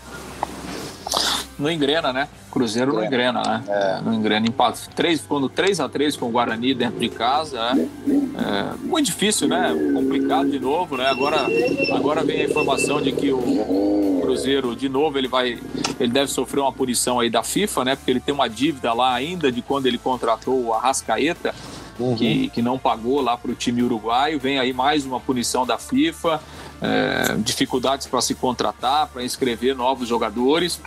Não 1.64 1.72
engrena, 1.72 2.14
né? 2.14 2.28
Cruzeiro 2.52 2.94
não 2.94 3.04
engrena, 3.04 3.42
né? 3.42 3.64
É. 3.68 4.02
Não 4.02 4.14
engrena. 4.14 4.46
Empate. 4.46 4.90
Três, 4.90 5.24
quando 5.28 5.50
3 5.50 5.80
a 5.80 5.90
3 5.90 6.16
com 6.16 6.28
o 6.28 6.30
Guarani 6.30 6.74
dentro 6.74 7.00
de 7.00 7.10
casa, 7.10 7.58
é, 7.60 7.80
é, 7.80 8.74
muito 8.84 9.08
difícil, 9.08 9.48
né? 9.48 9.74
Complicado 9.94 10.50
de 10.50 10.60
novo, 10.60 10.98
né? 10.98 11.08
Agora, 11.08 11.48
agora 11.96 12.24
vem 12.24 12.42
a 12.42 12.46
informação 12.46 13.02
de 13.02 13.12
que 13.12 13.32
o 13.32 14.20
Cruzeiro, 14.22 14.76
de 14.76 14.88
novo, 14.88 15.18
ele 15.18 15.28
vai. 15.28 15.58
Ele 16.00 16.12
deve 16.12 16.28
sofrer 16.28 16.60
uma 16.60 16.72
punição 16.72 17.20
aí 17.20 17.30
da 17.30 17.42
FIFA, 17.42 17.86
né? 17.86 17.96
Porque 17.96 18.12
ele 18.12 18.20
tem 18.20 18.34
uma 18.34 18.48
dívida 18.48 18.94
lá 18.94 19.14
ainda 19.14 19.52
de 19.52 19.62
quando 19.62 19.88
ele 19.88 19.98
contratou 19.98 20.66
o 20.66 20.74
Arrascaeta. 20.74 21.56
Uhum. 22.00 22.16
Que, 22.16 22.50
que 22.50 22.60
não 22.60 22.80
pagou 22.80 23.22
lá 23.22 23.38
para 23.38 23.52
o 23.52 23.54
time 23.54 23.84
uruguaio. 23.84 24.40
Vem 24.40 24.58
aí 24.58 24.74
mais 24.74 25.06
uma 25.06 25.20
punição 25.20 25.64
da 25.64 25.78
FIFA 25.78 26.42
é, 26.84 27.36
dificuldades 27.38 28.06
para 28.08 28.20
se 28.20 28.36
contratar, 28.36 29.08
para 29.08 29.24
inscrever 29.24 29.74
novos 29.74 30.08
jogadores. 30.08 30.82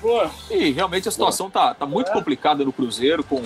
E 0.51 0.71
realmente 0.71 1.09
a 1.09 1.11
situação 1.11 1.47
está 1.47 1.75
tá 1.75 1.87
muito 1.87 2.13
complicada 2.13 2.63
no 2.65 2.73
Cruzeiro, 2.73 3.25
com, 3.25 3.43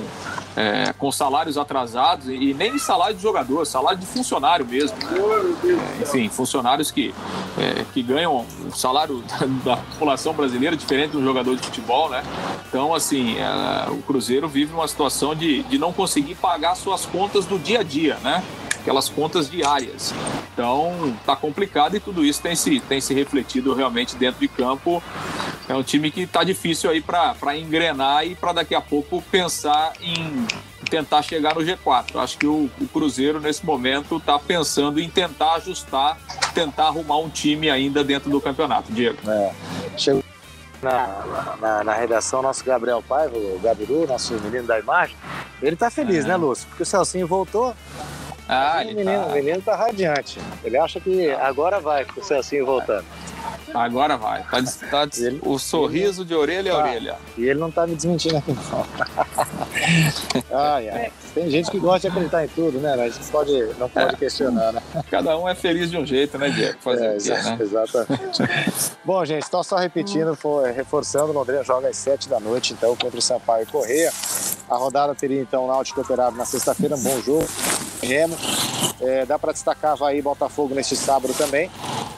é, 0.56 0.92
com 0.98 1.12
salários 1.12 1.56
atrasados 1.56 2.28
e 2.28 2.52
nem 2.52 2.76
salário 2.76 3.14
de 3.14 3.22
jogador, 3.22 3.64
salário 3.64 3.98
de 3.98 4.06
funcionário 4.06 4.66
mesmo. 4.66 4.96
É, 4.98 6.02
enfim, 6.02 6.28
funcionários 6.28 6.90
que, 6.90 7.14
é, 7.56 7.84
que 7.94 8.02
ganham 8.02 8.44
um 8.66 8.72
salário 8.72 9.22
da 9.64 9.76
população 9.76 10.32
brasileira 10.32 10.76
diferente 10.76 11.12
do 11.12 11.22
jogador 11.22 11.54
de 11.54 11.62
futebol, 11.62 12.10
né? 12.10 12.24
Então, 12.68 12.92
assim, 12.92 13.36
é, 13.38 13.90
o 13.90 14.02
Cruzeiro 14.02 14.48
vive 14.48 14.72
uma 14.74 14.88
situação 14.88 15.36
de, 15.36 15.62
de 15.64 15.78
não 15.78 15.92
conseguir 15.92 16.34
pagar 16.34 16.74
suas 16.74 17.06
contas 17.06 17.46
do 17.46 17.58
dia 17.58 17.80
a 17.80 17.82
dia, 17.84 18.16
né? 18.24 18.42
Aquelas 18.80 19.08
contas 19.08 19.50
diárias. 19.50 20.12
Então 20.52 21.16
tá 21.24 21.36
complicado 21.36 21.96
e 21.96 22.00
tudo 22.00 22.24
isso 22.24 22.42
tem 22.42 22.56
se, 22.56 22.80
tem 22.80 23.00
se 23.00 23.14
refletido 23.14 23.74
realmente 23.74 24.16
dentro 24.16 24.40
de 24.40 24.48
campo. 24.48 25.02
É 25.68 25.74
um 25.74 25.82
time 25.82 26.10
que 26.10 26.26
tá 26.26 26.42
difícil 26.42 26.90
aí 26.90 27.00
para 27.00 27.56
engrenar 27.56 28.26
e 28.26 28.34
para 28.34 28.52
daqui 28.52 28.74
a 28.74 28.80
pouco 28.80 29.22
pensar 29.30 29.92
em 30.00 30.46
tentar 30.90 31.22
chegar 31.22 31.54
no 31.54 31.60
G4. 31.60 32.16
Acho 32.16 32.36
que 32.36 32.46
o, 32.46 32.68
o 32.80 32.88
Cruzeiro, 32.88 33.40
nesse 33.40 33.64
momento, 33.64 34.16
está 34.16 34.36
pensando 34.36 34.98
em 34.98 35.08
tentar 35.08 35.54
ajustar, 35.54 36.18
tentar 36.52 36.88
arrumar 36.88 37.18
um 37.18 37.28
time 37.28 37.70
ainda 37.70 38.02
dentro 38.02 38.28
do 38.28 38.40
campeonato, 38.40 38.92
Diego. 38.92 39.18
É. 39.30 39.52
Chegou 39.96 40.24
na, 40.82 41.56
na, 41.60 41.84
na, 41.84 41.92
redação 41.92 42.42
nosso 42.42 42.64
Gabriel 42.64 43.02
Paiva, 43.06 43.36
o 43.36 43.60
Gabiru, 43.62 44.06
nosso 44.08 44.34
menino 44.34 44.66
da 44.66 44.78
imagem. 44.80 45.16
Ele 45.62 45.76
tá 45.76 45.90
feliz, 45.90 46.24
é. 46.24 46.28
né, 46.28 46.36
Lúcio? 46.36 46.66
Porque 46.68 46.82
o 46.82 46.86
Celcinho 46.86 47.26
voltou. 47.26 47.74
Ah, 48.52 48.80
o 48.82 48.86
menino, 48.88 49.04
tá... 49.04 49.26
o 49.26 49.32
menino 49.32 49.62
tá 49.62 49.76
radiante. 49.76 50.40
Ele 50.64 50.76
acha 50.76 50.98
que 50.98 51.30
agora 51.30 51.78
vai 51.78 52.04
com 52.04 52.20
o 52.20 52.24
Celcinho 52.24 52.66
voltando. 52.66 53.04
Agora 53.72 54.16
vai. 54.16 54.42
Tá, 54.42 54.60
tá 54.90 55.08
ele, 55.18 55.38
o 55.42 55.56
sorriso 55.56 56.24
de 56.24 56.34
orelha 56.34 56.72
a 56.72 56.76
tá. 56.76 56.82
orelha. 56.82 57.16
E 57.38 57.44
ele 57.44 57.60
não 57.60 57.70
tá 57.70 57.86
me 57.86 57.94
desmentindo 57.94 58.38
aqui, 58.38 58.52
não. 58.52 58.86
ai, 60.50 60.88
ai. 60.88 61.12
Tem 61.34 61.48
gente 61.48 61.70
que 61.70 61.78
gosta 61.78 62.00
de 62.00 62.08
acreditar 62.08 62.44
em 62.44 62.48
tudo, 62.48 62.78
né? 62.78 62.94
A 62.94 63.08
gente 63.08 63.30
pode, 63.30 63.52
não 63.78 63.88
pode 63.88 64.14
é. 64.14 64.18
questionar, 64.18 64.72
né? 64.72 64.82
Cada 65.10 65.38
um 65.38 65.48
é 65.48 65.54
feliz 65.54 65.90
de 65.90 65.96
um 65.96 66.04
jeito, 66.04 66.36
né, 66.38 66.50
Diego? 66.50 66.78
Fazer 66.80 67.06
é, 67.06 67.16
quê, 67.16 67.30
né? 67.30 67.58
Exatamente. 67.60 68.42
Bom, 69.04 69.24
gente, 69.24 69.46
então 69.46 69.62
só 69.62 69.76
repetindo, 69.76 70.34
foi, 70.34 70.72
reforçando, 70.72 71.32
Londrina 71.32 71.62
joga 71.62 71.88
às 71.88 71.96
7 71.96 72.28
da 72.28 72.40
noite, 72.40 72.72
então, 72.72 72.96
contra 72.96 73.18
o 73.18 73.22
Sampaio 73.22 73.66
Correia. 73.66 74.12
A 74.68 74.76
rodada 74.76 75.14
teria, 75.14 75.40
então, 75.40 75.64
o 75.64 75.68
Náutico 75.68 76.00
operado 76.00 76.36
na 76.36 76.44
sexta-feira, 76.44 76.96
um 76.96 77.02
bom 77.02 77.20
jogo. 77.20 77.46
Remo. 78.02 78.36
É, 79.00 79.24
dá 79.24 79.38
para 79.38 79.52
destacar 79.52 79.92
Havaí 79.92 80.18
e 80.18 80.22
Botafogo 80.22 80.74
neste 80.74 80.96
sábado 80.96 81.34
também. 81.34 81.70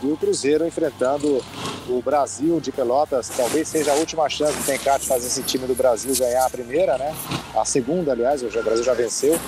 E 0.03 0.07
o 0.07 0.17
Cruzeiro 0.17 0.67
enfrentando 0.67 1.43
o 1.89 2.01
Brasil 2.03 2.61
de 2.61 2.71
Pelotas. 2.71 3.29
Talvez 3.29 3.69
seja 3.69 3.93
a 3.93 3.95
última 3.97 4.29
chance 4.29 4.57
do 4.57 4.65
Tencate 4.65 5.07
fazer 5.07 5.27
esse 5.27 5.43
time 5.43 5.67
do 5.67 5.75
Brasil 5.75 6.15
ganhar 6.17 6.47
a 6.47 6.51
primeira, 6.51 6.99
né? 6.99 7.15
A 7.55 7.65
segunda, 7.65 8.13
aliás, 8.13 8.43
o 8.43 8.49
Brasil 8.49 8.85
já 8.85 8.95
venceu. 8.95 9.39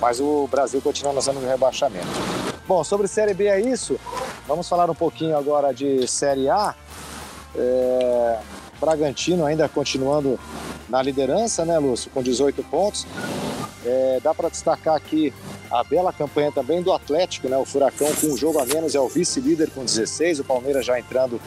Mas 0.00 0.20
o 0.20 0.48
Brasil 0.48 0.80
continua 0.80 1.20
zona 1.20 1.40
de 1.40 1.46
rebaixamento. 1.46 2.08
Bom, 2.66 2.82
sobre 2.82 3.06
Série 3.06 3.34
B 3.34 3.46
é 3.46 3.60
isso. 3.60 3.98
Vamos 4.46 4.68
falar 4.68 4.90
um 4.90 4.94
pouquinho 4.94 5.36
agora 5.36 5.72
de 5.72 6.06
Série 6.08 6.48
A. 6.48 6.74
É... 7.54 8.38
Bragantino 8.80 9.46
ainda 9.46 9.68
continuando 9.68 10.38
na 10.88 11.00
liderança, 11.00 11.64
né, 11.64 11.78
Lúcio? 11.78 12.10
Com 12.10 12.20
18 12.20 12.64
pontos. 12.64 13.06
É, 13.84 14.20
dá 14.22 14.34
para 14.34 14.48
destacar 14.48 14.96
aqui 14.96 15.32
a 15.72 15.82
bela 15.82 16.12
campanha 16.12 16.52
também 16.52 16.82
do 16.82 16.92
Atlético, 16.92 17.48
né? 17.48 17.56
O 17.56 17.64
Furacão 17.64 18.08
com 18.20 18.26
um 18.26 18.36
jogo 18.36 18.60
a 18.60 18.66
menos 18.66 18.94
é 18.94 19.00
o 19.00 19.08
vice-líder 19.08 19.70
com 19.70 19.84
16, 19.84 20.40
o 20.40 20.44
Palmeiras 20.44 20.84
já 20.84 20.98
entrando 20.98 21.40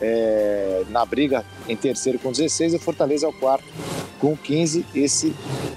é, 0.00 0.82
na 0.88 1.06
briga 1.06 1.44
em 1.68 1.76
terceiro 1.76 2.18
com 2.18 2.32
16 2.32 2.72
e 2.72 2.76
o 2.76 2.80
Fortaleza 2.80 3.26
é 3.26 3.28
o 3.28 3.32
quarto 3.32 3.64
com 4.20 4.36
15. 4.36 4.84
Esse 4.94 5.34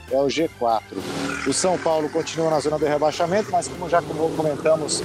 é 0.09 0.17
o 0.17 0.25
G4. 0.25 0.81
O 1.47 1.53
São 1.53 1.77
Paulo 1.77 2.09
continua 2.09 2.49
na 2.49 2.59
zona 2.59 2.79
do 2.79 2.85
rebaixamento, 2.85 3.51
mas 3.51 3.67
como 3.67 3.87
já 3.87 4.01
comentamos 4.01 5.03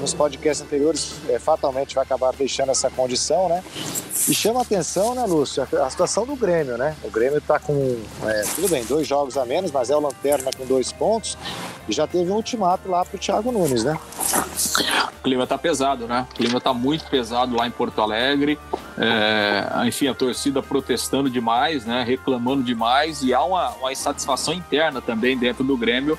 nos 0.00 0.12
podcasts 0.12 0.64
anteriores, 0.66 1.14
é, 1.28 1.38
fatalmente 1.38 1.94
vai 1.94 2.04
acabar 2.04 2.32
deixando 2.34 2.70
essa 2.70 2.90
condição, 2.90 3.48
né? 3.48 3.62
E 4.28 4.34
chama 4.34 4.60
atenção, 4.60 5.14
né, 5.14 5.24
Lúcio, 5.24 5.62
a, 5.62 5.90
situação 5.90 6.26
do 6.26 6.36
Grêmio, 6.36 6.76
né? 6.76 6.94
O 7.02 7.10
Grêmio 7.10 7.38
está 7.38 7.58
com, 7.58 7.96
é, 8.24 8.42
tudo 8.54 8.68
bem, 8.68 8.84
dois 8.84 9.06
jogos 9.06 9.36
a 9.36 9.44
menos, 9.46 9.70
mas 9.70 9.88
é 9.88 9.96
o 9.96 10.00
Lanterna 10.00 10.50
com 10.56 10.66
dois 10.66 10.92
pontos 10.92 11.38
já 11.92 12.06
teve 12.06 12.30
um 12.30 12.36
ultimato 12.36 12.88
lá 12.88 13.04
para 13.04 13.16
o 13.16 13.18
Thiago 13.18 13.52
Nunes, 13.52 13.84
né? 13.84 13.98
O 15.18 15.22
clima 15.22 15.46
tá 15.46 15.56
pesado, 15.56 16.06
né? 16.06 16.26
O 16.30 16.34
clima 16.34 16.60
tá 16.60 16.72
muito 16.72 17.04
pesado 17.06 17.56
lá 17.56 17.66
em 17.66 17.70
Porto 17.70 18.00
Alegre. 18.00 18.58
É, 18.98 19.86
enfim, 19.86 20.08
a 20.08 20.14
torcida 20.14 20.62
protestando 20.62 21.28
demais, 21.30 21.84
né? 21.84 22.04
Reclamando 22.06 22.62
demais 22.62 23.22
e 23.22 23.32
há 23.32 23.42
uma, 23.42 23.70
uma 23.70 23.92
insatisfação 23.92 24.54
interna 24.54 25.00
também 25.00 25.36
dentro 25.36 25.64
do 25.64 25.76
Grêmio 25.76 26.18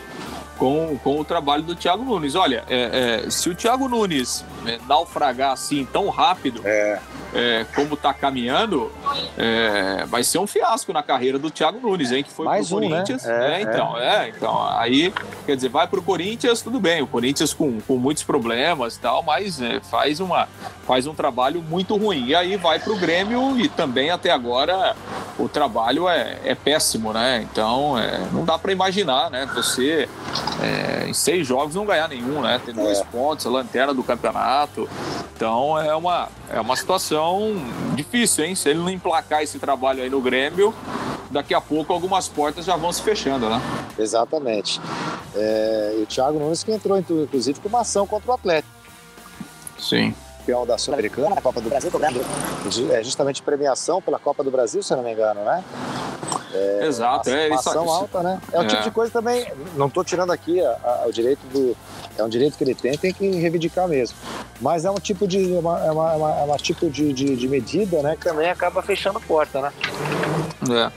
com, 0.57 0.97
com 1.03 1.19
o 1.19 1.25
trabalho 1.25 1.63
do 1.63 1.75
Thiago 1.75 2.03
Nunes. 2.03 2.35
Olha, 2.35 2.63
é, 2.69 3.23
é, 3.25 3.29
se 3.29 3.49
o 3.49 3.55
Thiago 3.55 3.87
Nunes 3.87 4.43
é, 4.65 4.79
naufragar 4.87 5.51
assim 5.51 5.85
tão 5.85 6.09
rápido 6.09 6.61
é. 6.63 6.99
é 7.33 7.65
como 7.75 7.95
está 7.95 8.13
caminhando, 8.13 8.91
é, 9.37 10.05
vai 10.05 10.23
ser 10.23 10.39
um 10.39 10.47
fiasco 10.47 10.93
na 10.93 11.03
carreira 11.03 11.37
do 11.37 11.49
Thiago 11.51 11.79
Nunes, 11.79 12.11
hein? 12.11 12.23
Que 12.23 12.31
foi 12.31 12.45
Mais 12.45 12.69
pro 12.69 12.77
um, 12.77 12.81
né? 12.81 12.89
Corinthians. 12.89 13.23
Né? 13.23 13.61
então, 13.61 13.97
é. 13.97 14.29
então, 14.29 14.67
aí, 14.77 15.13
quer 15.45 15.55
dizer, 15.55 15.69
vai 15.69 15.87
pro 15.87 16.01
Corinthians, 16.01 16.61
tudo 16.61 16.79
bem. 16.79 17.01
O 17.01 17.07
Corinthians 17.07 17.53
com, 17.53 17.79
com 17.81 17.97
muitos 17.97 18.23
problemas 18.23 18.95
e 18.95 18.99
tal, 18.99 19.23
mas 19.23 19.59
faz, 19.89 20.19
uma, 20.19 20.47
faz 20.85 21.07
um 21.07 21.13
trabalho 21.13 21.61
muito 21.61 21.95
ruim. 21.97 22.27
E 22.27 22.35
aí 22.35 22.57
vai 22.57 22.79
pro 22.79 22.95
Grêmio 22.95 23.59
e 23.59 23.67
também 23.67 24.09
até 24.09 24.31
agora 24.31 24.95
o 25.37 25.49
trabalho 25.49 26.07
é, 26.07 26.37
é 26.45 26.55
péssimo, 26.55 27.11
né? 27.11 27.45
Então, 27.51 27.95
não 28.31 28.45
dá 28.45 28.57
para 28.57 28.71
imaginar, 28.71 29.29
né? 29.29 29.47
Você 29.53 30.07
é, 30.61 31.07
em 31.07 31.13
seis 31.13 31.45
jogos 31.47 31.75
não 31.75 31.85
ganhar 31.85 32.07
nenhum, 32.07 32.41
né? 32.41 32.59
Tem 32.63 32.73
dois 32.73 32.99
é. 32.99 33.03
pontos, 33.05 33.45
a 33.45 33.49
lanterna 33.49 33.93
do 33.93 34.03
campeonato. 34.03 34.89
Então 35.35 35.79
é 35.79 35.95
uma, 35.95 36.29
é 36.49 36.59
uma 36.59 36.75
situação 36.75 37.55
difícil, 37.93 38.45
hein? 38.45 38.55
Se 38.55 38.69
ele 38.69 38.79
não 38.79 38.89
emplacar 38.89 39.41
esse 39.41 39.59
trabalho 39.59 40.01
aí 40.01 40.09
no 40.09 40.21
Grêmio, 40.21 40.73
daqui 41.29 41.53
a 41.53 41.61
pouco 41.61 41.91
algumas 41.91 42.27
portas 42.27 42.65
já 42.65 42.75
vão 42.75 42.91
se 42.91 43.01
fechando, 43.01 43.49
né? 43.49 43.61
Exatamente. 43.97 44.79
É, 45.35 45.95
e 45.99 46.03
o 46.03 46.05
Thiago 46.05 46.39
Nunes 46.39 46.63
que 46.63 46.71
entrou, 46.71 46.97
inclusive, 46.97 47.59
com 47.59 47.67
uma 47.67 47.81
ação 47.81 48.07
contra 48.07 48.31
o 48.31 48.33
Atlético. 48.33 48.73
Sim 49.77 50.13
campeão 50.45 50.65
da 50.65 50.77
Sul-Americana, 50.77 51.41
Copa 51.41 51.59
do 51.59 51.69
Brasil, 51.69 51.89
cobrando 51.89 52.21
é 52.91 53.03
justamente 53.03 53.41
premiação 53.41 53.99
pela 53.99 54.19
Copa 54.19 54.43
do 54.43 54.51
Brasil, 54.51 54.83
se 54.83 54.93
eu 54.93 54.97
não 54.97 55.03
me 55.03 55.11
engano, 55.11 55.43
né? 55.43 55.63
É, 56.55 56.87
Exato, 56.87 57.29
uma, 57.29 57.37
é 57.37 57.47
uma 57.47 57.55
ação 57.59 57.89
alta, 57.89 58.23
né? 58.23 58.39
É, 58.51 58.57
é 58.57 58.59
um 58.61 58.67
tipo 58.67 58.83
de 58.83 58.91
coisa 58.91 59.11
também, 59.11 59.45
não 59.75 59.87
estou 59.87 60.03
tirando 60.03 60.31
aqui 60.31 60.61
a, 60.61 60.77
a, 60.83 61.07
o 61.07 61.11
direito 61.11 61.41
do. 61.47 61.75
É 62.17 62.23
um 62.23 62.29
direito 62.29 62.57
que 62.57 62.63
ele 62.63 62.73
tem, 62.73 62.97
tem 62.97 63.13
que 63.13 63.29
reivindicar 63.31 63.87
mesmo. 63.87 64.15
Mas 64.61 64.85
é 64.85 64.91
um 64.91 64.95
tipo 64.95 65.27
de, 65.27 65.37
uma, 65.37 65.79
é 65.85 65.91
uma, 65.91 66.13
é 66.13 66.15
uma, 66.15 66.31
é 66.31 66.43
uma 66.43 66.57
tipo 66.57 66.89
de, 66.89 67.11
de, 67.11 67.35
de, 67.35 67.47
medida, 67.47 68.01
né? 68.01 68.15
Que 68.15 68.23
também 68.23 68.49
acaba 68.49 68.81
fechando 68.81 69.19
porta, 69.19 69.61
né? 69.61 69.73
É. 70.69 70.91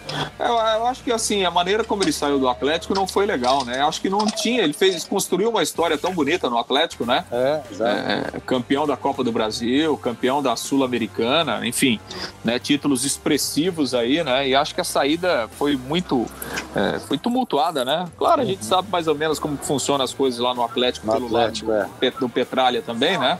Eu, 0.44 0.53
eu, 0.53 0.87
acho 0.87 1.03
que 1.03 1.12
assim, 1.12 1.44
a 1.44 1.51
maneira 1.51 1.83
como 1.83 2.03
ele 2.05 2.12
saiu 2.12 2.38
do 2.38 2.49
Atlético 2.49 2.94
não 2.94 3.07
foi 3.07 3.27
legal, 3.27 3.64
né? 3.64 3.81
Eu 3.81 3.88
acho 3.88 4.01
que 4.01 4.09
não 4.09 4.25
tinha, 4.27 4.62
ele 4.62 4.73
fez, 4.73 5.05
construiu 5.05 5.51
uma 5.51 5.62
história 5.62 5.99
tão 5.99 6.12
bonita 6.12 6.49
no 6.49 6.57
Atlético, 6.57 7.05
né? 7.05 7.25
É. 7.33 7.61
É, 7.81 8.40
campeão 8.47 8.87
da 8.87 8.97
Copa 8.97 9.25
do 9.25 9.33
Brasil, 9.33 9.97
campeão 9.99 10.40
da 10.40 10.55
Sul-Americana, 10.55 11.66
enfim, 11.66 12.01
né? 12.44 12.59
Títulos 12.59 13.05
expressivos 13.05 13.92
aí, 13.92 14.23
né? 14.23 14.49
E 14.49 14.55
acho 14.55 14.75
que 14.75 14.81
a 14.81 14.85
saída 14.85 15.47
foi 15.52 15.76
muito 15.76 16.26
é, 16.74 16.98
foi 16.98 17.18
tumultuada, 17.18 17.84
né? 17.84 18.06
Claro, 18.16 18.42
a 18.42 18.44
gente 18.44 18.62
uhum. 18.62 18.68
sabe 18.68 18.88
mais 18.90 19.08
ou 19.08 19.14
menos 19.14 19.38
como 19.38 19.56
funcionam 19.56 20.04
as 20.04 20.12
coisas 20.12 20.38
lá 20.40 20.54
no 20.54 20.62
Atlético, 20.62 21.06
no 21.06 21.12
pelo 21.12 21.26
Atlético, 21.26 21.70
lado 21.70 21.90
do, 22.00 22.06
é. 22.06 22.11
do 22.11 22.28
Petralha 22.28 22.82
também, 22.82 23.18
né? 23.18 23.38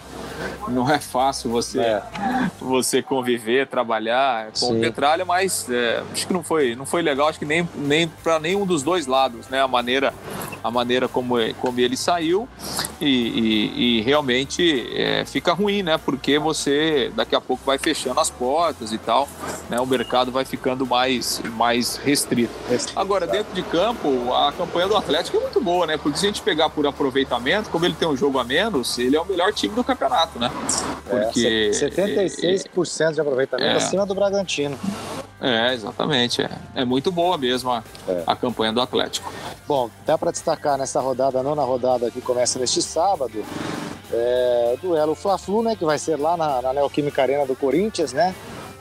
Não 0.69 0.89
é 0.91 0.99
fácil 0.99 1.51
você 1.51 1.81
é. 1.81 2.03
você 2.61 3.03
conviver, 3.03 3.67
trabalhar 3.67 4.47
com 4.47 4.67
Sim. 4.67 4.79
o 4.79 4.81
Petralha, 4.81 5.25
mas 5.25 5.69
é, 5.71 6.03
acho 6.13 6.27
que 6.27 6.33
não 6.33 6.43
foi 6.43 6.75
não 6.75 6.87
foi 6.87 7.03
legal, 7.03 7.29
acho 7.29 7.39
que 7.39 7.45
nem, 7.45 7.69
nem 7.75 8.09
para 8.09 8.39
nenhum 8.39 8.67
dos 8.67 8.83
dois 8.83 9.07
lados, 9.07 9.49
né? 9.49 9.61
A 9.61 9.69
maneira 9.69 10.13
a 10.63 10.71
maneira 10.71 11.09
como, 11.09 11.37
como 11.61 11.81
ele 11.81 11.97
saiu 11.97 12.49
e, 13.01 13.07
e, 13.07 13.99
e 13.99 14.01
realmente 14.03 14.89
é, 14.95 15.25
fica 15.25 15.53
ruim, 15.53 15.83
né? 15.83 15.99
Porque 15.99 16.39
você 16.39 17.13
daqui 17.15 17.35
a 17.35 17.41
pouco 17.41 17.65
vai 17.65 17.79
fechando 17.79 18.21
as 18.21 18.31
portas 18.31 18.93
e 18.93 18.99
tal, 18.99 19.29
né? 19.69 19.81
O 19.81 19.87
mercado 19.87 20.31
vai 20.31 20.45
ficando 20.45 20.87
mais, 20.87 21.41
mais 21.55 21.97
restrito. 21.97 22.53
Agora, 22.95 23.27
dentro 23.27 23.55
de 23.55 23.63
campo, 23.63 24.33
a 24.35 24.53
campanha 24.53 24.89
do 24.89 24.97
Atlético 24.97 25.37
é 25.37 25.41
muito 25.41 25.61
boa, 25.61 25.87
né? 25.87 25.97
Porque 25.97 26.19
se 26.19 26.27
a 26.27 26.29
gente 26.29 26.43
pegar 26.43 26.69
por 26.71 26.87
aproveitamento, 26.87 27.71
como 27.71 27.85
ele 27.85 27.95
tem 27.95 28.09
um 28.09 28.17
jogo 28.17 28.39
a 28.39 28.45
menos, 28.45 28.99
ele 28.99 29.17
é 29.17 29.21
o 29.21 29.27
melhor 29.27 29.53
time 29.53 29.75
do 29.75 29.85
campeonato, 29.85 30.39
né? 30.39 30.51
Porque, 31.09 31.71
é, 31.73 31.89
76% 31.89 33.15
de 33.15 33.21
aproveitamento 33.21 33.69
é, 33.69 33.77
acima 33.77 34.05
do 34.05 34.15
Bragantino. 34.15 34.79
É, 35.41 35.73
exatamente. 35.73 36.43
É, 36.43 36.51
é 36.75 36.85
muito 36.85 37.13
boa 37.13 37.39
mesmo 37.39 37.71
a, 37.71 37.83
é. 38.09 38.23
a 38.27 38.35
campanha 38.35 38.73
do 38.73 38.81
Atlético. 38.81 39.33
Bom, 39.67 39.91
dá 40.05 40.17
para 40.19 40.31
destacar 40.31 40.48
nessa 40.79 41.01
rodada, 41.01 41.43
não 41.43 41.55
na 41.55 41.63
rodada 41.63 42.11
que 42.11 42.21
começa 42.21 42.59
neste 42.59 42.81
sábado, 42.83 43.45
é, 44.13 44.75
o 44.75 44.87
duelo 44.87 45.15
Fla-Flu, 45.15 45.63
né, 45.63 45.77
que 45.77 45.85
vai 45.85 45.99
ser 45.99 46.17
lá 46.17 46.37
na, 46.37 46.63
na 46.63 46.73
Neoquímica 46.73 47.23
Arena 47.23 47.45
do 47.45 47.55
Corinthians, 47.57 48.13
né? 48.13 48.35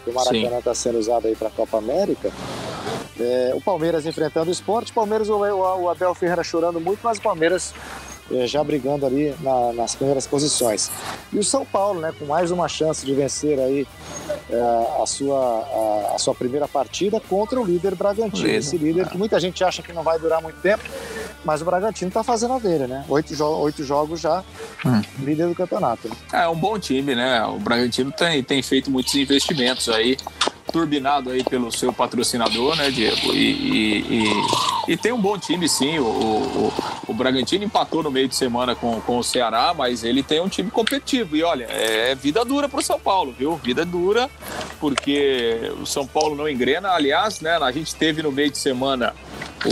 Que 0.04 0.10
o 0.10 0.14
Maracanã 0.14 0.60
está 0.60 0.74
sendo 0.74 1.00
usado 1.00 1.28
aí 1.28 1.36
para 1.36 1.50
a 1.50 1.52
Copa 1.52 1.78
América. 1.78 2.32
É, 3.20 3.52
o 3.56 3.60
Palmeiras 3.60 4.06
enfrentando 4.06 4.50
o 4.50 4.54
esporte, 4.54 4.94
Palmeiras, 4.94 5.28
o, 5.28 5.38
o 5.38 5.90
Abel 5.90 6.14
Ferreira 6.14 6.44
chorando 6.44 6.80
muito, 6.80 7.00
mas 7.04 7.18
o 7.18 7.22
Palmeiras 7.22 7.74
é, 8.32 8.46
já 8.46 8.64
brigando 8.64 9.06
ali 9.06 9.34
na, 9.42 9.74
nas 9.74 9.96
primeiras 9.96 10.28
posições. 10.28 10.92
E 11.32 11.40
o 11.40 11.44
São 11.44 11.66
Paulo, 11.66 12.00
né, 12.00 12.14
com 12.18 12.26
mais 12.26 12.52
uma 12.52 12.68
chance 12.68 13.06
de 13.06 13.14
vencer 13.14 13.60
aí 13.60 13.88
é, 14.50 15.02
a, 15.02 15.06
sua, 15.06 15.40
a, 15.40 16.16
a, 16.16 16.20
sua 16.20 16.36
primeira 16.36 16.68
partida 16.68 17.20
contra 17.20 17.60
o 17.60 17.66
líder 17.66 17.96
Bragantino. 17.96 18.48
Esse 18.50 18.78
líder 18.78 19.08
que 19.10 19.18
muita 19.18 19.40
gente 19.40 19.64
acha 19.64 19.82
que 19.82 19.94
não 19.94 20.04
vai 20.04 20.20
durar 20.20 20.42
muito 20.42 20.60
tempo, 20.62 20.84
Mas 21.48 21.62
o 21.62 21.66
Bragantino 21.66 22.10
está 22.10 22.26
fazendo 22.26 22.56
a 22.56 22.60
dele, 22.60 22.88
né? 22.88 23.06
Oito, 23.08 23.34
jo 23.34 23.46
oito 23.46 23.82
jogos 23.82 24.20
já, 24.20 24.44
hum. 24.86 25.02
líder 25.20 25.48
do 25.48 25.56
campeonato. 25.56 26.10
Né? 26.10 26.16
É 26.34 26.46
um 26.50 26.58
bom 26.58 26.78
time, 26.78 27.16
né? 27.16 27.42
O 27.46 27.58
Bragantino 27.58 28.12
tem, 28.12 28.44
tem 28.44 28.62
feito 28.62 28.92
muitos 28.92 29.16
investimentos 29.16 29.88
aí 29.88 30.18
turbinado 30.74 31.30
aí 31.30 31.46
pelo 31.46 31.72
seu 31.72 31.94
patrocinador, 31.94 32.76
né, 32.76 32.92
Diego? 32.92 33.34
E, 33.34 33.38
e, 33.38 34.24
e, 34.90 34.92
e 34.92 34.98
tem 34.98 35.14
um 35.14 35.22
bom 35.22 35.38
time, 35.38 35.70
sim. 35.70 35.98
O, 36.00 36.04
o, 36.04 36.74
o, 37.08 37.14
Bragantino 37.14 37.64
empatou 37.64 38.04
no 38.04 38.12
meio 38.12 38.28
de 38.28 38.36
semana 38.36 38.76
com, 38.76 39.00
com 39.00 39.18
o 39.18 39.24
Ceará, 39.24 39.74
mas 39.74 40.04
ele 40.04 40.22
tem 40.22 40.42
um 40.42 40.50
time 40.50 40.70
competitivo. 40.70 41.38
E 41.38 41.44
olha, 41.44 41.64
é 41.70 42.14
vida 42.14 42.44
dura 42.44 42.68
para 42.68 42.82
o 42.82 42.84
São 42.84 43.00
Paulo, 43.00 43.34
viu? 43.38 43.56
Vida 43.56 43.86
dura, 43.86 44.30
porque 44.82 45.72
o 45.82 45.86
São 45.86 46.06
Paulo 46.06 46.36
não 46.36 46.50
engrena. 46.50 46.90
Aliás, 46.90 47.40
né, 47.40 47.56
a 47.56 47.72
gente 47.72 47.96
teve 47.96 48.22
no 48.22 48.34
meio 48.34 48.52
de 48.52 48.58
semana 48.58 49.16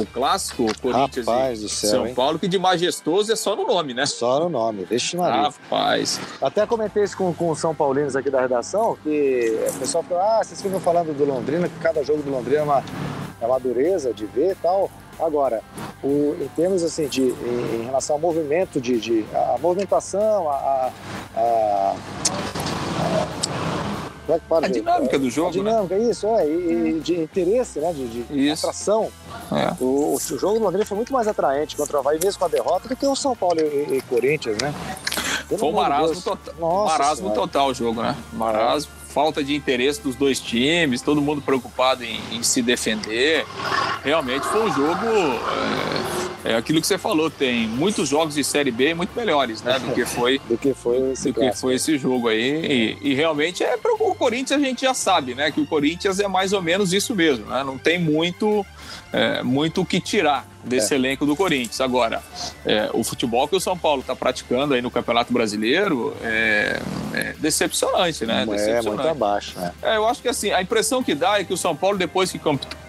o 0.02 0.06
clássico 0.06 0.66
Corinthians 0.82 1.26
Rapaz 1.26 1.62
e 1.62 1.70
céu, 1.70 1.90
São 1.90 2.08
hein? 2.08 2.14
Paulo, 2.14 2.38
que 2.38 2.48
de 2.48 2.58
majestoso 2.60 3.32
é 3.32 3.36
só 3.36 3.56
no 3.56 3.66
nome, 3.66 3.94
né? 3.94 4.06
Só 4.06 4.40
no 4.40 4.50
nome, 4.50 4.86
deixa 4.86 5.18
Maria. 5.18 5.44
Rapaz. 5.44 6.20
Até 6.42 6.66
comentei 6.66 7.04
isso 7.04 7.18
com, 7.18 7.34
com 7.34 7.52
os 7.52 7.60
São 7.60 7.74
Paulinos 7.74 8.16
aqui 8.16 8.30
da 8.30 8.42
redação, 8.42 8.98
que 9.04 9.58
o 9.70 9.80
pessoal 9.80 10.04
falou, 10.04 10.24
ah, 10.24 10.44
vocês 10.44 10.62
ficam 10.62 10.80
falando 10.80 11.16
do 11.16 11.26
Londrina, 11.26 11.68
que 11.68 11.80
cada 11.80 12.04
jogo 12.04 12.22
do 12.22 12.30
Londrina 12.30 12.60
é 12.60 12.64
uma, 12.64 12.84
é 13.42 13.46
uma 13.46 13.60
dureza 13.60 14.14
de 14.14 14.26
ver 14.26 14.52
e 14.52 14.56
tal. 14.56 14.90
Agora, 15.20 15.62
o, 16.04 16.36
em 16.42 16.48
termos 16.56 16.84
assim, 16.84 17.08
de, 17.08 17.22
em, 17.22 17.82
em, 17.82 17.86
relação 17.86 18.18
ao 18.18 18.20
movimento, 18.20 18.82
de, 18.82 19.00
de 19.00 19.26
a 19.34 19.58
movimentação, 19.60 20.50
a, 20.50 20.54
a, 20.54 20.92
a 21.38 21.96
é 24.28 24.66
a 24.66 24.68
dinâmica 24.68 25.20
do 25.20 25.30
jogo, 25.30 25.50
a 25.50 25.52
dinâmica, 25.52 25.96
né? 25.96 26.10
isso, 26.10 26.28
é, 26.28 26.48
e, 26.48 26.98
e 26.98 27.00
de 27.00 27.22
interesse, 27.22 27.80
né, 27.80 27.94
de, 27.94 28.24
de 28.24 28.50
atração. 28.50 29.12
É. 29.52 29.74
O, 29.80 30.16
o, 30.16 30.20
jogo 30.20 30.60
do 30.60 30.66
Londrina 30.66 30.86
foi 30.86 30.98
muito 30.98 31.14
mais 31.14 31.28
atraente 31.28 31.76
contra 31.76 31.98
o 31.98 32.00
Havaí, 32.00 32.20
mesmo 32.22 32.40
com 32.40 32.46
a 32.46 32.48
derrota, 32.48 32.90
do 32.90 32.96
que 32.96 33.06
o 33.06 33.16
São 33.16 33.36
Paulo 33.36 33.60
e, 33.60 33.98
e 33.98 34.02
Corinthians, 34.02 34.58
né? 34.62 34.74
Pelo 35.48 35.60
foi 35.60 35.70
um 35.70 35.74
marasmo, 35.74 36.22
total, 36.22 36.86
marasmo 36.86 37.30
total 37.32 37.68
o 37.70 37.74
jogo, 37.74 38.02
né? 38.02 38.16
Marasmo, 38.34 38.92
falta 39.10 39.44
de 39.44 39.56
interesse 39.56 40.02
dos 40.02 40.16
dois 40.16 40.40
times, 40.40 41.02
todo 41.02 41.22
mundo 41.22 41.42
preocupado 41.42 42.04
em, 42.04 42.20
em 42.32 42.42
se 42.42 42.62
defender. 42.64 43.46
Realmente 44.04 44.46
foi 44.48 44.64
um 44.64 44.74
jogo... 44.74 45.06
É 45.06 46.15
é 46.46 46.56
aquilo 46.56 46.80
que 46.80 46.86
você 46.86 46.98
falou, 46.98 47.30
tem 47.30 47.68
muitos 47.68 48.08
jogos 48.08 48.36
de 48.36 48.44
Série 48.44 48.70
B 48.70 48.94
muito 48.94 49.16
melhores, 49.16 49.64
né? 49.64 49.80
Do 49.80 49.94
que 49.94 50.06
foi, 50.06 50.40
do 50.48 50.58
que 50.58 50.74
foi, 50.74 51.12
esse, 51.12 51.32
do 51.32 51.40
que 51.40 51.52
foi 51.54 51.76
esse 51.76 51.98
jogo 51.98 52.28
aí. 52.28 52.98
E, 53.02 53.10
e, 53.10 53.14
realmente 53.16 53.64
é 53.64 53.76
para 53.76 53.92
o 53.94 54.16
Corinthians 54.16 54.62
a 54.62 54.64
gente 54.64 54.82
já 54.82 54.94
sabe, 54.94 55.34
né? 55.34 55.50
Que 55.52 55.60
o 55.60 55.66
Corinthians 55.66 56.20
é 56.20 56.28
mais 56.28 56.54
ou 56.54 56.62
menos 56.62 56.94
isso 56.94 57.16
mesmo, 57.16 57.48
né? 57.48 57.64
Não 57.64 57.80
tem 57.80 57.98
muito 58.00 58.64
é, 59.12 59.42
muito 59.42 59.82
o 59.82 59.86
que 59.86 60.00
tirar 60.00 60.48
desse 60.66 60.94
é. 60.94 60.98
elenco 60.98 61.26
do 61.26 61.36
Corinthians. 61.36 61.80
Agora, 61.80 62.22
é, 62.66 62.90
o 62.94 63.04
futebol 63.04 63.48
que 63.48 63.56
o 63.56 63.60
São 63.60 63.78
Paulo 63.78 64.02
está 64.02 64.16
praticando 64.16 64.74
aí 64.74 64.82
no 64.82 64.92
Campeonato 64.92 65.32
Brasileiro 65.32 66.16
é, 66.24 66.82
é 67.14 67.34
decepcionante, 67.40 68.26
né? 68.26 68.44
É, 68.44 68.46
decepcionante. 68.46 68.88
muito 68.88 69.08
abaixo, 69.08 69.60
né? 69.60 69.72
É, 69.82 69.96
eu 69.98 70.08
acho 70.08 70.22
que 70.22 70.28
assim, 70.28 70.52
a 70.52 70.62
impressão 70.62 71.04
que 71.04 71.14
dá 71.14 71.40
é 71.40 71.44
que 71.44 71.54
o 71.54 71.58
São 71.58 71.76
Paulo, 71.76 71.98
depois 71.98 72.32
que 72.32 72.40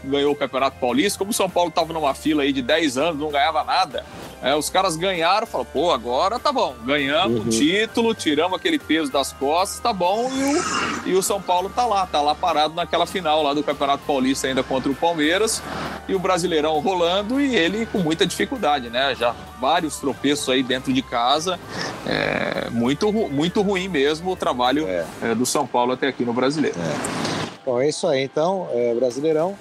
ganhou 0.05 0.33
o 0.33 0.37
Campeonato 0.37 0.79
Paulista, 0.79 1.19
como 1.19 1.31
o 1.31 1.35
São 1.35 1.51
Paulo 1.51 1.69
estava 1.69 1.93
numa 1.93 2.15
fila 2.15 2.43
aí 2.43 2.53
de 2.53 2.63
10 2.63 2.99
anos, 2.99 3.21
não 3.21 3.31
ganhava 3.31 3.65
nada, 3.65 4.05
é, 4.43 4.55
os 4.55 4.71
caras 4.71 4.97
ganharam, 4.97 5.47
falaram, 5.47 5.71
pô, 5.73 5.91
agora 5.91 6.39
tá 6.39 6.53
bom, 6.53 6.75
ganhamos 6.85 7.41
uhum. 7.41 7.47
o 7.47 7.51
título, 7.51 8.15
tiramos 8.15 8.57
aquele 8.57 8.79
peso 8.79 9.11
das 9.11 9.33
costas, 9.33 9.81
tá 9.81 9.93
bom, 9.93 10.31
e 10.33 10.45
o, 10.45 11.11
e 11.11 11.15
o 11.15 11.23
São 11.23 11.41
Paulo 11.41 11.69
tá 11.69 11.85
lá, 11.85 12.07
tá 12.07 12.21
lá 12.21 12.35
parado 12.35 12.75
naquela 12.75 13.07
final 13.07 13.43
lá 13.43 13.55
do 13.55 13.63
Campeonato 13.63 14.05
Paulista 14.07 14.47
ainda 14.47 14.63
contra 14.63 14.91
o 14.91 14.95
Palmeiras, 14.95 15.63
e 16.09 16.15
o 16.15 16.19
Brasileirão 16.19 16.79
rolando 16.79 17.41
e 17.41 17.57
ele 17.67 17.87
com 17.87 17.99
muita 17.99 18.27
dificuldade, 18.27 18.89
né? 18.89 19.15
Já 19.15 19.35
vários 19.61 19.99
tropeços 19.99 20.49
aí 20.49 20.63
dentro 20.63 20.93
de 20.93 21.03
casa, 21.03 21.59
é, 22.07 22.71
muito, 22.71 23.13
muito 23.13 23.63
ruim 23.63 23.89
mesmo 23.89 24.31
o 24.33 24.37
trabalho 24.37 24.87
é. 24.89 25.05
É, 25.23 25.35
do 25.35 25.45
São 25.45 25.67
Paulo 25.67 25.93
até 25.93 26.09
aqui 26.09 26.25
no 26.25 26.33
Brasileiro. 26.33 26.77
É. 26.79 27.57
Bom, 27.65 27.81
é 27.81 27.89
isso 27.89 28.07
aí 28.07 28.23
então, 28.23 28.69
é, 28.73 28.95
Brasileirão. 28.95 29.57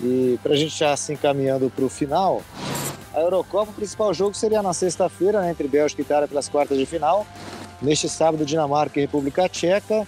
E 0.00 0.38
para 0.42 0.52
a 0.52 0.56
gente 0.56 0.76
já 0.76 0.96
se 0.96 1.12
encaminhando 1.12 1.70
para 1.70 1.84
o 1.84 1.88
final, 1.88 2.42
a 3.14 3.20
Eurocopa, 3.20 3.70
o 3.70 3.74
principal 3.74 4.14
jogo 4.14 4.34
seria 4.34 4.62
na 4.62 4.72
sexta-feira, 4.72 5.40
né, 5.40 5.50
entre 5.50 5.66
Bélgica 5.66 6.00
e 6.00 6.04
Itália 6.04 6.28
pelas 6.28 6.48
quartas 6.48 6.78
de 6.78 6.86
final. 6.86 7.26
Neste 7.82 8.08
sábado, 8.08 8.44
Dinamarca 8.44 8.98
e 8.98 9.02
República 9.02 9.48
Tcheca. 9.48 10.06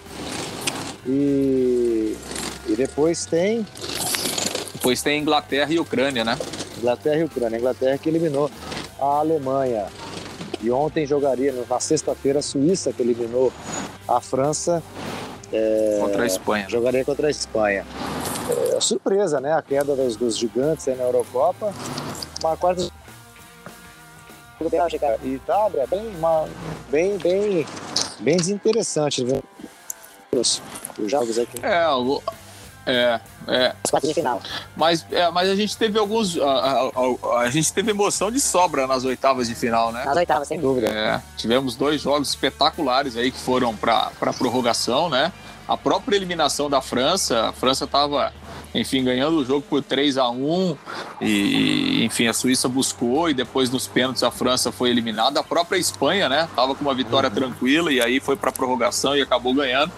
E, 1.07 2.17
e 2.69 2.77
depois 2.77 3.27
tem. 3.27 3.67
Depois 4.75 5.03
tem 5.03 5.21
Inglaterra 5.21 5.73
e 5.73 5.79
Ucrânia, 5.79 6.25
né? 6.25 6.39
Inglaterra 6.81 7.17
e 7.17 7.25
Ucrânia. 7.25 7.57
A 7.57 7.61
Inglaterra 7.61 7.99
que 7.99 8.09
eliminou 8.09 8.51
a 8.99 9.05
Alemanha. 9.05 9.87
E 10.61 10.71
ontem 10.71 11.07
jogaria, 11.07 11.53
na 11.53 11.81
sexta-feira, 11.81 12.41
a 12.41 12.43
Suíça, 12.43 12.93
que 12.93 13.03
eliminou 13.03 13.53
a 14.07 14.21
França. 14.21 14.83
É, 15.53 15.99
contra 16.01 16.23
a 16.23 16.27
Espanha. 16.27 16.69
Jogaria 16.69 17.05
contra 17.05 17.27
a 17.29 17.31
Espanha. 17.31 17.87
É, 18.75 18.81
surpresa, 18.81 19.41
né? 19.41 19.53
A 19.53 19.63
queda 19.63 19.95
dos, 19.95 20.17
dos 20.17 20.37
gigantes 20.37 20.87
na 20.87 21.05
Eurocopa. 21.05 21.73
Uma 22.43 22.57
quarta 22.57 22.91
e 25.23 25.35
Itália, 25.35 25.87
bem, 25.87 26.07
uma, 26.19 26.47
bem, 26.91 27.17
bem, 27.17 27.67
bem 28.19 28.37
desinteressante, 28.37 29.25
viu? 29.25 29.43
Os, 30.33 30.61
os 30.99 31.11
jogos 31.11 31.39
aqui. 31.39 31.65
É, 31.65 31.89
o, 31.89 32.23
é, 32.91 33.21
é. 33.49 33.75
As 33.85 33.91
quartas 33.91 34.09
de 34.09 34.15
final. 34.15 34.41
Mas, 34.77 35.07
é, 35.11 35.31
mas 35.31 35.49
a 35.49 35.55
gente 35.55 35.77
teve 35.77 35.99
alguns. 35.99 36.37
A, 36.39 36.45
a, 36.45 36.91
a, 37.35 37.41
a, 37.41 37.51
gente 37.51 37.73
teve 37.73 37.91
emoção 37.91 38.31
de 38.31 38.41
sobra 38.41 38.87
nas 38.87 39.05
oitavas 39.05 39.49
de 39.49 39.55
final, 39.55 39.93
né? 39.93 40.05
Nas 40.05 40.17
oitavas, 40.17 40.49
sem 40.49 40.61
dúvida. 40.61 40.89
É, 40.89 41.21
tivemos 41.37 41.77
dois 41.77 42.01
jogos 42.01 42.29
espetaculares 42.29 43.17
aí 43.17 43.31
que 43.31 43.39
foram 43.39 43.75
para 43.77 44.11
prorrogação, 44.37 45.09
né? 45.09 45.33
A 45.67 45.77
própria 45.77 46.17
eliminação 46.17 46.69
da 46.69 46.81
França, 46.81 47.49
a 47.49 47.53
França 47.53 47.85
estava 47.85 48.33
enfim, 48.75 49.03
ganhando 49.03 49.39
o 49.39 49.45
jogo 49.45 49.63
por 49.69 49.83
3 49.83 50.17
a 50.17 50.29
1 50.29 50.77
e, 51.21 52.05
enfim, 52.05 52.29
a 52.29 52.33
Suíça 52.33 52.69
buscou 52.69 53.29
e 53.29 53.35
depois 53.35 53.69
nos 53.71 53.87
pênaltis 53.87 54.23
a 54.23 54.31
França 54.31 54.71
foi 54.71 54.91
eliminada. 54.91 55.41
A 55.41 55.43
própria 55.43 55.79
Espanha, 55.79 56.29
né, 56.29 56.49
tava 56.55 56.75
com 56.75 56.83
uma 56.83 56.95
vitória 56.95 57.29
uhum. 57.29 57.35
tranquila 57.35 57.93
e 57.93 58.01
aí 58.01 58.21
foi 58.21 58.37
para 58.37 58.53
prorrogação 58.53 59.17
e 59.17 59.23
acabou 59.23 59.53
ganhando. 59.55 59.93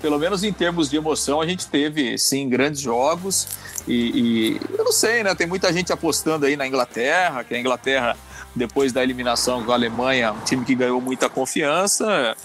Pelo 0.00 0.18
menos 0.18 0.44
em 0.44 0.52
termos 0.52 0.88
de 0.88 0.96
emoção, 0.96 1.40
a 1.40 1.46
gente 1.46 1.66
teve, 1.66 2.16
sim, 2.18 2.48
grandes 2.48 2.80
jogos 2.80 3.48
e, 3.86 3.94
e 3.94 4.60
eu 4.78 4.84
não 4.84 4.92
sei, 4.92 5.22
né, 5.22 5.34
tem 5.34 5.46
muita 5.46 5.72
gente 5.72 5.92
apostando 5.92 6.46
aí 6.46 6.56
na 6.56 6.66
Inglaterra, 6.66 7.42
que 7.42 7.54
a 7.54 7.58
Inglaterra 7.58 8.16
depois 8.54 8.92
da 8.92 9.02
eliminação 9.02 9.64
com 9.64 9.72
a 9.72 9.74
Alemanha, 9.74 10.32
um 10.32 10.40
time 10.40 10.64
que 10.64 10.74
ganhou 10.74 11.00
muita 11.00 11.28
confiança 11.28 12.36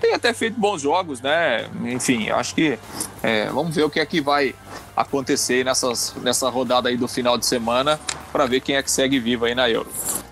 tem 0.00 0.14
até 0.14 0.32
feito 0.32 0.58
bons 0.58 0.80
jogos, 0.80 1.20
né? 1.20 1.68
Enfim, 1.84 2.30
acho 2.30 2.54
que 2.54 2.78
é, 3.22 3.46
vamos 3.46 3.74
ver 3.74 3.82
o 3.82 3.90
que 3.90 4.00
é 4.00 4.06
que 4.06 4.20
vai 4.20 4.54
acontecer 4.96 5.64
nessas, 5.64 6.14
nessa 6.22 6.48
rodada 6.48 6.88
aí 6.88 6.96
do 6.96 7.08
final 7.08 7.36
de 7.36 7.46
semana 7.46 7.98
para 8.32 8.46
ver 8.46 8.60
quem 8.60 8.76
é 8.76 8.82
que 8.82 8.90
segue 8.90 9.18
vivo 9.18 9.44
aí 9.44 9.54
na 9.54 9.68
Euro. 9.68 9.90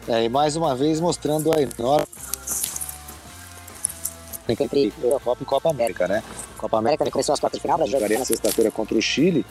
É, 0.08 0.24
e 0.24 0.28
mais 0.28 0.56
uma 0.56 0.74
vez 0.74 1.00
mostrando 1.00 1.52
a 1.52 1.60
enorme 1.60 2.06
entre 4.48 4.92
Eurocopa 5.02 5.42
e 5.42 5.46
Copa 5.46 5.70
América, 5.70 6.06
né? 6.06 6.22
Copa 6.56 6.78
América 6.78 7.04
né, 7.04 7.10
começou 7.10 7.32
as 7.32 7.40
quartas 7.40 7.58
de 7.58 7.62
final, 7.62 7.78
Brasil 7.78 7.94
jogaria 7.94 8.18
na 8.18 8.24
sexta-feira 8.24 8.70
contra 8.70 8.96
o 8.96 9.02
Chile. 9.02 9.44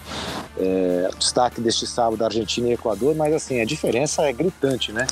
É, 0.58 1.10
destaque 1.18 1.62
deste 1.62 1.86
sábado 1.88 2.18
da 2.18 2.26
Argentina 2.26 2.68
e 2.68 2.74
Equador, 2.74 3.16
mas 3.16 3.34
assim, 3.34 3.62
a 3.62 3.66
diferença 3.66 4.24
é 4.24 4.34
gritante, 4.34 4.92
né? 4.92 5.08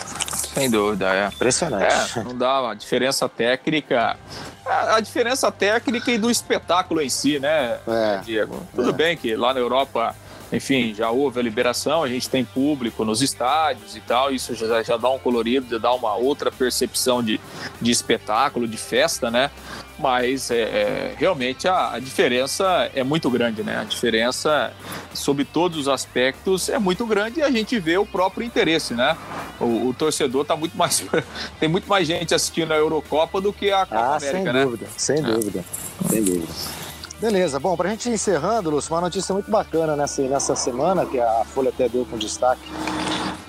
Sem 0.54 0.70
dúvida, 0.70 1.14
é. 1.14 1.28
Impressionante. 1.28 2.20
É, 2.20 2.24
não 2.24 2.38
dá, 2.38 2.72
a 2.72 2.74
diferença 2.74 3.28
técnica. 3.28 4.18
A, 4.66 4.96
a, 4.96 5.00
diferença 5.00 5.52
técnica 5.52 6.12
e 6.12 6.18
do 6.18 6.30
espetáculo 6.30 7.02
em 7.02 7.10
si, 7.10 7.40
né, 7.40 7.80
é, 7.88 8.18
Diego? 8.24 8.66
Tudo 8.74 8.90
é. 8.90 8.94
bem 8.94 9.18
que 9.18 9.36
lá 9.36 9.54
na 9.54 9.60
Europa 9.60 10.16
enfim, 10.54 10.94
já 10.94 11.10
houve 11.10 11.40
a 11.40 11.44
liberação, 11.44 12.04
a 12.04 12.08
gente 12.08 12.30
tem 12.30 12.46
público 12.46 13.04
nos 13.04 13.22
estádios 13.22 13.96
e 13.96 14.00
tal, 14.02 14.32
isso 14.32 14.54
já, 14.54 14.84
já 14.84 14.98
dá 14.98 15.10
um 15.10 15.18
colorido, 15.18 15.68
já 15.70 15.78
dá 15.80 15.92
uma 15.92 16.16
outra 16.16 16.52
percepção 16.52 17.24
de, 17.24 17.40
de 17.82 17.92
espetáculo, 17.92 18.68
de 18.68 18.78
festa, 18.78 19.32
né? 19.32 19.50
Mas 19.98 20.50
é, 20.52 20.62
é, 20.62 21.16
realmente 21.18 21.68
a, 21.68 21.94
a, 21.94 22.00
diferença 22.00 22.90
é 22.96 23.04
muito 23.04 23.30
grande, 23.30 23.64
né? 23.64 23.80
A 23.80 23.84
diferença, 23.84 24.74
sob 25.14 25.46
todos 25.46 25.78
os 25.78 25.88
aspectos, 25.88 26.70
é 26.70 26.80
muito 26.80 27.06
grande 27.06 27.40
e 27.40 27.44
a 27.44 27.52
gente 27.52 27.80
vê 27.80 27.98
o 27.98 28.06
próprio 28.06 28.46
interesse, 28.46 28.94
né? 28.94 29.16
O, 29.60 29.90
o 29.90 29.94
torcedor 29.94 30.46
tá 30.46 30.56
muito 30.56 30.76
mais. 30.76 31.04
tem 31.60 31.70
muito 31.70 31.88
mais 31.88 32.08
gente 32.08 32.34
assistindo 32.34 32.72
a 32.74 32.76
Eurocopa 32.76 33.40
do 33.40 33.54
que 33.54 33.72
a 33.72 33.86
Copa 33.86 34.02
ah, 34.02 34.18
América, 34.18 34.32
sem 34.32 34.54
né? 34.54 34.64
Dúvida, 34.66 34.88
sem 34.98 35.18
é. 35.18 35.22
dúvida, 35.22 35.66
sem 36.10 36.24
dúvida. 36.24 36.83
Beleza, 37.20 37.60
bom, 37.60 37.78
para 37.78 37.88
a 37.88 37.92
gente 37.92 38.10
ir 38.10 38.14
encerrando, 38.14 38.70
Lúcio, 38.70 38.94
uma 38.94 39.02
notícia 39.02 39.34
muito 39.34 39.50
bacana 39.50 39.96
nessa, 39.96 40.22
nessa 40.24 40.56
semana, 40.56 41.06
que 41.06 41.20
a 41.20 41.46
Folha 41.46 41.70
até 41.70 41.88
deu 41.88 42.06
com 42.06 42.18
destaque 42.18 42.70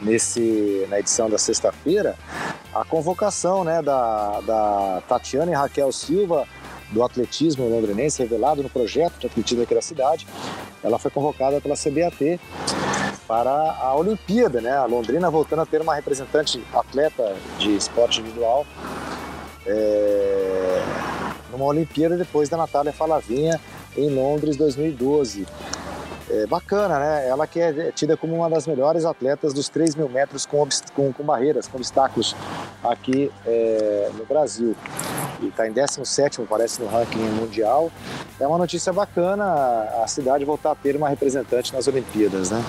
nesse, 0.00 0.87
na 0.88 1.00
edição 1.00 1.29
da 1.29 1.38
sexta-feira, 1.38 2.16
a 2.72 2.85
convocação 2.85 3.64
né, 3.64 3.83
da, 3.83 4.40
da 4.42 5.03
Tatiana 5.09 5.50
e 5.50 5.55
Raquel 5.55 5.90
Silva 5.90 6.46
do 6.90 7.03
atletismo 7.03 7.68
londrinense, 7.68 8.22
revelado 8.22 8.62
no 8.62 8.70
projeto 8.70 9.18
de 9.18 9.27
atletismo 9.27 9.64
aqui 9.64 9.74
da 9.74 9.83
cidade. 9.83 10.27
Ela 10.83 10.98
foi 10.98 11.11
convocada 11.11 11.61
pela 11.61 11.74
CBAT 11.74 12.38
para 13.27 13.50
a 13.50 13.94
Olimpíada, 13.96 14.61
né? 14.61 14.77
A 14.77 14.85
Londrina 14.85 15.31
voltando 15.31 15.62
a 15.62 15.66
ter 15.66 15.81
uma 15.81 15.94
representante 15.94 16.62
atleta 16.72 17.35
de 17.59 17.74
esporte 17.74 18.20
individual 18.20 18.66
é, 19.66 20.34
numa 21.55 21.67
Olimpíada 21.67 22.17
depois 22.17 22.49
da 22.49 22.57
Natália 22.57 22.93
Falavinha 22.93 23.61
em 23.97 24.11
Londres 24.11 24.57
2012 24.57 25.47
é, 26.29 26.47
bacana, 26.47 26.99
né? 26.99 27.29
Ela 27.29 27.47
que 27.47 27.61
é 27.61 27.93
tida 27.93 28.17
como 28.17 28.35
uma 28.35 28.51
das 28.51 28.67
melhores 28.67 29.05
atletas 29.05 29.53
dos 29.53 29.69
3 29.69 29.95
mil 29.95 30.09
metros 30.09 30.45
com, 30.45 30.67
com, 30.95 31.12
com 31.12 31.23
barreiras, 31.23 31.69
com 31.69 31.77
obstáculos 31.77 32.35
aqui 32.83 33.31
é, 33.47 34.11
no 34.17 34.25
Brasil. 34.25 34.75
E 35.40 35.47
está 35.47 35.69
em 35.69 35.73
17, 35.73 36.43
parece, 36.49 36.81
no 36.81 36.88
ranking 36.88 37.19
mundial. 37.19 37.90
É 38.40 38.47
uma 38.47 38.59
notícia 38.59 38.93
bacana 38.93 39.45
a 40.03 40.07
cidade 40.07 40.45
voltar 40.45 40.73
a 40.73 40.75
ter 40.75 40.97
uma 40.97 41.09
representante 41.09 41.73
nas 41.73 41.87
Olimpíadas, 41.87 42.51
né? 42.51 42.64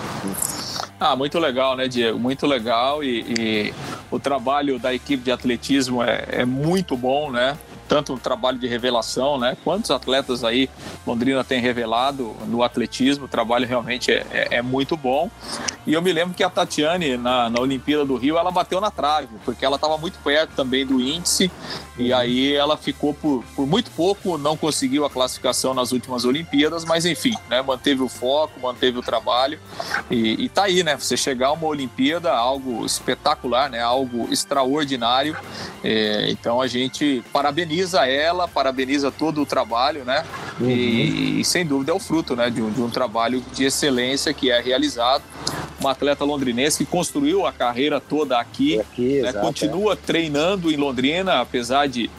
Ah, 0.99 1.15
muito 1.15 1.39
legal, 1.39 1.75
né, 1.75 1.87
Diego? 1.87 2.19
Muito 2.19 2.45
legal 2.45 3.03
e, 3.03 3.21
e 3.21 3.73
o 4.11 4.19
trabalho 4.19 4.79
da 4.79 4.93
equipe 4.93 5.23
de 5.23 5.31
atletismo 5.31 6.03
é, 6.03 6.25
é 6.29 6.45
muito 6.45 6.95
bom, 6.95 7.31
né? 7.31 7.57
Tanto 7.87 8.13
um 8.13 8.17
trabalho 8.17 8.57
de 8.57 8.67
revelação, 8.67 9.37
né? 9.37 9.57
Quantos 9.63 9.91
atletas 9.91 10.43
aí 10.43 10.69
Londrina 11.05 11.43
tem 11.43 11.61
revelado 11.61 12.35
no 12.47 12.63
atletismo, 12.63 13.25
o 13.25 13.27
trabalho 13.27 13.67
realmente 13.67 14.11
é, 14.11 14.25
é, 14.31 14.55
é 14.57 14.61
muito 14.61 14.97
bom. 14.97 15.29
E 15.85 15.93
eu 15.93 16.01
me 16.01 16.11
lembro 16.11 16.33
que 16.33 16.43
a 16.43 16.49
Tatiane, 16.49 17.15
na, 17.15 17.49
na 17.49 17.59
Olimpíada 17.59 18.03
do 18.03 18.15
Rio, 18.15 18.37
ela 18.37 18.51
bateu 18.51 18.81
na 18.81 18.89
trave, 18.89 19.27
porque 19.43 19.63
ela 19.63 19.75
estava 19.75 19.97
muito 19.97 20.17
perto 20.19 20.51
também 20.55 20.85
do 20.85 20.99
índice, 20.99 21.51
e 21.97 22.11
uhum. 22.11 22.17
aí 22.17 22.53
ela 22.53 22.75
ficou 22.75 23.13
por, 23.13 23.43
por 23.55 23.67
muito 23.67 23.91
pouco, 23.91 24.37
não 24.37 24.57
conseguiu 24.57 25.05
a 25.05 25.09
classificação 25.09 25.73
nas 25.73 25.91
últimas 25.91 26.25
Olimpíadas, 26.25 26.83
mas 26.83 27.05
enfim, 27.05 27.35
né? 27.49 27.61
Manteve 27.61 28.01
o 28.01 28.09
foco, 28.09 28.59
manteve 28.59 28.97
o 28.97 29.01
trabalho, 29.01 29.59
e, 30.09 30.45
e 30.45 30.49
tá 30.49 30.63
aí, 30.63 30.83
né? 30.83 30.97
Você 30.97 31.15
chegar 31.15 31.47
a 31.47 31.51
uma 31.51 31.67
Olimpíada, 31.67 32.31
algo 32.33 32.85
espetacular, 32.85 33.69
né? 33.69 33.79
Algo 33.79 34.27
extraordinário. 34.31 35.37
É, 35.83 36.31
então 36.31 36.59
a 36.59 36.67
gente 36.67 37.23
parabeniza 37.31 37.74
parabeniza 37.75 38.07
ela, 38.07 38.47
parabeniza 38.47 39.11
todo 39.11 39.41
o 39.41 39.45
trabalho, 39.45 40.05
né? 40.05 40.23
Uhum. 40.59 40.69
E, 40.69 41.41
e, 41.41 41.45
sem 41.45 41.65
dúvida 41.65 41.91
é 41.91 41.95
o 41.95 41.99
fruto, 41.99 42.35
né, 42.35 42.49
de 42.49 42.61
um, 42.61 42.71
de 42.71 42.81
um 42.81 42.89
trabalho 42.89 43.43
de 43.53 43.65
excelência 43.65 44.33
que 44.33 44.49
é 44.49 44.61
realizado. 44.61 45.23
Uma 45.79 45.91
atleta 45.91 46.23
londrinense 46.23 46.83
que 46.83 46.89
construiu 46.89 47.45
a 47.45 47.51
carreira 47.51 47.99
toda 47.99 48.39
aqui, 48.39 48.79
aqui 48.79 49.21
né, 49.21 49.29
exato, 49.29 49.45
continua 49.45 49.93
é. 49.93 49.95
treinando 49.95 50.71
em 50.71 50.77
Londrina, 50.77 51.41
apesar 51.41 51.87
de 51.87 52.09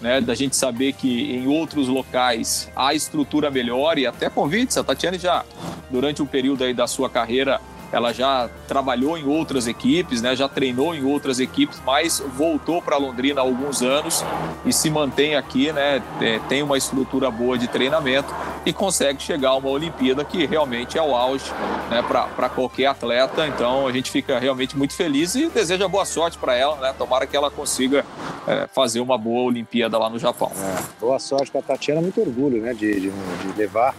né, 0.00 0.20
da 0.20 0.34
gente 0.34 0.56
saber 0.56 0.94
que 0.94 1.36
em 1.36 1.46
outros 1.46 1.88
locais 1.88 2.70
há 2.74 2.94
estrutura 2.94 3.50
melhor 3.50 3.98
e 3.98 4.06
até 4.06 4.30
convites. 4.30 4.76
A 4.78 4.82
Tatiane 4.82 5.18
já, 5.18 5.44
durante 5.90 6.22
o 6.22 6.26
período 6.26 6.64
aí 6.64 6.72
da 6.72 6.86
sua 6.86 7.10
carreira, 7.10 7.60
ela 7.92 8.12
já 8.12 8.48
trabalhou 8.66 9.18
em 9.18 9.26
outras 9.26 9.66
equipes, 9.66 10.22
né? 10.22 10.34
já 10.34 10.48
treinou 10.48 10.94
em 10.94 11.04
outras 11.04 11.38
equipes, 11.38 11.80
mas 11.84 12.20
voltou 12.36 12.80
para 12.80 12.96
Londrina 12.96 13.40
há 13.40 13.44
alguns 13.44 13.82
anos 13.82 14.24
e 14.64 14.72
se 14.72 14.90
mantém 14.90 15.36
aqui, 15.36 15.70
né? 15.72 16.02
É, 16.20 16.38
tem 16.48 16.62
uma 16.62 16.78
estrutura 16.78 17.30
boa 17.30 17.58
de 17.58 17.68
treinamento 17.68 18.34
e 18.64 18.72
consegue 18.72 19.22
chegar 19.22 19.50
a 19.50 19.56
uma 19.56 19.68
Olimpíada 19.68 20.24
que 20.24 20.46
realmente 20.46 20.96
é 20.96 21.02
o 21.02 21.14
auge 21.14 21.50
né? 21.90 22.02
para 22.02 22.48
qualquer 22.48 22.86
atleta. 22.86 23.46
Então 23.46 23.86
a 23.86 23.92
gente 23.92 24.10
fica 24.10 24.38
realmente 24.38 24.76
muito 24.76 24.94
feliz 24.94 25.34
e 25.34 25.48
deseja 25.48 25.86
boa 25.86 26.06
sorte 26.06 26.38
para 26.38 26.54
ela, 26.54 26.76
né? 26.76 26.94
Tomara 26.96 27.26
que 27.26 27.36
ela 27.36 27.50
consiga 27.50 28.04
é, 28.46 28.66
fazer 28.72 29.00
uma 29.00 29.18
boa 29.18 29.42
Olimpíada 29.42 29.98
lá 29.98 30.08
no 30.08 30.18
Japão. 30.18 30.50
É, 30.56 30.82
boa 31.00 31.18
sorte 31.18 31.50
para 31.50 31.60
a 31.60 31.64
Tatiana, 31.64 32.00
muito 32.00 32.20
orgulho 32.20 32.62
né? 32.62 32.72
de, 32.72 33.00
de, 33.00 33.10
de 33.10 33.58
levar 33.58 33.94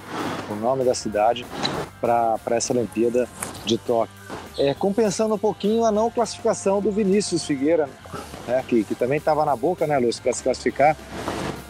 o 0.49 0.55
nome 0.55 0.83
da 0.83 0.95
cidade 0.95 1.45
para 2.01 2.37
essa 2.51 2.73
Olimpíada 2.73 3.29
de 3.65 3.77
Tóquio. 3.85 4.15
É, 4.57 4.73
compensando 4.73 5.35
um 5.35 5.37
pouquinho 5.37 5.85
a 5.85 5.91
não 5.91 6.09
classificação 6.09 6.81
do 6.81 6.91
Vinícius 6.91 7.43
Figueira, 7.43 7.89
né, 8.47 8.63
que, 8.67 8.83
que 8.83 8.95
também 8.95 9.17
estava 9.17 9.43
na 9.45 9.55
boca, 9.55 9.87
né, 9.87 9.97
Lúcio, 9.97 10.21
para 10.21 10.33
se 10.33 10.43
classificar 10.43 10.95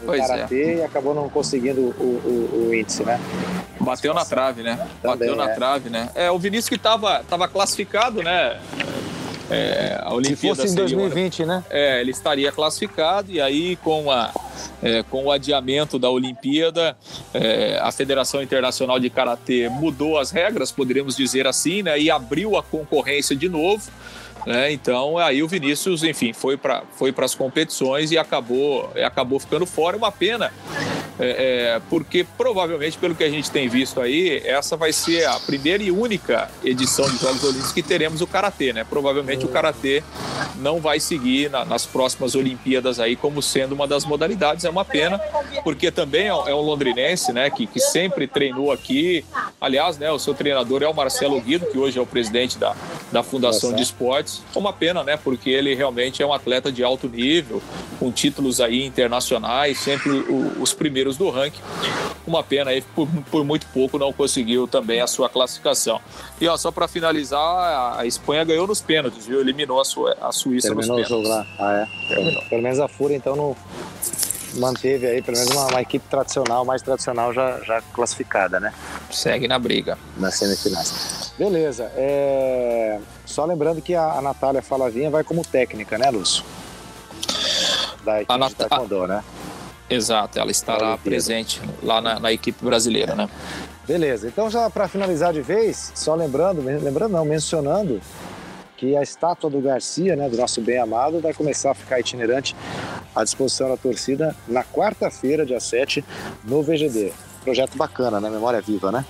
no 0.03 0.17
Karatê 0.17 0.63
é. 0.63 0.75
e 0.77 0.83
acabou 0.83 1.13
não 1.13 1.29
conseguindo 1.29 1.81
o, 1.81 1.93
o, 1.93 2.67
o 2.67 2.75
índice, 2.75 3.03
né? 3.03 3.19
Bateu 3.79 4.13
na 4.13 4.25
trave, 4.25 4.63
né? 4.63 4.75
Também, 5.01 5.29
Bateu 5.29 5.35
na 5.35 5.49
é. 5.51 5.55
trave, 5.55 5.89
né? 5.89 6.09
É, 6.15 6.31
o 6.31 6.37
Vinícius 6.37 6.69
que 6.69 6.75
estava 6.75 7.23
tava 7.23 7.47
classificado, 7.47 8.21
né? 8.21 8.59
É, 9.53 9.99
a 10.01 10.13
Olimpíada 10.13 10.55
Se 10.55 10.61
fosse 10.61 10.73
em 10.73 10.75
2020, 10.75 11.35
seria, 11.35 11.53
né? 11.53 11.63
É, 11.69 12.01
ele 12.01 12.11
estaria 12.11 12.51
classificado 12.51 13.31
e 13.31 13.39
aí 13.39 13.75
com, 13.77 14.09
a, 14.09 14.31
é, 14.81 15.03
com 15.03 15.25
o 15.25 15.31
adiamento 15.31 15.99
da 15.99 16.09
Olimpíada, 16.09 16.97
é, 17.33 17.79
a 17.81 17.91
Federação 17.91 18.41
Internacional 18.41 18.99
de 18.99 19.09
Karatê 19.09 19.69
mudou 19.69 20.17
as 20.17 20.31
regras, 20.31 20.71
poderíamos 20.71 21.15
dizer 21.15 21.45
assim, 21.45 21.83
né? 21.83 21.99
E 21.99 22.09
abriu 22.09 22.57
a 22.57 22.63
concorrência 22.63 23.35
de 23.35 23.47
novo. 23.47 23.91
Né? 24.45 24.73
Então 24.73 25.17
aí 25.17 25.41
o 25.41 25.47
Vinícius, 25.47 26.03
enfim, 26.03 26.33
foi 26.33 26.57
para 26.57 26.83
foi 26.97 27.13
as 27.17 27.33
competições 27.33 28.11
e 28.11 28.17
acabou, 28.17 28.91
acabou 29.05 29.39
ficando 29.39 29.65
fora. 29.65 29.95
Uma 29.95 30.11
pena, 30.11 30.51
é, 31.19 31.75
é, 31.75 31.81
porque 31.89 32.25
provavelmente, 32.37 32.97
pelo 32.97 33.13
que 33.13 33.23
a 33.23 33.29
gente 33.29 33.49
tem 33.51 33.69
visto 33.69 34.01
aí, 34.01 34.41
essa 34.45 34.75
vai 34.75 34.91
ser 34.91 35.25
a 35.25 35.39
primeira 35.39 35.83
e 35.83 35.91
única 35.91 36.49
edição 36.63 37.05
de 37.05 37.17
Jogos 37.17 37.43
Olímpicos 37.43 37.71
que 37.71 37.83
teremos 37.83 38.21
o 38.21 38.27
Karatê, 38.27 38.73
né? 38.73 38.83
Provavelmente 38.83 39.45
o 39.45 39.47
Karatê 39.47 40.03
não 40.57 40.79
vai 40.79 40.99
seguir 40.99 41.49
na, 41.49 41.63
nas 41.65 41.85
próximas 41.85 42.35
Olimpíadas 42.35 42.99
aí 42.99 43.15
como 43.15 43.41
sendo 43.41 43.73
uma 43.73 43.87
das 43.87 44.05
modalidades. 44.05 44.65
É 44.65 44.69
uma 44.69 44.83
pena, 44.83 45.19
porque 45.63 45.91
também 45.91 46.23
é, 46.23 46.27
é 46.27 46.55
um 46.55 46.61
londrinense, 46.61 47.31
né? 47.31 47.49
Que, 47.49 47.67
que 47.67 47.79
sempre 47.79 48.27
treinou 48.27 48.71
aqui. 48.71 49.23
Aliás, 49.61 49.97
né? 49.97 50.11
O 50.11 50.19
seu 50.19 50.33
treinador 50.33 50.81
é 50.81 50.87
o 50.87 50.93
Marcelo 50.93 51.39
Guido, 51.39 51.67
que 51.67 51.77
hoje 51.77 51.99
é 51.99 52.01
o 52.01 52.05
presidente 52.05 52.57
da, 52.57 52.75
da 53.11 53.21
Fundação 53.21 53.71
de 53.73 53.83
Esportes. 53.83 54.41
É 54.55 54.57
uma 54.57 54.73
pena, 54.73 55.03
né? 55.03 55.17
Porque 55.17 55.49
ele 55.49 55.75
realmente 55.75 56.23
é 56.23 56.25
um 56.25 56.33
atleta 56.33 56.71
de 56.71 56.83
alto 56.83 57.07
nível, 57.07 57.61
com 57.99 58.11
títulos 58.11 58.59
aí 58.59 58.83
internacionais, 58.83 59.77
sempre 59.77 60.09
o, 60.11 60.61
os 60.61 60.73
primeiros 60.73 61.02
primeiros 61.03 61.17
do 61.17 61.29
ranking. 61.29 61.61
Uma 62.25 62.41
pena 62.41 62.71
aí, 62.71 62.81
por, 62.81 63.07
por 63.29 63.43
muito 63.43 63.67
pouco 63.67 63.99
não 63.99 64.13
conseguiu 64.13 64.67
também 64.67 65.01
a 65.01 65.07
sua 65.07 65.29
classificação. 65.29 65.99
E 66.39 66.47
ó, 66.47 66.55
só 66.55 66.71
para 66.71 66.87
finalizar, 66.87 67.99
a 67.99 68.05
Espanha 68.05 68.43
ganhou 68.45 68.65
nos 68.65 68.81
pênaltis, 68.81 69.27
viu? 69.27 69.41
Eliminou 69.41 69.81
a, 69.81 69.85
sua, 69.85 70.15
a 70.21 70.31
Suíça 70.31 70.69
Terminou 70.69 70.97
nos 70.97 71.07
pênaltis. 71.07 71.27
o 71.27 71.29
jogo 71.29 71.29
lá. 71.29 71.45
Ah, 71.59 71.85
é? 71.85 72.07
Terminou. 72.15 72.43
Pelo 72.49 72.61
menos 72.61 72.79
a 72.79 72.87
Fúria, 72.87 73.15
então, 73.15 73.35
não 73.35 73.55
manteve 74.55 75.07
aí, 75.07 75.21
pelo 75.21 75.37
menos 75.37 75.51
uma, 75.51 75.67
uma, 75.67 75.81
equipe 75.81 76.07
tradicional, 76.07 76.63
mais 76.63 76.81
tradicional 76.81 77.33
já, 77.33 77.59
já 77.61 77.81
classificada, 77.93 78.59
né? 78.59 78.73
Segue 79.11 79.47
na 79.47 79.59
briga. 79.59 79.97
Nas 80.17 80.35
semifinais. 80.35 81.33
Beleza. 81.37 81.91
É... 81.95 82.99
Só 83.25 83.43
lembrando 83.45 83.81
que 83.81 83.95
a, 83.95 84.13
a 84.13 84.21
Natália 84.21 84.61
Falavinha 84.61 85.09
vai 85.09 85.23
como 85.23 85.43
técnica, 85.43 85.97
né, 85.97 86.09
Lúcio? 86.09 86.43
Da 88.05 88.17
equipe 88.17 88.31
a 88.31 88.37
Nat... 88.37 88.49
de 88.49 88.55
Taekwondo, 88.55 89.07
né? 89.07 89.23
Exato, 89.89 90.39
ela 90.39 90.51
estará 90.51 90.97
presente 90.97 91.61
lá 91.81 92.01
na, 92.01 92.19
na, 92.19 92.31
equipe 92.31 92.63
brasileira, 92.63 93.15
né? 93.15 93.29
Beleza, 93.85 94.27
então 94.27 94.49
já 94.49 94.69
para 94.69 94.87
finalizar 94.87 95.33
de 95.33 95.41
vez, 95.41 95.91
só 95.93 96.15
lembrando, 96.15 96.61
lembrando 96.61 97.11
não, 97.11 97.25
mencionando 97.25 98.01
que 98.77 98.95
a 98.97 99.01
estátua 99.01 99.49
do 99.49 99.61
Garcia, 99.61 100.15
né, 100.15 100.29
do 100.29 100.37
nosso 100.37 100.61
bem 100.61 100.77
amado, 100.77 101.19
vai 101.19 101.33
começar 101.33 101.71
a 101.71 101.73
ficar 101.73 101.99
itinerante 101.99 102.55
à 103.15 103.23
disposição 103.23 103.69
da 103.69 103.77
torcida 103.77 104.35
na 104.47 104.63
quarta-feira, 104.63 105.45
dia 105.45 105.59
7, 105.59 106.03
no 106.43 106.63
VGD. 106.63 107.13
Projeto 107.43 107.77
bacana, 107.77 108.19
né? 108.19 108.29
Memória 108.29 108.61
viva, 108.61 108.91
né? 108.91 109.05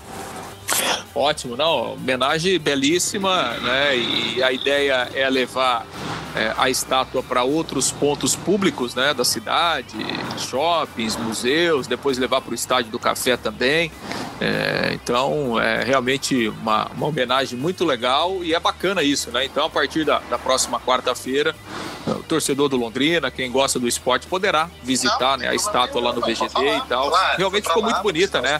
Ótimo, 1.16 1.56
não, 1.56 1.94
homenagem 1.94 2.58
belíssima, 2.58 3.52
né? 3.62 3.96
E 3.96 4.42
a 4.42 4.52
ideia 4.52 5.10
é 5.14 5.30
levar 5.30 5.86
é, 6.36 6.54
a 6.58 6.70
estátua 6.70 7.22
para 7.22 7.44
outros 7.44 7.92
pontos 7.92 8.36
públicos, 8.36 8.96
né, 8.96 9.14
da 9.14 9.24
cidade, 9.24 9.96
shoppings, 10.40 11.16
museus, 11.16 11.86
depois 11.86 12.18
levar 12.18 12.42
para 12.42 12.52
o 12.52 12.56
estádio 12.56 12.92
do 12.92 12.98
Café 12.98 13.38
também. 13.38 13.92
É, 14.42 14.92
então, 14.94 15.60
é 15.60 15.84
realmente 15.84 16.48
uma, 16.50 16.88
uma 16.96 17.08
homenagem 17.08 17.58
muito 17.58 17.86
legal 17.86 18.44
e 18.44 18.54
é 18.54 18.60
bacana 18.60 19.04
isso, 19.04 19.32
né? 19.32 19.46
Então, 19.46 19.66
a 19.66 19.70
partir 19.70 20.04
da, 20.04 20.20
da 20.20 20.38
próxima 20.38 20.80
quarta-feira, 20.80 21.56
o 22.06 22.24
torcedor 22.24 22.68
do 22.68 22.76
Londrina, 22.76 23.32
quem 23.32 23.50
gosta 23.50 23.80
do 23.80 23.88
esporte, 23.88 24.28
poderá 24.28 24.70
visitar 24.84 25.38
né, 25.38 25.48
a 25.48 25.56
estátua 25.56 26.02
lá 26.02 26.12
no 26.12 26.20
VGD 26.20 26.78
e 26.78 26.82
tal. 26.88 27.12
Realmente 27.38 27.68
ficou 27.68 27.84
muito 27.84 28.02
bonita, 28.02 28.42
né? 28.42 28.58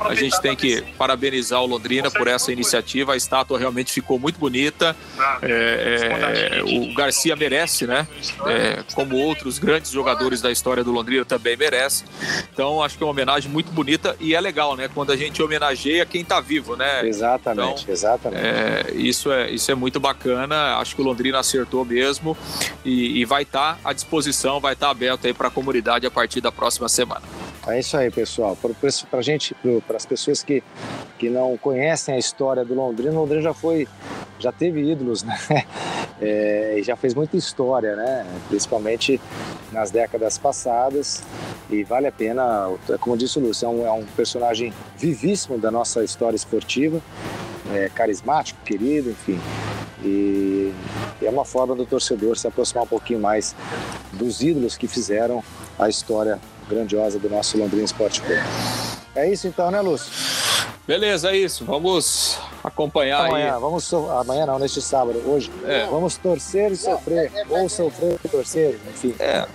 A 0.00 0.14
gente 0.14 0.40
tem 0.40 0.56
que 0.56 0.82
parabenizar 0.98 1.62
o 1.62 1.66
Londrina 1.66 2.10
por 2.10 2.26
essa 2.26 2.52
iniciativa. 2.52 3.12
A 3.12 3.16
estátua 3.16 3.58
realmente 3.58 3.92
ficou 3.92 4.18
muito 4.18 4.38
bonita. 4.38 4.96
É, 5.42 6.58
é, 6.58 6.62
o 6.64 6.92
Garcia 6.94 7.36
merece, 7.36 7.86
né? 7.86 8.08
É, 8.46 8.82
como 8.94 9.16
outros 9.16 9.58
grandes 9.58 9.92
jogadores 9.92 10.40
da 10.40 10.50
história 10.50 10.82
do 10.82 10.90
Londrina 10.90 11.24
também 11.24 11.56
merece. 11.56 12.04
Então, 12.52 12.82
acho 12.82 12.96
que 12.98 13.04
é 13.04 13.06
uma 13.06 13.12
homenagem 13.12 13.50
muito 13.50 13.70
bonita 13.70 14.16
e 14.18 14.34
é 14.34 14.40
legal, 14.40 14.74
né? 14.74 14.90
Quando 14.92 15.09
a 15.10 15.16
gente 15.16 15.42
homenageia 15.42 16.06
quem 16.06 16.22
está 16.22 16.40
vivo, 16.40 16.76
né? 16.76 17.06
Exatamente, 17.06 17.82
então, 17.82 17.92
exatamente. 17.92 18.42
É, 18.42 18.92
isso, 18.94 19.30
é, 19.30 19.50
isso 19.50 19.70
é 19.70 19.74
muito 19.74 20.00
bacana. 20.00 20.76
Acho 20.76 20.94
que 20.94 21.02
o 21.02 21.04
Londrina 21.04 21.38
acertou 21.38 21.84
mesmo 21.84 22.36
e, 22.84 23.20
e 23.20 23.24
vai 23.24 23.42
estar 23.42 23.74
tá 23.76 23.90
à 23.90 23.92
disposição, 23.92 24.60
vai 24.60 24.74
estar 24.74 24.86
tá 24.86 24.92
aberto 24.92 25.26
aí 25.26 25.34
para 25.34 25.48
a 25.48 25.50
comunidade 25.50 26.06
a 26.06 26.10
partir 26.10 26.40
da 26.40 26.52
próxima 26.52 26.88
semana. 26.88 27.22
É 27.66 27.78
isso 27.78 27.96
aí, 27.96 28.10
pessoal. 28.10 28.56
Para 28.56 29.20
gente, 29.20 29.54
para 29.86 29.96
as 29.96 30.06
pessoas 30.06 30.42
que, 30.42 30.62
que 31.18 31.28
não 31.28 31.56
conhecem 31.58 32.14
a 32.14 32.18
história 32.18 32.64
do 32.64 32.74
Londrina, 32.74 33.12
Londrina 33.12 33.42
já 33.42 33.52
foi, 33.52 33.86
já 34.38 34.50
teve 34.50 34.80
ídolos, 34.90 35.22
né? 35.24 35.36
É, 36.22 36.76
e 36.78 36.82
já 36.82 36.96
fez 36.96 37.14
muita 37.14 37.36
história, 37.36 37.96
né? 37.96 38.26
Principalmente 38.48 39.20
nas 39.72 39.90
décadas 39.90 40.38
passadas. 40.38 41.22
E 41.68 41.84
vale 41.84 42.06
a 42.06 42.12
pena, 42.12 42.68
como 43.00 43.16
disse 43.16 43.38
o 43.38 43.42
Lúcio, 43.42 43.66
é 43.66 43.68
um, 43.68 43.86
é 43.86 43.92
um 43.92 44.04
personagem 44.04 44.72
vivíssimo 44.96 45.58
da 45.58 45.70
nossa 45.70 46.02
história 46.02 46.36
esportiva, 46.36 47.00
é, 47.72 47.90
carismático, 47.94 48.58
querido, 48.64 49.10
enfim. 49.10 49.38
E, 50.02 50.72
e 51.20 51.26
é 51.26 51.30
uma 51.30 51.44
forma 51.44 51.76
do 51.76 51.84
torcedor 51.84 52.36
se 52.36 52.46
aproximar 52.48 52.84
um 52.84 52.88
pouquinho 52.88 53.20
mais 53.20 53.54
dos 54.14 54.40
ídolos 54.40 54.76
que 54.76 54.88
fizeram 54.88 55.44
a 55.78 55.88
história 55.88 56.40
grandiosa 56.70 57.18
do 57.18 57.28
nosso 57.28 57.58
Londrina 57.58 57.84
Esporte 57.84 58.22
Clube. 58.22 58.40
É 59.14 59.30
isso 59.30 59.48
então, 59.48 59.70
né, 59.70 59.80
Lúcio? 59.80 60.10
Beleza, 60.86 61.30
é 61.30 61.36
isso. 61.36 61.64
Vamos 61.64 62.38
acompanhar 62.64 63.26
amanhã, 63.26 63.54
aí. 63.54 63.60
Vamos 63.60 63.84
so... 63.84 64.10
Amanhã 64.10 64.46
não, 64.46 64.58
neste 64.58 64.80
sábado, 64.80 65.22
hoje. 65.26 65.50
É. 65.64 65.86
Vamos 65.86 66.16
torcer 66.16 66.72
e 66.72 66.76
sofrer. 66.76 67.30
Ou 67.48 67.68
sofrer 67.68 68.18
e 68.24 68.28
torcer, 68.28 68.78
enfim. 68.88 69.14
É. 69.18 69.46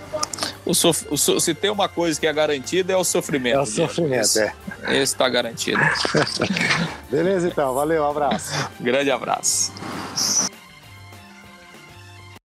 O 0.64 0.74
sof... 0.74 1.06
o 1.10 1.18
so... 1.18 1.38
Se 1.40 1.52
tem 1.52 1.70
uma 1.70 1.88
coisa 1.88 2.18
que 2.18 2.26
é 2.26 2.32
garantida, 2.32 2.92
é 2.92 2.96
o 2.96 3.04
sofrimento. 3.04 3.58
É 3.58 3.60
o 3.60 3.66
sofrimento, 3.66 4.22
esse, 4.22 4.40
é. 4.40 4.52
Esse 4.88 5.12
está 5.12 5.28
garantido. 5.28 5.80
Beleza, 7.10 7.48
então. 7.48 7.74
Valeu, 7.74 8.02
um 8.02 8.10
abraço. 8.10 8.52
Grande 8.80 9.10
abraço. 9.10 9.72